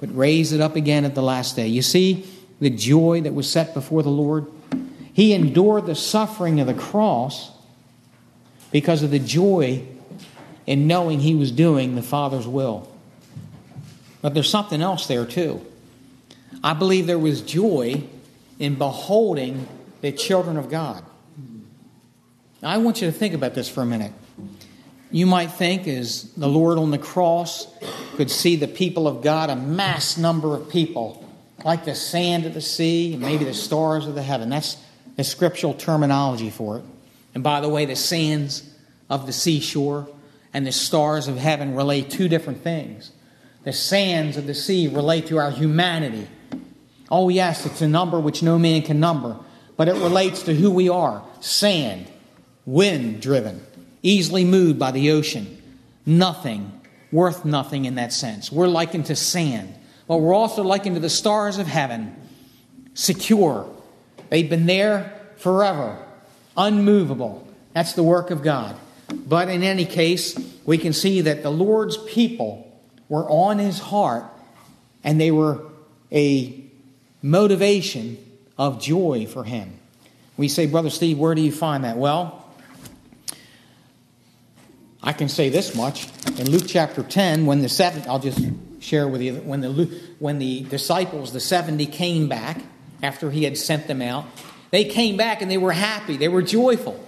but 0.00 0.14
raise 0.16 0.52
it 0.52 0.60
up 0.60 0.76
again 0.76 1.04
at 1.04 1.14
the 1.14 1.22
last 1.22 1.56
day. 1.56 1.68
You 1.68 1.82
see 1.82 2.26
the 2.60 2.70
joy 2.70 3.20
that 3.22 3.34
was 3.34 3.50
set 3.50 3.74
before 3.74 4.02
the 4.02 4.08
Lord? 4.08 4.46
He 5.12 5.32
endured 5.32 5.86
the 5.86 5.94
suffering 5.94 6.60
of 6.60 6.66
the 6.66 6.74
cross 6.74 7.52
because 8.70 9.02
of 9.02 9.10
the 9.10 9.18
joy 9.18 9.84
in 10.66 10.86
knowing 10.86 11.20
he 11.20 11.34
was 11.34 11.50
doing 11.50 11.94
the 11.94 12.02
Father's 12.02 12.46
will. 12.46 12.92
But 14.20 14.34
there's 14.34 14.50
something 14.50 14.82
else 14.82 15.06
there, 15.06 15.24
too. 15.24 15.64
I 16.62 16.74
believe 16.74 17.06
there 17.06 17.18
was 17.18 17.40
joy 17.40 18.02
in 18.58 18.74
beholding 18.74 19.68
the 20.00 20.12
children 20.12 20.56
of 20.56 20.68
God. 20.70 21.04
Now, 22.60 22.70
I 22.70 22.78
want 22.78 23.00
you 23.00 23.06
to 23.06 23.12
think 23.12 23.34
about 23.34 23.54
this 23.54 23.68
for 23.68 23.82
a 23.82 23.86
minute. 23.86 24.12
You 25.10 25.26
might 25.26 25.52
think, 25.52 25.86
as 25.86 26.24
the 26.32 26.48
Lord 26.48 26.76
on 26.76 26.90
the 26.90 26.98
cross 26.98 27.68
could 28.16 28.30
see 28.30 28.56
the 28.56 28.66
people 28.66 29.06
of 29.06 29.22
God, 29.22 29.48
a 29.48 29.56
mass 29.56 30.18
number 30.18 30.54
of 30.54 30.68
people, 30.68 31.24
like 31.64 31.84
the 31.84 31.94
sand 31.94 32.46
of 32.46 32.54
the 32.54 32.60
sea, 32.60 33.14
and 33.14 33.22
maybe 33.22 33.44
the 33.44 33.54
stars 33.54 34.06
of 34.06 34.16
the 34.16 34.22
heaven. 34.22 34.50
That's 34.50 34.76
the 35.16 35.22
scriptural 35.22 35.72
terminology 35.72 36.50
for 36.50 36.78
it. 36.78 36.84
And 37.34 37.44
by 37.44 37.60
the 37.60 37.68
way, 37.68 37.84
the 37.84 37.96
sands 37.96 38.68
of 39.08 39.26
the 39.26 39.32
seashore 39.32 40.08
and 40.52 40.66
the 40.66 40.72
stars 40.72 41.28
of 41.28 41.36
heaven 41.36 41.76
relate 41.76 42.10
two 42.10 42.28
different 42.28 42.62
things. 42.62 43.12
The 43.62 43.72
sands 43.72 44.36
of 44.36 44.46
the 44.46 44.54
sea 44.54 44.88
relate 44.88 45.26
to 45.28 45.38
our 45.38 45.52
humanity. 45.52 46.26
Oh, 47.08 47.28
yes, 47.28 47.66
it's 47.66 47.82
a 47.82 47.88
number 47.88 48.18
which 48.18 48.42
no 48.42 48.58
man 48.58 48.82
can 48.82 48.98
number, 48.98 49.36
but 49.76 49.88
it 49.88 49.94
relates 49.94 50.42
to 50.42 50.54
who 50.54 50.70
we 50.70 50.88
are 50.88 51.22
sand, 51.40 52.10
wind 52.68 53.22
driven, 53.22 53.64
easily 54.02 54.44
moved 54.44 54.78
by 54.78 54.90
the 54.90 55.10
ocean. 55.10 55.56
Nothing, 56.04 56.70
worth 57.10 57.46
nothing 57.46 57.86
in 57.86 57.94
that 57.94 58.12
sense. 58.12 58.52
We're 58.52 58.68
likened 58.68 59.06
to 59.06 59.16
sand, 59.16 59.74
but 60.06 60.18
we're 60.18 60.34
also 60.34 60.62
likened 60.62 60.96
to 60.96 61.00
the 61.00 61.08
stars 61.08 61.56
of 61.56 61.66
heaven, 61.66 62.14
secure. 62.92 63.66
They've 64.28 64.48
been 64.48 64.66
there 64.66 65.18
forever, 65.38 65.96
unmovable. 66.58 67.48
That's 67.72 67.94
the 67.94 68.02
work 68.02 68.30
of 68.30 68.42
God. 68.42 68.76
But 69.14 69.48
in 69.48 69.62
any 69.62 69.86
case, 69.86 70.38
we 70.66 70.76
can 70.76 70.92
see 70.92 71.22
that 71.22 71.42
the 71.42 71.50
Lord's 71.50 71.96
people 71.96 72.70
were 73.08 73.24
on 73.30 73.58
his 73.58 73.78
heart 73.78 74.26
and 75.02 75.18
they 75.18 75.30
were 75.30 75.62
a 76.12 76.64
motivation 77.22 78.18
of 78.58 78.78
joy 78.78 79.24
for 79.26 79.44
him. 79.44 79.72
We 80.36 80.48
say, 80.48 80.66
Brother 80.66 80.90
Steve, 80.90 81.18
where 81.18 81.34
do 81.34 81.40
you 81.40 81.50
find 81.50 81.84
that? 81.84 81.96
Well, 81.96 82.44
I 85.08 85.14
can 85.14 85.30
say 85.30 85.48
this 85.48 85.74
much. 85.74 86.06
In 86.38 86.50
Luke 86.50 86.64
chapter 86.66 87.02
10, 87.02 87.46
when 87.46 87.62
the 87.62 87.70
seven, 87.70 88.02
I'll 88.06 88.18
just 88.18 88.46
share 88.78 89.08
with 89.08 89.22
you, 89.22 89.36
when 89.36 89.62
the, 89.62 89.90
when 90.18 90.38
the 90.38 90.64
disciples, 90.64 91.32
the 91.32 91.40
70, 91.40 91.86
came 91.86 92.28
back 92.28 92.60
after 93.02 93.30
he 93.30 93.44
had 93.44 93.56
sent 93.56 93.86
them 93.86 94.02
out, 94.02 94.26
they 94.70 94.84
came 94.84 95.16
back 95.16 95.40
and 95.40 95.50
they 95.50 95.56
were 95.56 95.72
happy, 95.72 96.18
they 96.18 96.28
were 96.28 96.42
joyful. 96.42 97.02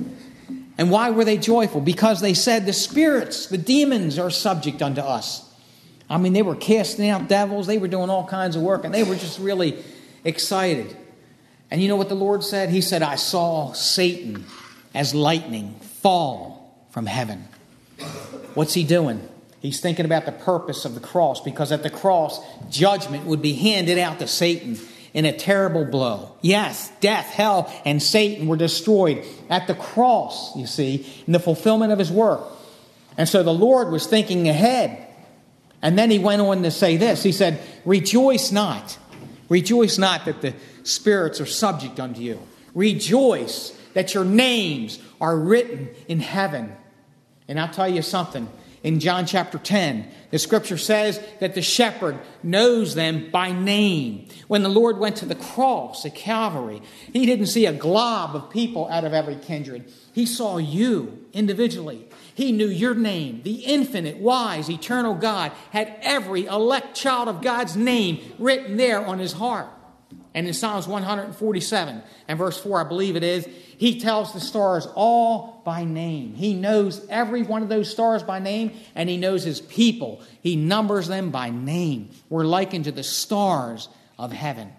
And 0.79 0.91
why 0.91 1.11
were 1.11 1.27
they 1.27 1.37
joyful? 1.37 1.83
Because 1.83 2.23
they 2.23 2.33
said, 2.33 2.65
The 2.65 2.73
spirits, 2.73 3.49
the 3.49 3.59
demons 3.59 4.19
are 4.19 4.31
subject 4.31 4.81
unto 4.81 5.03
us. 5.03 5.47
I 6.09 6.17
mean, 6.17 6.33
they 6.33 6.41
were 6.41 6.57
casting 6.57 7.11
out 7.11 7.29
devils, 7.29 7.67
they 7.67 7.77
were 7.77 7.87
doing 7.87 8.09
all 8.09 8.27
kinds 8.27 8.57
of 8.57 8.63
work, 8.63 8.87
and 8.87 8.95
they 8.95 9.05
were 9.05 9.17
just 9.17 9.39
really 9.39 9.77
excited. 10.25 10.97
And 11.71 11.83
you 11.83 11.89
know 11.89 11.97
what 11.97 12.09
the 12.09 12.15
Lord 12.15 12.45
said? 12.45 12.71
He 12.71 12.81
said, 12.81 13.03
I 13.03 13.17
saw 13.17 13.75
Satan 13.75 14.47
as 14.95 15.15
lightning 15.15 15.75
fall 15.81 16.87
from 16.89 17.05
heaven. 17.05 17.47
What's 18.55 18.75
he 18.75 18.85
doing? 18.85 19.27
He's 19.61 19.81
thinking 19.81 20.07
about 20.07 20.27
the 20.27 20.33
purpose 20.33 20.85
of 20.85 20.95
the 20.95 21.01
cross 21.01 21.41
because 21.41 21.71
at 21.71 21.83
the 21.83 21.91
cross, 21.91 22.41
judgment 22.71 23.27
would 23.27 23.43
be 23.43 23.53
handed 23.53 23.99
out 23.99 24.19
to 24.21 24.27
Satan 24.27 24.79
in 25.13 25.25
a 25.25 25.37
terrible 25.37 25.85
blow. 25.85 26.37
Yes, 26.41 26.91
death, 27.01 27.27
hell, 27.27 27.73
and 27.85 28.03
Satan 28.03 28.47
were 28.47 28.57
destroyed 28.57 29.25
at 29.49 29.67
the 29.67 29.75
cross, 29.75 30.57
you 30.57 30.67
see, 30.67 31.07
in 31.27 31.33
the 31.33 31.41
fulfillment 31.41 31.93
of 31.93 31.99
his 31.99 32.11
work. 32.11 32.43
And 33.19 33.29
so 33.29 33.43
the 33.43 33.53
Lord 33.53 33.91
was 33.91 34.07
thinking 34.07 34.49
ahead. 34.49 35.07
And 35.83 35.99
then 35.99 36.11
he 36.11 36.19
went 36.19 36.43
on 36.43 36.63
to 36.63 36.71
say 36.71 36.97
this 36.97 37.23
He 37.23 37.33
said, 37.33 37.61
Rejoice 37.85 38.53
not. 38.53 38.99
Rejoice 39.49 39.99
not 39.99 40.25
that 40.27 40.41
the 40.41 40.55
spirits 40.85 41.41
are 41.41 41.47
subject 41.47 41.99
unto 41.99 42.21
you. 42.21 42.41
Rejoice 42.73 43.77
that 43.95 44.15
your 44.15 44.25
names 44.25 45.01
are 45.21 45.37
written 45.37 45.91
in 46.07 46.21
heaven. 46.21 46.73
And 47.51 47.59
I'll 47.59 47.69
tell 47.69 47.89
you 47.89 48.01
something 48.01 48.49
in 48.85 49.01
John 49.01 49.27
chapter 49.27 49.59
10. 49.59 50.09
The 50.31 50.39
scripture 50.39 50.79
says 50.79 51.21
that 51.41 51.57
the 51.57 51.63
shepherd 51.63 52.17
knows 52.45 52.95
them 52.95 53.29
by 53.33 53.51
name. 53.51 54.29
When 54.47 54.63
the 54.63 54.69
Lord 54.69 54.99
went 54.99 55.17
to 55.17 55.27
the 55.27 55.35
cross 55.35 56.07
at 56.07 56.15
Calvary, 56.15 56.81
he 57.13 57.27
didn't 57.27 57.47
see 57.47 57.67
a 57.67 57.73
glob 57.73 58.37
of 58.37 58.51
people 58.51 58.89
out 58.89 59.03
of 59.03 59.13
every 59.13 59.35
kindred. 59.35 59.93
He 60.13 60.27
saw 60.27 60.59
you 60.59 61.27
individually. 61.33 62.09
He 62.33 62.53
knew 62.53 62.69
your 62.69 62.95
name. 62.95 63.41
The 63.43 63.65
infinite, 63.65 64.19
wise, 64.19 64.71
eternal 64.71 65.15
God 65.15 65.51
had 65.73 65.93
every 66.03 66.47
elect 66.47 66.95
child 66.95 67.27
of 67.27 67.43
God's 67.43 67.75
name 67.75 68.21
written 68.39 68.77
there 68.77 69.05
on 69.05 69.19
his 69.19 69.33
heart. 69.33 69.67
And 70.35 70.47
in 70.47 70.55
Psalms 70.55 70.87
147 70.87 72.03
and 72.29 72.39
verse 72.39 72.59
4, 72.61 72.85
I 72.85 72.89
believe 72.89 73.17
it 73.17 73.25
is, 73.25 73.49
he 73.79 74.01
tells 74.01 74.33
the 74.33 74.41
stars 74.41 74.87
all 74.95 75.63
by 75.65 75.85
name. 75.85 76.35
He 76.35 76.55
knows 76.55 77.05
every 77.09 77.43
one 77.43 77.63
of 77.63 77.69
those 77.69 77.91
stars 77.91 78.23
by 78.23 78.39
name, 78.39 78.73
and 78.95 79.09
he 79.09 79.17
knows 79.17 79.43
his 79.43 79.61
people. 79.61 80.23
He 80.43 80.55
numbers 80.55 81.09
them 81.09 81.31
by 81.31 81.51
name. 81.51 82.11
We're 82.29 82.45
likened 82.45 82.85
to 82.85 82.93
the 82.93 83.03
stars 83.03 83.89
of 84.19 84.33
heaven. 84.33 84.73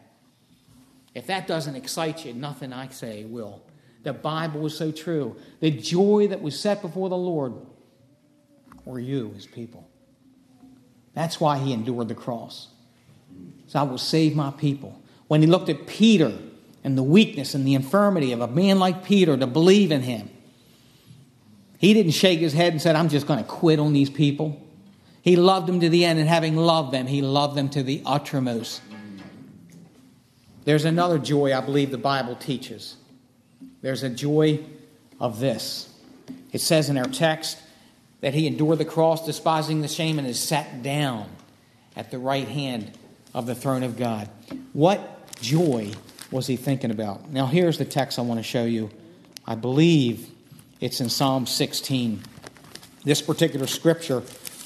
If 1.14 1.28
that 1.28 1.48
doesn't 1.48 1.76
excite 1.76 2.26
you, 2.26 2.34
nothing 2.34 2.72
I 2.72 2.90
say 2.90 3.26
will. 3.26 3.62
The 4.04 4.14
Bible 4.14 4.66
is 4.66 4.78
so 4.78 4.92
true. 4.92 5.36
The 5.60 5.72
joy 5.72 6.28
that 6.30 6.42
was 6.42 6.58
set 6.60 6.82
before 6.82 7.10
the 7.10 7.18
Lord 7.18 7.54
were 8.86 9.00
you, 9.00 9.32
his 9.32 9.46
people. 9.46 9.90
That's 11.14 11.40
why 11.40 11.58
he 11.58 11.74
endured 11.74 12.08
the 12.08 12.16
cross. 12.16 12.70
So 13.68 13.80
I 13.80 13.84
will 13.84 13.98
save 13.98 14.36
my 14.36 14.52
people 14.52 15.01
when 15.32 15.42
he 15.42 15.48
looked 15.48 15.70
at 15.70 15.88
Peter 15.88 16.38
and 16.84 16.98
the 16.98 17.04
weakness 17.04 17.56
and 17.56 17.66
the 17.66 17.74
infirmity 17.74 18.34
of 18.34 18.42
a 18.42 18.50
man 18.50 18.80
like 18.80 19.06
Peter 19.06 19.38
to 19.38 19.48
believe 19.48 19.90
in 19.90 20.02
him, 20.02 20.30
he 21.78 21.94
didn't 21.94 22.12
shake 22.12 22.40
his 22.40 22.52
head 22.52 22.74
and 22.74 22.82
said, 22.82 22.98
I'm 22.98 23.08
just 23.08 23.28
going 23.28 23.40
to 23.40 23.50
quit 23.50 23.80
on 23.80 23.94
these 23.94 24.10
people. 24.10 24.62
He 25.22 25.38
loved 25.38 25.70
them 25.70 25.80
to 25.80 25.88
the 25.88 26.04
end, 26.04 26.20
and 26.20 26.28
having 26.28 26.58
loved 26.58 26.92
them, 26.92 27.08
he 27.08 27.22
loved 27.22 27.56
them 27.56 27.70
to 27.70 27.82
the 27.82 28.02
uttermost. 28.06 28.82
There's 30.66 30.84
another 30.84 31.18
joy 31.18 31.58
I 31.58 31.62
believe 31.62 31.92
the 31.92 31.98
Bible 31.98 32.36
teaches. 32.36 32.98
There's 33.82 34.04
a 34.04 34.10
joy 34.10 34.60
of 35.18 35.40
this. 35.40 35.96
It 36.52 36.60
says 36.60 36.90
in 36.90 36.98
our 36.98 37.06
text 37.06 37.58
that 38.20 38.34
he 38.34 38.48
endured 38.48 38.80
the 38.80 38.84
cross, 38.84 39.26
despising 39.26 39.80
the 39.80 39.88
shame, 39.88 40.20
and 40.20 40.28
is 40.28 40.42
sat 40.42 40.84
down 40.84 41.30
at 41.96 42.12
the 42.12 42.20
right 42.20 42.50
hand 42.50 42.92
of 43.34 43.46
the 43.46 43.56
throne 43.56 43.84
of 43.84 43.96
God. 43.96 44.28
What 44.74 45.20
joy 45.42 45.92
was 46.32 46.48
he 46.48 46.56
thinking 46.56 46.92
about? 46.92 47.30
Now, 47.30 47.46
here's 47.46 47.78
the 47.78 47.86
text 47.86 48.18
I 48.18 48.22
want 48.22 48.40
to 48.40 48.44
show 48.44 48.64
you. 48.64 48.90
I 49.46 49.56
believe 49.56 50.30
it's 50.80 51.02
in 51.02 51.10
Psalm 51.10 51.46
16. 51.46 52.22
This 53.04 53.22
particular 53.22 53.68
scripture 53.68 54.24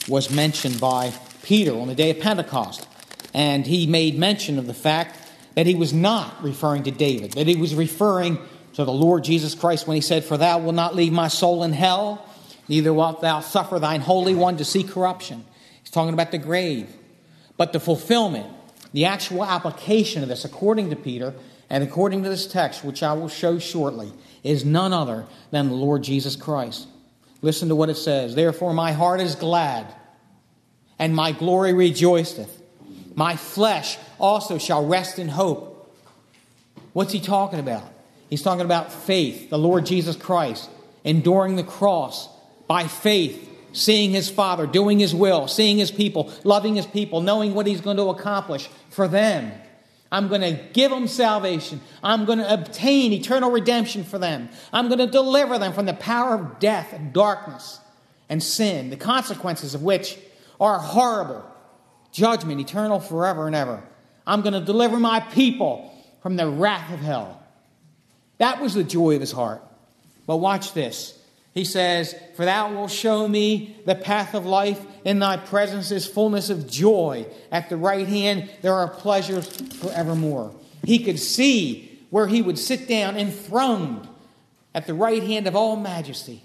was 0.07 0.29
mentioned 0.29 0.79
by 0.79 1.11
Peter 1.41 1.73
on 1.73 1.87
the 1.87 1.95
day 1.95 2.11
of 2.11 2.19
Pentecost. 2.19 2.87
And 3.33 3.65
he 3.65 3.87
made 3.87 4.17
mention 4.17 4.59
of 4.59 4.67
the 4.67 4.73
fact 4.73 5.17
that 5.55 5.65
he 5.65 5.75
was 5.75 5.93
not 5.93 6.43
referring 6.43 6.83
to 6.83 6.91
David, 6.91 7.33
that 7.33 7.47
he 7.47 7.55
was 7.55 7.73
referring 7.73 8.37
to 8.73 8.85
the 8.85 8.93
Lord 8.93 9.23
Jesus 9.23 9.55
Christ 9.55 9.87
when 9.87 9.95
he 9.95 10.01
said, 10.01 10.23
For 10.23 10.37
thou 10.37 10.59
wilt 10.59 10.75
not 10.75 10.95
leave 10.95 11.13
my 11.13 11.29
soul 11.29 11.63
in 11.63 11.73
hell, 11.73 12.25
neither 12.67 12.93
wilt 12.93 13.21
thou 13.21 13.39
suffer 13.39 13.79
thine 13.79 14.01
Holy 14.01 14.35
One 14.35 14.57
to 14.57 14.65
see 14.65 14.83
corruption. 14.83 15.45
He's 15.81 15.91
talking 15.91 16.13
about 16.13 16.31
the 16.31 16.37
grave. 16.37 16.89
But 17.57 17.73
the 17.73 17.79
fulfillment 17.79 18.47
the 18.95 19.03
actual 19.03 19.43
application 19.43 20.23
of 20.23 20.29
this, 20.29 20.45
according 20.45 20.89
to 20.89 20.95
Peter 20.95 21.33
and 21.69 21.83
according 21.83 22.23
to 22.23 22.29
this 22.29 22.47
text, 22.47 22.81
which 22.81 23.03
I 23.03 23.11
will 23.11 23.27
show 23.27 23.59
shortly, 23.59 24.13
is 24.41 24.63
none 24.63 24.93
other 24.93 25.25
than 25.51 25.67
the 25.67 25.75
Lord 25.75 26.01
Jesus 26.01 26.37
Christ. 26.37 26.87
Listen 27.41 27.67
to 27.67 27.75
what 27.75 27.89
it 27.89 27.97
says 27.97 28.35
Therefore, 28.35 28.73
my 28.73 28.93
heart 28.93 29.19
is 29.19 29.35
glad, 29.35 29.85
and 30.97 31.13
my 31.13 31.33
glory 31.33 31.73
rejoiceth. 31.73 32.61
My 33.15 33.35
flesh 33.35 33.97
also 34.17 34.57
shall 34.57 34.85
rest 34.85 35.19
in 35.19 35.27
hope. 35.27 35.93
What's 36.93 37.11
he 37.11 37.19
talking 37.19 37.59
about? 37.59 37.83
He's 38.29 38.43
talking 38.43 38.63
about 38.63 38.93
faith, 38.93 39.49
the 39.49 39.59
Lord 39.59 39.85
Jesus 39.85 40.15
Christ, 40.15 40.69
enduring 41.03 41.57
the 41.57 41.63
cross 41.63 42.29
by 42.65 42.87
faith 42.87 43.54
seeing 43.75 44.11
his 44.11 44.29
Father, 44.29 44.65
doing 44.65 44.99
his 44.99 45.13
will, 45.13 45.47
seeing 45.47 45.77
his 45.77 45.91
people, 45.91 46.31
loving 46.43 46.75
his 46.75 46.85
people, 46.85 47.21
knowing 47.21 47.53
what 47.53 47.67
he's 47.67 47.81
going 47.81 47.97
to 47.97 48.09
accomplish 48.09 48.69
for 48.89 49.07
them. 49.07 49.51
I'm 50.11 50.29
going 50.29 50.41
to 50.41 50.53
give 50.71 50.91
them 50.91 51.07
salvation. 51.07 51.81
I'm 52.01 52.25
going 52.25 52.39
to 52.39 52.53
obtain 52.53 53.11
eternal 53.11 53.51
redemption 53.51 54.03
for 54.03 54.17
them. 54.17 54.49
I'm 54.71 54.87
going 54.87 54.99
to 54.99 55.07
deliver 55.07 55.59
them 55.59 55.73
from 55.73 55.85
the 55.85 55.93
power 55.93 56.35
of 56.35 56.59
death 56.59 56.93
and 56.93 57.11
darkness 57.11 57.79
and 58.29 58.41
sin, 58.41 58.89
the 58.89 58.97
consequences 58.97 59.75
of 59.75 59.83
which 59.83 60.17
are 60.59 60.79
horrible 60.79 61.43
judgment, 62.11 62.61
eternal 62.61 63.01
forever 63.01 63.45
and 63.45 63.55
ever. 63.55 63.83
I'm 64.25 64.41
going 64.41 64.53
to 64.53 64.61
deliver 64.61 64.99
my 64.99 65.19
people 65.19 65.93
from 66.21 66.37
the 66.37 66.47
wrath 66.47 66.93
of 66.93 66.99
hell. 66.99 67.43
That 68.37 68.61
was 68.61 68.73
the 68.73 68.83
joy 68.83 69.15
of 69.15 69.21
his 69.21 69.33
heart. 69.33 69.61
But 70.25 70.37
watch 70.37 70.73
this. 70.73 71.14
He 71.55 71.63
says, 71.63 72.13
For 72.35 72.43
thou 72.43 72.71
wilt 72.73 72.91
show 72.91 73.27
me 73.27 73.77
the 73.85 73.95
path 73.95 74.35
of 74.35 74.45
life. 74.45 74.85
In 75.05 75.19
thy 75.19 75.37
presence 75.37 75.89
is 75.89 76.05
fullness 76.05 76.49
of 76.49 76.69
joy. 76.69 77.25
At 77.49 77.69
the 77.69 77.77
right 77.77 78.07
hand 78.07 78.49
there 78.61 78.75
are 78.75 78.89
pleasures 78.89 79.47
forevermore. 79.77 80.53
He 80.83 80.99
could 80.99 81.17
see 81.17 81.99
where 82.09 82.27
he 82.27 82.41
would 82.41 82.59
sit 82.59 82.87
down 82.87 83.15
enthroned 83.15 84.07
at 84.75 84.85
the 84.85 84.93
right 84.93 85.23
hand 85.23 85.47
of 85.47 85.55
all 85.55 85.77
majesty. 85.77 86.43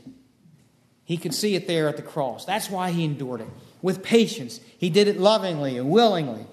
He 1.04 1.16
could 1.16 1.34
see 1.34 1.56
it 1.56 1.66
there 1.66 1.88
at 1.88 1.96
the 1.96 2.02
cross. 2.02 2.44
That's 2.44 2.70
why 2.70 2.92
he 2.92 3.04
endured 3.04 3.40
it 3.40 3.48
with 3.82 4.04
patience. 4.04 4.61
He 4.78 4.90
did 4.90 5.08
it 5.08 5.18
lovingly 5.18 5.76
and 5.76 5.90
willingly. 5.90 6.46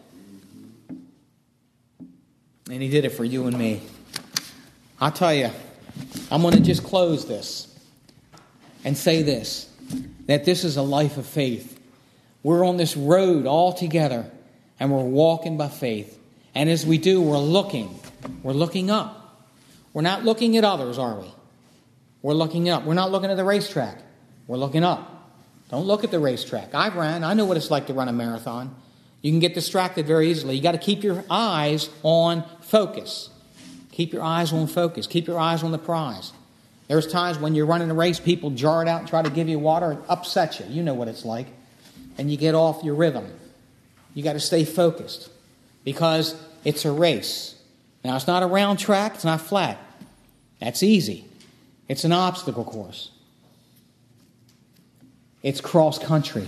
And 2.70 2.82
he 2.82 2.90
did 2.90 3.06
it 3.06 3.10
for 3.10 3.24
you 3.24 3.46
and 3.46 3.56
me. 3.56 3.84
I'll 5.00 5.12
tell 5.12 5.34
you, 5.34 5.52
I'm 6.32 6.42
going 6.42 6.56
to 6.56 6.60
just 6.60 6.84
close 6.84 7.28
this 7.28 7.77
and 8.88 8.98
say 8.98 9.22
this 9.22 9.70
that 10.28 10.46
this 10.46 10.64
is 10.64 10.78
a 10.78 10.82
life 10.82 11.18
of 11.18 11.26
faith. 11.26 11.78
We're 12.42 12.66
on 12.66 12.78
this 12.78 12.96
road 12.96 13.46
all 13.46 13.74
together 13.74 14.32
and 14.80 14.92
we're 14.92 15.04
walking 15.04 15.58
by 15.58 15.68
faith. 15.68 16.18
And 16.56 16.70
as 16.70 16.86
we 16.86 16.98
do, 16.98 17.22
we're 17.22 17.38
looking. 17.38 18.00
We're 18.44 18.54
looking 18.54 18.90
up. 18.90 19.46
We're 19.92 20.04
not 20.04 20.24
looking 20.24 20.56
at 20.56 20.64
others, 20.64 20.98
are 20.98 21.20
we? 21.20 21.28
We're 22.22 22.34
looking 22.34 22.70
up. 22.70 22.86
We're 22.86 22.94
not 22.94 23.12
looking 23.12 23.30
at 23.30 23.36
the 23.36 23.44
racetrack. 23.44 23.98
We're 24.48 24.58
looking 24.58 24.86
up. 24.86 25.32
Don't 25.70 25.86
look 25.86 26.06
at 26.06 26.12
the 26.12 26.20
racetrack. 26.20 26.74
I've 26.74 26.96
ran. 26.96 27.26
I 27.26 27.34
know 27.34 27.44
what 27.44 27.58
it's 27.58 27.70
like 27.70 27.88
to 27.88 27.94
run 27.94 28.08
a 28.08 28.14
marathon. 28.14 28.74
You 29.22 29.32
can 29.32 29.40
get 29.40 29.54
distracted 29.54 30.08
very 30.08 30.32
easily. 30.32 30.56
You 30.56 30.64
got 30.64 30.74
to 30.74 30.78
keep 30.78 31.04
your 31.04 31.26
eyes 31.30 31.90
on 32.04 32.46
focus. 32.62 33.32
Keep 33.92 34.14
your 34.14 34.24
eyes 34.24 34.54
on 34.54 34.68
focus. 34.68 35.08
Keep 35.08 35.28
your 35.28 35.40
eyes 35.40 35.62
on 35.64 35.74
the 35.74 35.78
prize. 35.78 36.32
There's 36.88 37.08
times 37.08 37.38
when 37.38 37.54
you're 37.54 37.66
running 37.66 37.90
a 37.92 37.94
race, 37.94 38.20
people 38.20 38.52
jar 38.52 38.82
it 38.82 38.88
out 38.88 39.02
and 39.02 39.10
try 39.10 39.22
to 39.22 39.30
give 39.30 39.50
you 39.50 39.60
water 39.60 39.92
and 39.92 40.02
upset 40.08 40.60
you. 40.60 40.66
You 40.70 40.84
know 40.84 40.94
what 40.94 41.08
it's 41.08 41.26
like. 41.26 41.48
And 42.18 42.32
you 42.32 42.38
get 42.38 42.56
off 42.56 42.84
your 42.84 42.96
rhythm. 42.96 43.28
You 44.14 44.24
got 44.24 44.34
to 44.34 44.40
stay 44.40 44.64
focused 44.66 45.30
because 45.84 46.36
it's 46.64 46.86
a 46.86 46.92
race. 46.92 47.56
Now, 48.04 48.16
it's 48.16 48.28
not 48.28 48.42
a 48.42 48.48
round 48.48 48.80
track, 48.80 49.16
it's 49.16 49.26
not 49.26 49.42
flat. 49.42 49.78
That's 50.60 50.82
easy. 50.82 51.26
It's 51.88 52.04
an 52.04 52.12
obstacle 52.12 52.64
course, 52.64 53.12
it's 55.44 55.62
cross 55.62 56.00
country. 56.00 56.48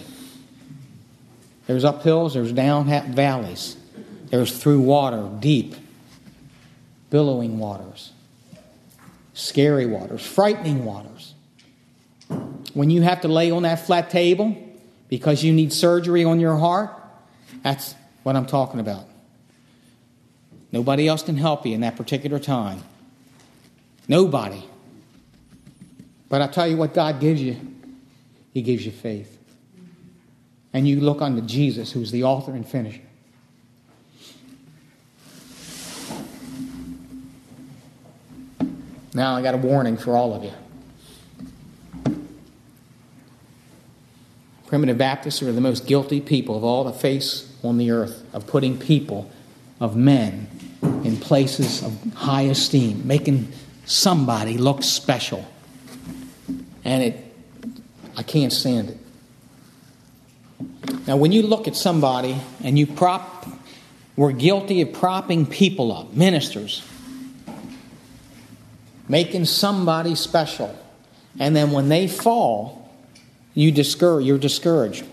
There's 1.68 1.84
uphills, 1.84 2.34
there's 2.34 2.52
down 2.52 2.88
valleys, 3.14 3.78
there's 4.32 4.58
through 4.58 4.82
water, 4.82 5.30
deep, 5.40 5.76
billowing 7.12 7.60
waters 7.60 8.12
scary 9.40 9.86
waters, 9.86 10.26
frightening 10.26 10.86
waters. 10.86 11.34
When 12.74 12.90
you 12.90 13.02
have 13.02 13.22
to 13.22 13.28
lay 13.28 13.52
on 13.52 13.64
that 13.64 13.86
flat 13.86 14.10
table 14.10 14.56
because 15.08 15.44
you 15.44 15.54
need 15.54 15.74
surgery 15.74 16.24
on 16.24 16.40
your 16.40 16.58
heart, 16.58 16.92
that's 17.64 17.96
what 18.24 18.36
I'm 18.36 18.46
talking 18.46 18.80
about. 18.80 19.06
Nobody 20.72 21.08
else 21.08 21.24
can 21.24 21.38
help 21.38 21.66
you 21.66 21.74
in 21.74 21.82
that 21.82 21.96
particular 21.96 22.38
time. 22.38 22.84
Nobody. 24.08 24.64
But 26.28 26.42
I 26.42 26.48
tell 26.48 26.68
you 26.68 26.78
what 26.78 26.94
God 26.94 27.20
gives 27.20 27.42
you 27.42 27.58
He 28.54 28.62
gives 28.62 28.86
you 28.86 28.92
faith. 28.92 29.38
And 30.72 30.88
you 30.88 31.00
look 31.00 31.22
unto 31.22 31.42
Jesus, 31.42 31.92
who's 31.92 32.12
the 32.12 32.24
author 32.24 32.52
and 32.52 32.68
finisher. 32.68 33.09
Now 39.14 39.36
I 39.36 39.42
got 39.42 39.56
a 39.56 39.58
warning 39.58 39.98
for 39.98 40.16
all 40.16 40.34
of 40.34 40.44
you. 40.44 40.52
Primitive 44.68 45.00
Baptists 45.00 45.42
are 45.42 45.52
the 45.52 45.62
most 45.62 45.88
guilty 45.88 46.22
people 46.22 46.56
of 46.56 46.64
all 46.64 46.84
the 46.84 46.94
face 46.94 47.52
on 47.64 47.78
the 47.78 47.90
earth 47.90 48.24
of 48.34 48.46
putting 48.46 48.78
people, 48.78 49.30
of 49.80 49.96
men, 49.96 50.48
in 51.04 51.18
places 51.18 51.84
of 51.84 52.14
high 52.14 52.44
esteem, 52.44 53.08
making 53.08 53.52
somebody 53.86 54.58
look 54.58 54.84
special. 54.84 55.46
And 56.86 57.04
it, 57.04 57.36
I 58.16 58.22
can't 58.22 58.54
stand 58.54 58.90
it. 58.92 58.98
Now, 61.08 61.18
when 61.18 61.32
you 61.32 61.42
look 61.42 61.68
at 61.68 61.76
somebody 61.76 62.40
and 62.64 62.78
you 62.78 62.86
prop, 62.86 63.48
we're 64.16 64.34
guilty 64.34 64.82
of 64.82 64.94
propping 64.94 65.48
people 65.48 65.92
up, 65.92 66.14
ministers, 66.14 66.84
making 69.10 69.44
somebody 69.46 70.16
special. 70.16 70.74
And 71.40 71.56
then 71.56 71.72
when 71.72 71.90
they 71.90 72.08
fall, 72.08 72.90
you 73.54 73.72
discourage, 73.72 74.26
you're 74.26 74.38
discouraged. 74.38 75.04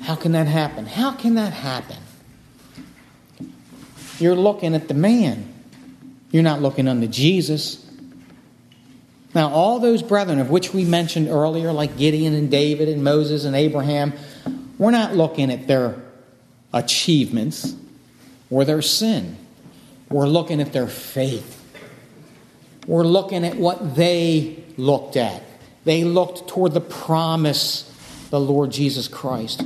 How 0.00 0.16
can 0.16 0.32
that 0.32 0.48
happen? 0.48 0.86
How 0.86 1.12
can 1.12 1.36
that 1.36 1.52
happen? 1.52 1.98
You're 4.18 4.34
looking 4.34 4.74
at 4.74 4.88
the 4.88 4.94
man. 4.94 5.52
You're 6.32 6.42
not 6.42 6.60
looking 6.60 6.88
unto 6.88 7.06
Jesus. 7.06 7.78
Now, 9.34 9.50
all 9.50 9.78
those 9.78 10.02
brethren 10.02 10.40
of 10.40 10.50
which 10.50 10.74
we 10.74 10.84
mentioned 10.84 11.28
earlier, 11.28 11.72
like 11.72 11.96
Gideon 11.96 12.34
and 12.34 12.50
David 12.50 12.88
and 12.88 13.04
Moses 13.04 13.44
and 13.44 13.54
Abraham, 13.54 14.12
we're 14.78 14.90
not 14.90 15.14
looking 15.14 15.50
at 15.50 15.66
their 15.66 16.02
achievements 16.72 17.74
or 18.50 18.64
their 18.64 18.82
sin. 18.82 19.36
We're 20.10 20.26
looking 20.26 20.60
at 20.60 20.72
their 20.72 20.88
faith. 20.88 21.61
We're 22.86 23.04
looking 23.04 23.44
at 23.44 23.56
what 23.56 23.94
they 23.94 24.62
looked 24.76 25.16
at. 25.16 25.42
They 25.84 26.04
looked 26.04 26.48
toward 26.48 26.72
the 26.72 26.80
promise, 26.80 27.88
the 28.30 28.40
Lord 28.40 28.72
Jesus 28.72 29.08
Christ. 29.08 29.62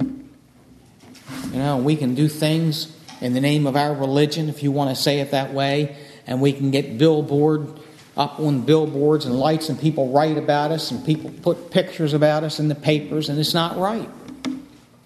You 0.00 1.60
know, 1.60 1.78
we 1.78 1.96
can 1.96 2.14
do 2.14 2.28
things 2.28 2.94
in 3.20 3.32
the 3.32 3.40
name 3.40 3.66
of 3.66 3.76
our 3.76 3.94
religion, 3.94 4.48
if 4.48 4.62
you 4.62 4.72
want 4.72 4.94
to 4.94 5.00
say 5.00 5.20
it 5.20 5.30
that 5.30 5.54
way, 5.54 5.96
and 6.26 6.40
we 6.40 6.52
can 6.52 6.70
get 6.70 6.98
billboard 6.98 7.80
up 8.16 8.38
on 8.38 8.60
billboards 8.62 9.24
and 9.24 9.38
lights, 9.38 9.68
and 9.68 9.80
people 9.80 10.12
write 10.12 10.36
about 10.36 10.70
us, 10.70 10.90
and 10.90 11.04
people 11.04 11.32
put 11.42 11.70
pictures 11.70 12.12
about 12.12 12.44
us 12.44 12.60
in 12.60 12.68
the 12.68 12.74
papers, 12.74 13.28
and 13.28 13.38
it's 13.38 13.54
not 13.54 13.76
right. 13.76 14.08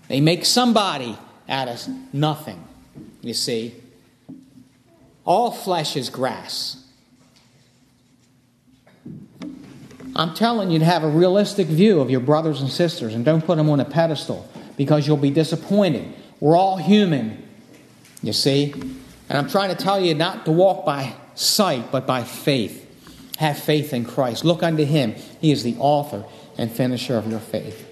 They 0.08 0.20
make 0.20 0.44
somebody 0.44 1.16
out 1.48 1.68
of 1.68 1.86
nothing, 2.12 2.62
you 3.20 3.34
see. 3.34 3.74
All 5.24 5.50
flesh 5.50 5.96
is 5.96 6.10
grass. 6.10 6.84
I'm 10.18 10.34
telling 10.34 10.72
you 10.72 10.80
to 10.80 10.84
have 10.84 11.04
a 11.04 11.08
realistic 11.08 11.68
view 11.68 12.00
of 12.00 12.10
your 12.10 12.18
brothers 12.18 12.60
and 12.60 12.68
sisters 12.68 13.14
and 13.14 13.24
don't 13.24 13.44
put 13.44 13.56
them 13.56 13.70
on 13.70 13.78
a 13.78 13.84
pedestal 13.84 14.48
because 14.76 15.06
you'll 15.06 15.16
be 15.16 15.30
disappointed. 15.30 16.12
We're 16.40 16.56
all 16.56 16.76
human, 16.76 17.48
you 18.20 18.32
see. 18.32 18.72
And 18.72 19.38
I'm 19.38 19.48
trying 19.48 19.68
to 19.68 19.76
tell 19.76 20.00
you 20.00 20.16
not 20.16 20.44
to 20.46 20.50
walk 20.50 20.84
by 20.84 21.14
sight, 21.36 21.92
but 21.92 22.04
by 22.04 22.24
faith. 22.24 22.84
Have 23.38 23.60
faith 23.60 23.92
in 23.92 24.04
Christ. 24.04 24.44
Look 24.44 24.64
unto 24.64 24.84
Him. 24.84 25.14
He 25.40 25.52
is 25.52 25.62
the 25.62 25.76
author 25.78 26.24
and 26.56 26.72
finisher 26.72 27.16
of 27.16 27.30
your 27.30 27.38
faith. 27.38 27.86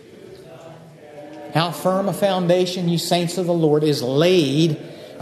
How 1.54 1.70
firm 1.70 2.08
a 2.08 2.12
foundation, 2.12 2.88
you 2.88 2.98
saints 2.98 3.38
of 3.38 3.46
the 3.46 3.54
Lord, 3.54 3.84
is 3.84 4.02
laid 4.02 4.76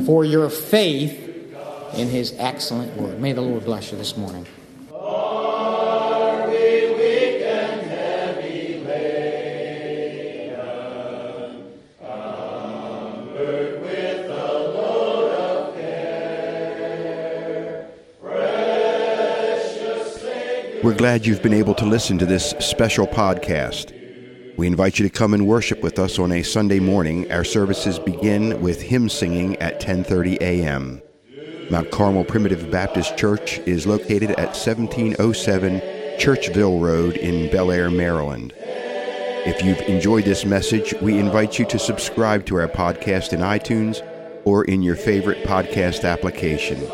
for 0.06 0.24
your 0.24 0.48
faith 0.48 1.20
in 1.94 2.08
His 2.08 2.34
excellent 2.38 2.96
word. 2.96 3.20
May 3.20 3.34
the 3.34 3.42
Lord 3.42 3.66
bless 3.66 3.92
you 3.92 3.98
this 3.98 4.16
morning. 4.16 4.46
We're 20.84 20.92
glad 20.92 21.24
you've 21.24 21.42
been 21.42 21.54
able 21.54 21.74
to 21.76 21.86
listen 21.86 22.18
to 22.18 22.26
this 22.26 22.50
special 22.60 23.06
podcast. 23.06 23.94
We 24.58 24.66
invite 24.66 24.98
you 24.98 25.08
to 25.08 25.10
come 25.10 25.32
and 25.32 25.46
worship 25.46 25.82
with 25.82 25.98
us 25.98 26.18
on 26.18 26.30
a 26.30 26.42
Sunday 26.42 26.78
morning. 26.78 27.32
Our 27.32 27.42
services 27.42 27.98
begin 27.98 28.60
with 28.60 28.82
hymn 28.82 29.08
singing 29.08 29.56
at 29.62 29.80
10:30 29.80 30.36
a.m. 30.42 31.00
Mount 31.70 31.90
Carmel 31.90 32.24
Primitive 32.24 32.70
Baptist 32.70 33.16
Church 33.16 33.60
is 33.60 33.86
located 33.86 34.32
at 34.32 34.54
1707 34.54 35.80
Churchville 36.18 36.78
Road 36.78 37.16
in 37.16 37.50
Bel 37.50 37.70
Air, 37.70 37.90
Maryland. 37.90 38.52
If 38.58 39.64
you've 39.64 39.80
enjoyed 39.88 40.26
this 40.26 40.44
message, 40.44 40.92
we 41.00 41.18
invite 41.18 41.58
you 41.58 41.64
to 41.64 41.78
subscribe 41.78 42.44
to 42.44 42.56
our 42.56 42.68
podcast 42.68 43.32
in 43.32 43.40
iTunes 43.40 44.02
or 44.44 44.64
in 44.66 44.82
your 44.82 44.96
favorite 44.96 45.44
podcast 45.44 46.04
application. 46.04 46.86